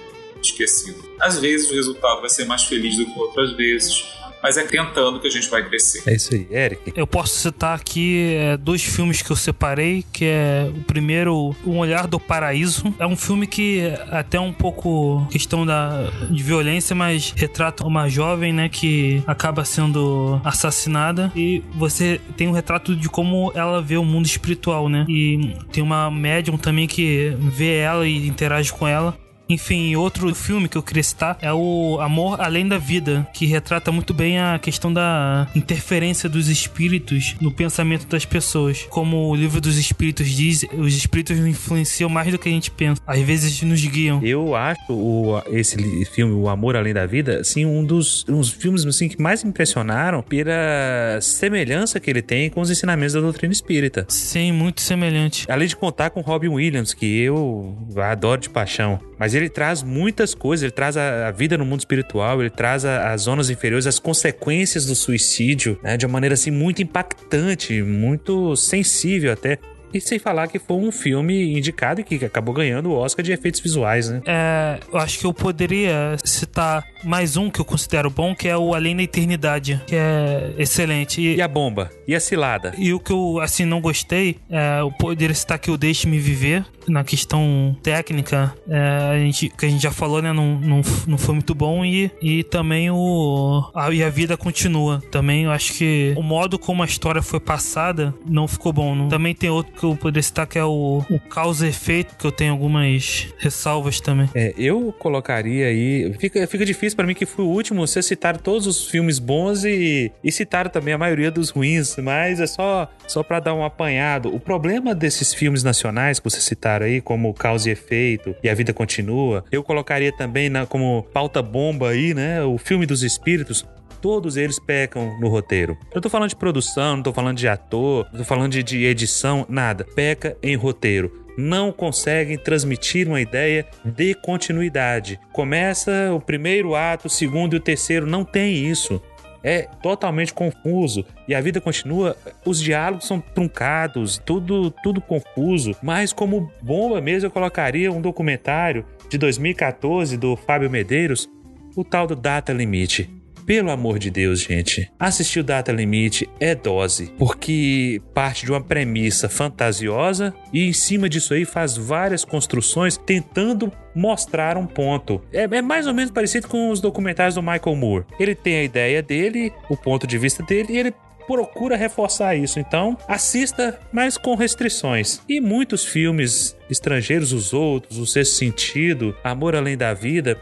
esquecido. 0.45 1.03
Às 1.19 1.39
vezes 1.39 1.69
o 1.69 1.73
resultado 1.73 2.21
vai 2.21 2.29
ser 2.29 2.45
mais 2.45 2.63
feliz 2.63 2.97
do 2.97 3.05
que 3.05 3.19
outras 3.19 3.53
vezes, 3.53 4.03
mas 4.45 4.57
é 4.57 4.63
tentando 4.63 5.19
que 5.19 5.25
a 5.25 5.31
gente 5.31 5.49
vai 5.49 5.67
crescer. 5.67 6.03
É 6.05 6.15
isso 6.15 6.31
aí, 6.31 6.47
Eric. 6.51 6.93
Eu 6.95 7.07
posso 7.07 7.35
citar 7.35 7.75
aqui 7.75 8.35
é, 8.37 8.55
dois 8.55 8.83
filmes 8.83 9.23
que 9.23 9.31
eu 9.31 9.35
separei, 9.35 10.05
que 10.13 10.25
é 10.25 10.69
o 10.69 10.83
primeiro, 10.83 11.55
Um 11.65 11.79
Olhar 11.79 12.05
do 12.05 12.19
Paraíso. 12.19 12.93
É 12.99 13.07
um 13.07 13.15
filme 13.15 13.47
que 13.47 13.79
é 13.79 14.07
até 14.11 14.39
um 14.39 14.53
pouco 14.53 15.25
questão 15.31 15.65
da, 15.65 16.11
de 16.29 16.43
violência, 16.43 16.95
mas 16.95 17.33
retrata 17.35 17.83
uma 17.87 18.07
jovem, 18.07 18.53
né, 18.53 18.69
que 18.69 19.23
acaba 19.25 19.65
sendo 19.65 20.39
assassinada 20.43 21.31
e 21.35 21.63
você 21.73 22.21
tem 22.37 22.47
um 22.47 22.51
retrato 22.51 22.95
de 22.95 23.09
como 23.09 23.51
ela 23.55 23.81
vê 23.81 23.97
o 23.97 24.05
mundo 24.05 24.27
espiritual, 24.27 24.87
né? 24.87 25.07
E 25.09 25.55
tem 25.71 25.81
uma 25.81 26.11
médium 26.11 26.55
também 26.55 26.85
que 26.85 27.35
vê 27.39 27.77
ela 27.77 28.07
e 28.07 28.27
interage 28.27 28.71
com 28.71 28.87
ela. 28.87 29.17
Enfim, 29.47 29.95
outro 29.95 30.33
filme 30.33 30.67
que 30.67 30.77
eu 30.77 30.83
queria 30.83 31.03
citar 31.03 31.37
é 31.41 31.53
o 31.53 31.99
Amor 32.01 32.41
Além 32.41 32.67
da 32.67 32.77
Vida, 32.77 33.27
que 33.33 33.45
retrata 33.45 33.91
muito 33.91 34.13
bem 34.13 34.39
a 34.39 34.57
questão 34.59 34.91
da 34.91 35.47
interferência 35.55 36.27
dos 36.27 36.49
espíritos 36.49 37.35
no 37.39 37.51
pensamento 37.51 38.07
das 38.07 38.25
pessoas. 38.25 38.87
Como 38.89 39.29
o 39.29 39.35
livro 39.35 39.61
dos 39.61 39.77
espíritos 39.77 40.29
diz, 40.29 40.65
os 40.73 40.95
espíritos 40.95 41.37
nos 41.37 41.47
influenciam 41.47 42.09
mais 42.09 42.31
do 42.31 42.39
que 42.39 42.49
a 42.49 42.51
gente 42.51 42.71
pensa. 42.71 43.01
Às 43.05 43.21
vezes 43.21 43.61
nos 43.61 43.83
guiam. 43.85 44.19
Eu 44.23 44.55
acho 44.55 44.81
o, 44.89 45.41
esse 45.47 45.77
filme, 46.05 46.33
O 46.33 46.49
Amor 46.49 46.75
Além 46.75 46.93
da 46.93 47.05
Vida, 47.05 47.41
assim, 47.41 47.65
um 47.65 47.83
dos 47.83 48.25
uns 48.27 48.49
filmes 48.49 48.85
assim, 48.85 49.07
que 49.07 49.21
mais 49.21 49.43
impressionaram 49.43 50.21
pela 50.21 51.19
semelhança 51.21 51.99
que 51.99 52.09
ele 52.09 52.21
tem 52.21 52.49
com 52.49 52.61
os 52.61 52.69
ensinamentos 52.69 53.13
da 53.13 53.21
doutrina 53.21 53.53
espírita. 53.53 54.05
Sim, 54.09 54.51
muito 54.51 54.81
semelhante. 54.81 55.45
Além 55.49 55.67
de 55.67 55.75
contar 55.75 56.09
com 56.09 56.21
Robin 56.21 56.49
Williams, 56.49 56.93
que 56.93 57.19
eu 57.21 57.77
adoro 57.97 58.41
de 58.41 58.49
paixão. 58.49 58.99
Mas 59.17 59.34
ele 59.35 59.49
traz 59.49 59.83
muitas 59.83 60.33
coisas, 60.33 60.63
ele 60.63 60.71
traz 60.71 60.97
a, 60.97 61.27
a 61.27 61.31
vida 61.31 61.57
no 61.57 61.65
mundo 61.65 61.79
espiritual, 61.79 62.41
ele 62.41 62.49
traz 62.49 62.85
a, 62.85 63.11
as 63.11 63.21
zonas 63.21 63.49
inferiores, 63.49 63.87
as 63.87 63.99
consequências 63.99 64.85
do 64.85 64.95
suicídio, 64.95 65.79
né, 65.83 65.97
de 65.97 66.05
uma 66.05 66.13
maneira 66.13 66.33
assim 66.33 66.51
muito 66.51 66.81
impactante, 66.81 67.81
muito 67.81 68.55
sensível 68.55 69.31
até. 69.31 69.59
E 69.95 70.01
sem 70.01 70.19
falar 70.19 70.49
que 70.49 70.59
foi 70.59 70.75
um 70.75 70.91
filme 70.91 71.57
indicado 71.57 72.01
e 72.01 72.03
que 72.03 72.25
acabou 72.25 72.53
ganhando 72.53 72.89
o 72.89 72.95
Oscar 72.95 73.23
de 73.23 73.31
efeitos 73.31 73.61
visuais, 73.61 74.09
né? 74.09 74.21
É, 74.25 74.77
eu 74.91 74.99
acho 74.99 75.17
que 75.17 75.25
eu 75.25 75.33
poderia 75.33 76.17
citar 76.21 76.83
mais 77.01 77.37
um 77.37 77.49
que 77.49 77.61
eu 77.61 77.65
considero 77.65 78.09
bom, 78.09 78.35
que 78.35 78.45
é 78.45 78.57
o 78.57 78.75
Além 78.75 78.93
da 78.93 79.03
Eternidade, 79.03 79.81
que 79.87 79.95
é 79.95 80.53
excelente. 80.57 81.21
E, 81.21 81.35
e 81.35 81.41
a 81.41 81.47
bomba? 81.47 81.89
E 82.05 82.13
a 82.13 82.19
cilada? 82.19 82.73
E 82.77 82.91
o 82.93 82.99
que 82.99 83.13
eu, 83.13 83.39
assim, 83.39 83.63
não 83.63 83.79
gostei, 83.79 84.35
é, 84.49 84.81
eu 84.81 84.91
poderia 84.91 85.33
citar 85.33 85.57
que 85.59 85.71
o 85.71 85.77
Deixe-me 85.77 86.19
Viver, 86.19 86.65
na 86.87 87.03
questão 87.03 87.75
técnica, 87.81 88.53
é, 88.67 88.79
a 89.13 89.17
gente, 89.17 89.49
que 89.49 89.65
a 89.65 89.69
gente 89.69 89.81
já 89.81 89.91
falou, 89.91 90.21
né, 90.21 90.33
não, 90.33 90.59
não, 90.59 90.81
não 91.07 91.17
foi 91.17 91.35
muito 91.35 91.53
bom 91.55 91.83
e, 91.83 92.11
e 92.21 92.43
também 92.43 92.89
o 92.91 93.63
a, 93.73 93.91
e 93.91 94.03
a 94.03 94.09
vida 94.09 94.37
continua. 94.37 95.01
Também 95.11 95.43
eu 95.43 95.51
acho 95.51 95.73
que 95.73 96.13
o 96.17 96.23
modo 96.23 96.57
como 96.57 96.83
a 96.83 96.85
história 96.85 97.21
foi 97.21 97.39
passada 97.39 98.13
não 98.27 98.47
ficou 98.47 98.71
bom. 98.71 98.95
Não. 98.95 99.07
Também 99.07 99.33
tem 99.33 99.49
outro 99.49 99.84
que 99.85 99.91
eu 99.91 99.95
poderia 99.95 100.23
citar 100.23 100.47
que 100.47 100.57
é 100.57 100.63
o, 100.63 101.03
o 101.09 101.19
causa 101.19 101.65
e 101.65 101.69
efeito, 101.69 102.15
que 102.17 102.25
eu 102.25 102.31
tenho 102.31 102.51
algumas 102.51 103.27
ressalvas 103.37 103.99
também. 103.99 104.29
É, 104.33 104.53
eu 104.57 104.93
colocaria 104.97 105.67
aí. 105.67 106.13
Fica, 106.19 106.47
fica 106.47 106.65
difícil 106.65 106.95
para 106.95 107.05
mim 107.05 107.13
que 107.13 107.25
foi 107.25 107.45
o 107.45 107.49
último 107.49 107.85
você 107.85 108.01
citar 108.01 108.37
todos 108.37 108.65
os 108.65 108.87
filmes 108.87 109.19
bons 109.19 109.63
e, 109.63 110.11
e 110.23 110.31
citar 110.31 110.69
também 110.69 110.93
a 110.93 110.97
maioria 110.97 111.29
dos 111.29 111.49
ruins, 111.49 111.95
mas 111.97 112.39
é 112.39 112.47
só, 112.47 112.89
só 113.07 113.21
para 113.21 113.39
dar 113.39 113.53
um 113.53 113.63
apanhado. 113.63 114.33
O 114.33 114.39
problema 114.39 114.95
desses 114.95 115.33
filmes 115.33 115.63
nacionais 115.63 116.19
que 116.19 116.29
você 116.29 116.41
citar 116.41 116.81
aí, 116.81 117.01
como 117.01 117.33
Causa 117.33 117.69
e 117.69 117.73
Efeito 117.73 118.35
e 118.43 118.49
A 118.49 118.53
Vida 118.53 118.73
Continua, 118.73 119.43
eu 119.51 119.63
colocaria 119.63 120.11
também 120.11 120.49
na, 120.49 120.65
como 120.65 121.03
pauta 121.13 121.41
bomba 121.41 121.89
aí, 121.89 122.13
né? 122.13 122.43
O 122.43 122.57
filme 122.57 122.85
dos 122.85 123.03
espíritos, 123.03 123.65
todos 124.05 124.37
eles 124.37 124.59
pecam 124.59 125.19
no 125.19 125.27
roteiro. 125.29 125.75
Eu 125.91 125.99
tô 125.99 126.11
falando 126.11 126.29
de 126.29 126.35
produção, 126.35 126.97
não 126.97 127.01
tô 127.01 127.11
falando 127.11 127.37
de 127.37 127.47
ator, 127.47 128.05
não 128.11 128.19
tô 128.19 128.23
falando 128.23 128.51
de, 128.51 128.61
de 128.61 128.85
edição, 128.85 129.47
nada. 129.49 129.83
Peca 129.83 130.37
em 130.43 130.55
roteiro 130.55 131.25
não 131.37 131.69
conseguem 131.69 132.37
transmitir 132.37 133.09
uma 133.09 133.19
ideia 133.19 133.65
de 133.83 134.13
continuidade. 134.13 135.19
Começa 135.33 136.13
o 136.13 136.21
primeiro 136.21 136.75
ato, 136.75 137.07
o 137.07 137.09
segundo 137.09 137.55
e 137.55 137.57
o 137.57 137.59
terceiro, 137.59 138.05
não 138.05 138.23
tem 138.23 138.53
isso 138.53 139.01
é 139.43 139.67
totalmente 139.83 140.33
confuso 140.33 141.05
e 141.27 141.35
a 141.35 141.41
vida 141.41 141.61
continua, 141.61 142.17
os 142.43 142.59
diálogos 142.59 143.05
são 143.05 143.19
truncados, 143.19 144.17
tudo 144.25 144.71
tudo 144.71 144.99
confuso, 144.99 145.75
mas 145.83 146.11
como 146.11 146.51
bomba 146.63 146.99
mesmo 146.99 147.27
eu 147.27 147.31
colocaria 147.31 147.91
um 147.91 148.01
documentário 148.01 148.85
de 149.07 149.17
2014 149.17 150.17
do 150.17 150.35
Fábio 150.35 150.69
Medeiros, 150.69 151.29
o 151.75 151.83
tal 151.83 152.07
do 152.07 152.15
Data 152.15 152.53
Limite. 152.53 153.24
Pelo 153.45 153.69
amor 153.69 153.99
de 153.99 154.09
Deus, 154.09 154.41
gente, 154.41 154.91
assistir 154.99 155.39
o 155.39 155.43
Data 155.43 155.71
Limite 155.71 156.27
é 156.39 156.55
dose, 156.55 157.13
porque 157.17 158.01
parte 158.13 158.43
de 158.43 158.51
uma 158.51 158.61
premissa 158.61 159.29
fantasiosa 159.29 160.33
e 160.51 160.67
em 160.67 160.73
cima 160.73 161.07
disso 161.07 161.33
aí 161.33 161.45
faz 161.45 161.77
várias 161.77 162.25
construções 162.25 162.97
tentando 162.97 163.71
mostrar 163.93 164.57
um 164.57 164.65
ponto. 164.65 165.21
É, 165.31 165.43
é, 165.43 165.61
mais 165.61 165.85
ou 165.85 165.93
menos 165.93 166.09
parecido 166.09 166.47
com 166.47 166.71
os 166.71 166.81
documentários 166.81 167.35
do 167.35 167.41
Michael 167.41 167.75
Moore. 167.75 168.05
Ele 168.19 168.33
tem 168.33 168.57
a 168.57 168.63
ideia 168.63 169.03
dele, 169.03 169.53
o 169.69 169.77
ponto 169.77 170.07
de 170.07 170.17
vista 170.17 170.41
dele 170.41 170.73
e 170.73 170.77
ele 170.77 170.93
procura 171.27 171.75
reforçar 171.75 172.35
isso. 172.35 172.59
Então, 172.59 172.97
assista, 173.07 173.79
mas 173.91 174.17
com 174.17 174.35
restrições. 174.35 175.21
E 175.27 175.39
muitos 175.39 175.85
filmes 175.85 176.55
estrangeiros, 176.69 177.31
os 177.33 177.53
outros, 177.53 177.97
O 177.97 178.05
Sexto 178.05 178.35
Sentido, 178.35 179.15
Amor 179.23 179.55
Além 179.55 179.77
da 179.77 179.93
Vida, 179.93 180.39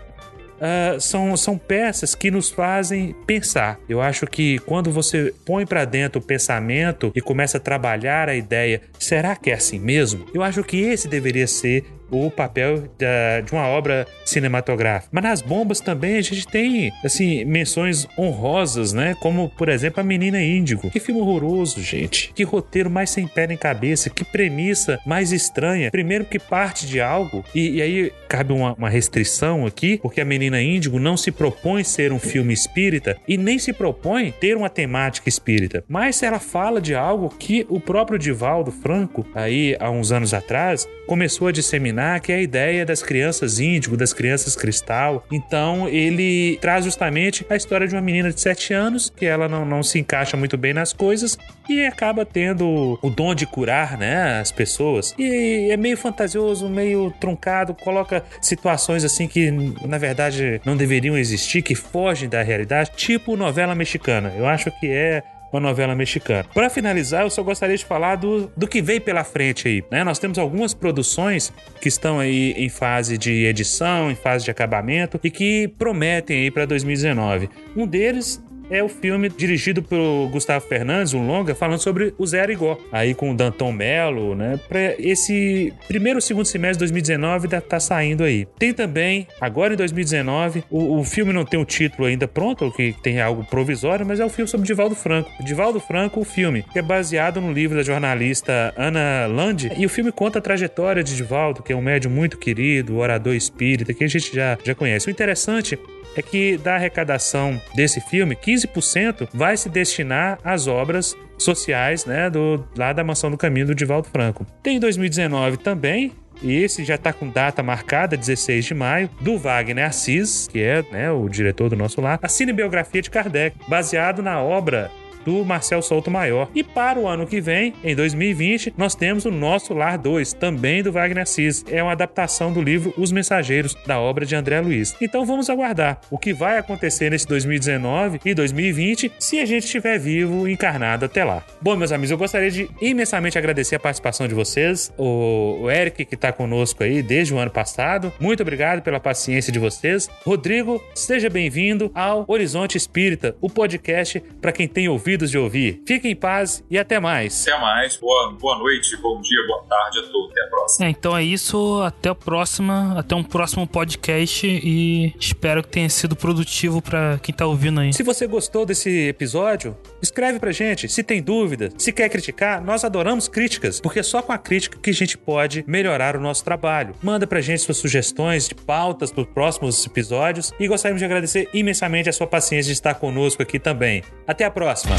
uh, 0.60 1.00
são, 1.00 1.36
são 1.38 1.58
peças 1.58 2.16
que 2.16 2.32
nos 2.32 2.50
fazem 2.50 3.16
pensar. 3.26 3.80
Eu 3.88 4.02
acho 4.02 4.26
que 4.28 4.60
quando 4.60 4.92
você 4.92 5.34
põe 5.46 5.66
para 5.66 5.86
dentro 5.86 6.22
o 6.22 6.24
pensamento 6.24 7.12
e 7.16 7.22
começa 7.22 7.58
a 7.58 7.62
trabalhar 7.62 8.30
a 8.30 8.36
ideia, 8.36 8.82
será 9.00 9.36
que 9.36 9.52
é 9.52 9.54
assim 9.54 9.80
mesmo? 9.80 10.26
Eu 10.34 10.44
acho 10.44 10.64
que 10.64 10.78
esse 10.78 11.08
deveria 11.08 11.48
ser 11.48 11.86
o 12.18 12.32
papel 12.32 12.84
da, 12.98 13.42
de 13.42 13.52
uma 13.52 13.68
obra 13.68 14.08
cinematográfica. 14.26 15.10
Mas 15.12 15.24
nas 15.24 15.42
bombas 15.42 15.80
também 15.80 16.18
a 16.18 16.22
gente 16.22 16.48
tem, 16.48 16.92
assim, 17.04 17.46
menções 17.46 18.08
honrosas, 18.18 18.94
né? 18.94 19.16
Como, 19.20 19.50
por 19.50 19.70
exemplo, 19.70 20.02
A 20.02 20.04
Menina 20.04 20.42
Índigo. 20.42 20.90
Que 20.90 21.00
filme 21.00 21.22
horroroso, 21.22 21.82
gente. 21.82 22.32
Que 22.34 22.44
roteiro 22.44 22.90
mais 22.90 23.10
sem 23.10 23.28
pé 23.28 23.48
nem 23.48 23.58
cabeça. 23.58 24.10
Que 24.10 24.24
premissa 24.24 25.00
mais 25.06 25.32
estranha. 25.32 25.92
Primeiro 25.92 26.26
que 26.26 26.40
parte 26.40 26.86
de 26.86 27.00
algo, 27.02 27.44
e, 27.54 27.78
e 27.78 27.82
aí 27.82 28.12
cabe 28.28 28.54
uma, 28.54 28.74
uma 28.74 28.90
restrição 28.90 29.66
aqui, 29.66 30.00
porque 30.02 30.22
A 30.22 30.26
Menina 30.26 30.62
Índigo 30.62 31.00
não 31.00 31.16
se 31.16 31.32
propõe 31.32 31.84
ser 31.84 32.12
um 32.12 32.20
filme 32.20 32.54
espírita 32.54 33.18
e 33.28 33.38
nem 33.38 33.60
se 33.60 33.72
propõe 33.74 34.32
ter 34.32 34.58
uma 34.58 34.70
temática 34.70 35.30
espírita. 35.30 35.84
Mas 35.88 36.22
ela 36.24 36.40
fala 36.40 36.82
de 36.82 36.96
algo 36.96 37.30
que 37.30 37.66
o 37.70 37.80
próprio 37.80 38.20
Divaldo 38.20 38.72
Franco, 38.72 39.26
aí 39.34 39.76
há 39.80 39.90
uns 39.90 40.12
anos 40.12 40.34
atrás, 40.34 40.88
começou 41.06 41.48
a 41.48 41.52
disseminar 41.52 42.03
imaginar 42.04 42.20
que 42.20 42.32
é 42.32 42.36
a 42.36 42.42
ideia 42.42 42.86
das 42.86 43.02
crianças 43.02 43.60
índigo, 43.60 43.96
das 43.96 44.14
crianças 44.14 44.56
cristal. 44.56 45.26
Então 45.32 45.88
ele 45.88 46.58
traz 46.62 46.86
justamente 46.86 47.46
a 47.50 47.56
história 47.56 47.88
de 47.88 47.96
uma 47.96 48.02
menina 48.02 48.32
de 48.32 48.40
7 48.40 48.74
anos 48.74 49.12
que 49.16 49.26
ela 49.26 49.48
não, 49.48 49.66
não 49.66 49.82
se 49.82 50.00
encaixa 50.00 50.36
muito 50.36 50.58
bem 50.58 50.74
nas 50.74 50.92
coisas 50.92 51.38
e 51.70 51.86
acaba 51.86 52.26
tendo 52.26 53.00
o 53.02 53.10
dom 53.10 53.34
de 53.34 53.46
curar, 53.46 53.98
né, 53.98 54.40
as 54.40 54.52
pessoas. 54.52 55.16
E 55.18 55.70
é 55.72 55.78
meio 55.78 55.98
fantasioso, 55.98 56.68
meio 56.68 57.12
truncado, 57.20 57.74
coloca 57.74 58.24
situações 58.42 59.04
assim 59.04 59.28
que 59.28 59.50
na 59.86 59.98
verdade 59.98 60.62
não 60.66 60.76
deveriam 60.76 61.18
existir, 61.18 61.62
que 61.62 61.76
fogem 61.76 62.28
da 62.28 62.42
realidade, 62.44 62.92
tipo 62.96 63.36
novela 63.38 63.74
mexicana. 63.74 64.34
Eu 64.36 64.46
acho 64.46 64.72
que 64.80 64.88
é 64.90 65.24
uma 65.54 65.60
novela 65.62 65.96
mexicana. 65.96 66.46
Para 66.54 66.70
finalizar, 66.70 67.24
eu 67.24 67.30
só 67.30 67.44
gostaria 67.44 67.78
de 67.78 67.86
falar 67.86 68.16
do, 68.16 68.52
do 68.58 68.68
que 68.68 68.82
vem 68.82 69.00
pela 69.00 69.24
frente 69.24 69.68
aí. 69.68 69.84
Né? 69.92 70.04
Nós 70.04 70.20
temos 70.20 70.38
algumas 70.38 70.74
produções 70.74 71.54
que 71.80 71.88
estão 71.88 72.20
aí 72.20 72.54
em 72.58 72.70
fase 72.70 73.18
de 73.18 73.46
edição, 73.46 74.10
em 74.10 74.16
fase 74.16 74.46
de 74.46 74.52
acabamento 74.52 75.20
e 75.24 75.30
que 75.30 75.68
prometem 75.78 76.44
aí 76.44 76.52
para 76.52 76.66
2019. 76.66 77.50
Um 77.76 77.86
deles 77.86 78.44
é 78.74 78.84
o 78.84 78.90
filme 78.90 79.30
dirigido 79.30 79.84
pelo 79.84 80.28
Gustavo 80.30 80.66
Fernandes, 80.68 81.14
um 81.14 81.28
longa, 81.28 81.54
falando 81.54 81.80
sobre 81.80 82.14
o 82.18 82.26
Zero 82.26 82.52
Igual. 82.52 82.82
Aí 82.92 83.14
com 83.14 83.32
o 83.32 83.36
Danton 83.36 83.72
Mello, 83.72 84.34
né? 84.34 84.60
Pra 84.68 84.96
esse 84.98 85.72
primeiro 85.88 86.18
ou 86.18 86.22
segundo 86.22 86.46
semestre 86.46 86.74
de 86.74 86.92
2019 86.92 87.48
tá 87.62 87.80
saindo 87.80 88.24
aí. 88.24 88.48
Tem 88.58 88.74
também, 88.74 89.28
agora 89.40 89.76
em 89.76 89.78
2019, 89.78 90.64
o, 90.72 90.98
o 90.98 91.04
filme 91.04 91.32
não 91.32 91.46
tem 91.46 91.60
o 91.60 91.66
título 91.66 92.08
ainda 92.08 92.28
pronto, 92.28 92.72
que 92.72 92.96
tem 93.04 93.22
algo 93.22 93.44
provisório, 93.46 94.06
mas 94.06 94.20
é 94.20 94.26
o 94.26 94.30
filme 94.30 94.50
sobre 94.50 94.66
Divaldo 94.66 94.96
Franco. 94.96 95.30
Divaldo 95.44 95.80
Franco, 95.80 96.20
o 96.22 96.26
filme, 96.26 96.64
que 96.74 96.80
é 96.80 96.82
baseado 96.82 97.40
no 97.40 97.54
livro 97.54 97.78
da 97.78 97.84
jornalista 97.84 98.74
Ana 98.76 99.28
Land. 99.28 99.72
E 99.78 99.86
o 99.86 99.90
filme 99.90 100.12
conta 100.12 100.40
a 100.40 100.42
trajetória 100.42 101.04
de 101.04 101.16
Divaldo, 101.16 101.62
que 101.62 101.72
é 101.72 101.76
um 101.76 101.82
médium 101.82 102.12
muito 102.12 102.40
querido, 102.40 102.98
orador 102.98 103.36
espírita, 103.36 103.94
que 103.94 104.04
a 104.04 104.08
gente 104.08 104.36
já, 104.36 104.58
já 104.64 104.74
conhece. 104.74 105.08
O 105.08 105.12
interessante 105.12 105.78
é 106.16 106.22
que 106.22 106.58
da 106.58 106.76
arrecadação 106.76 107.62
desse 107.76 108.02
filme, 108.02 108.36
15% 108.36 109.30
vai 109.34 109.58
se 109.58 109.70
destinar 109.70 110.40
às 110.44 110.68
obras 110.68 111.16
sociais, 111.38 112.06
né, 112.06 112.30
do 112.30 112.64
lá 112.78 112.94
da 112.94 113.04
Mansão 113.04 113.30
do 113.30 113.38
Caminho 113.38 113.68
do 113.68 113.76
Divaldo 113.76 114.08
Franco. 114.10 114.46
Tem 114.62 114.80
2019 114.80 115.58
também, 115.58 116.12
e 116.42 116.56
esse 116.56 116.84
já 116.84 116.96
está 116.96 117.14
com 117.14 117.30
data 117.30 117.62
marcada, 117.62 118.18
16 118.18 118.66
de 118.66 118.74
maio, 118.74 119.10
do 119.22 119.38
Wagner 119.38 119.86
Assis, 119.86 120.48
que 120.48 120.62
é 120.62 120.84
né, 120.92 121.12
o 121.12 121.28
diretor 121.30 121.70
do 121.70 121.76
nosso 121.76 122.02
lar, 122.02 122.20
a 122.22 122.28
cinebiografia 122.28 123.02
de 123.02 123.10
Kardec, 123.10 123.58
baseado 123.68 124.22
na 124.22 124.42
obra 124.42 124.92
do 125.26 125.44
Marcel 125.44 125.82
Souto 125.82 126.12
Maior. 126.12 126.50
E 126.54 126.64
para 126.64 127.00
o 127.00 127.08
ano 127.08 127.28
que 127.28 127.42
vem, 127.42 127.74
em 127.84 127.96
2020, 127.96 128.74
nós 128.78 128.96
temos 128.96 129.26
o 129.26 129.32
Nosso 129.32 129.74
Lar 129.74 129.98
2, 129.98 130.34
também 130.34 130.84
do 130.84 130.92
Wagner 130.92 131.24
Assis. 131.24 131.64
É 131.70 131.82
uma 131.82 131.92
adaptação 131.92 132.52
do 132.52 132.62
livro 132.62 132.94
Os 132.98 133.12
Mensageiros, 133.12 133.76
da 133.86 134.00
obra 134.00 134.26
de 134.26 134.36
André 134.36 134.60
Luiz. 134.62 134.96
Então 135.02 135.26
vamos 135.26 135.50
aguardar 135.50 136.00
o 136.10 136.18
que 136.18 136.34
vai 136.34 136.58
acontecer 136.58 137.10
nesse 137.10 137.28
2019 137.28 138.20
e 138.26 138.34
2020, 138.34 139.12
se 139.20 139.40
a 139.40 139.46
gente 139.46 139.66
estiver 139.66 140.00
vivo 140.00 140.48
e 140.48 140.54
encarnado 140.54 141.06
até 141.06 141.24
lá. 141.24 141.44
Bom, 141.62 141.76
meus 141.76 141.92
amigos, 141.92 142.12
eu 142.12 142.18
gostaria 142.18 142.52
de 142.52 142.70
imensamente 142.82 143.38
agradecer 143.38 143.76
a 143.76 143.80
participação 143.80 144.28
de 144.28 144.34
vocês, 144.34 144.92
o 144.98 145.70
Eric, 145.70 146.06
que 146.06 146.16
está 146.16 146.32
conosco 146.32 146.84
aí 146.84 147.02
desde 147.02 147.34
o 147.34 147.38
ano 147.38 147.52
passado. 147.52 148.12
Muito 148.20 148.42
obrigado 148.42 148.82
pela 148.82 149.00
paciência 149.00 149.52
de 149.52 149.60
vocês. 149.60 150.10
Rodrigo, 150.26 150.84
seja 150.96 151.30
bem-vindo 151.30 151.92
ao 151.94 152.26
Horizonte 152.28 152.78
Espírita, 152.78 153.36
o 153.40 153.50
podcast 153.50 154.22
para 154.42 154.52
quem 154.52 154.68
tem 154.68 154.88
ouvido 154.88 155.13
ouvidos 155.14 155.30
de 155.32 155.38
ouvir. 155.38 155.82
Fiquem 155.86 156.12
em 156.12 156.16
paz 156.16 156.64
e 156.70 156.78
até 156.78 157.00
mais. 157.00 157.48
Até 157.48 157.60
mais. 157.60 157.96
Boa, 157.96 158.32
boa 158.34 158.58
noite, 158.58 158.96
bom 158.98 159.22
dia, 159.22 159.40
boa 159.48 159.64
tarde 159.64 160.00
a 160.00 160.02
todos. 160.04 160.32
Até 160.32 160.42
a 160.44 160.48
próxima. 160.48 160.86
É, 160.86 160.90
então 160.90 161.18
é 161.18 161.24
isso. 161.24 161.82
Até 161.82 162.10
a 162.10 162.16
próxima. 162.16 163.00
Até 163.00 163.16
um 163.16 163.24
próximo 163.24 163.68
podcast 163.68 164.48
e 164.48 165.14
espero 165.20 165.62
que 165.62 165.70
tenha 165.70 165.90
sido 165.90 166.16
produtivo 166.16 166.82
para 166.82 167.20
quem 167.22 167.34
tá 167.34 167.46
ouvindo 167.46 167.80
aí. 167.80 167.94
Se 167.94 168.04
você 168.04 168.26
gostou 168.28 168.66
desse 168.66 169.08
episódio, 169.08 169.78
escreve 170.04 170.40
pra 170.40 170.52
gente. 170.52 170.88
Se 170.88 171.02
tem 171.02 171.22
dúvida, 171.22 171.70
se 171.78 171.92
quer 171.92 172.10
criticar, 172.10 172.64
nós 172.64 172.84
adoramos 172.84 173.28
críticas, 173.28 173.80
porque 173.80 174.00
é 174.00 174.04
só 174.04 174.22
com 174.22 174.32
a 174.32 174.38
crítica 174.38 174.78
que 174.80 174.90
a 174.90 174.94
gente 174.94 175.18
pode 175.18 175.64
melhorar 175.66 176.16
o 176.16 176.20
nosso 176.20 176.44
trabalho. 176.44 176.94
Manda 177.02 177.26
pra 177.26 177.42
gente 177.42 177.62
suas 177.62 177.78
sugestões 177.78 178.48
de 178.48 178.56
pautas 178.56 179.12
para 179.12 179.22
os 179.22 179.30
próximos 179.30 179.86
episódios 179.86 180.54
e 180.60 180.68
gostaríamos 180.68 181.00
de 181.00 181.06
agradecer 181.06 181.50
imensamente 181.54 182.10
a 182.10 182.14
sua 182.14 182.28
paciência 182.28 182.68
de 182.68 182.74
estar 182.74 182.96
conosco 182.96 183.42
aqui 183.42 183.58
também. 183.58 184.04
Até 184.28 184.46
a 184.46 184.52
próxima! 184.52 184.96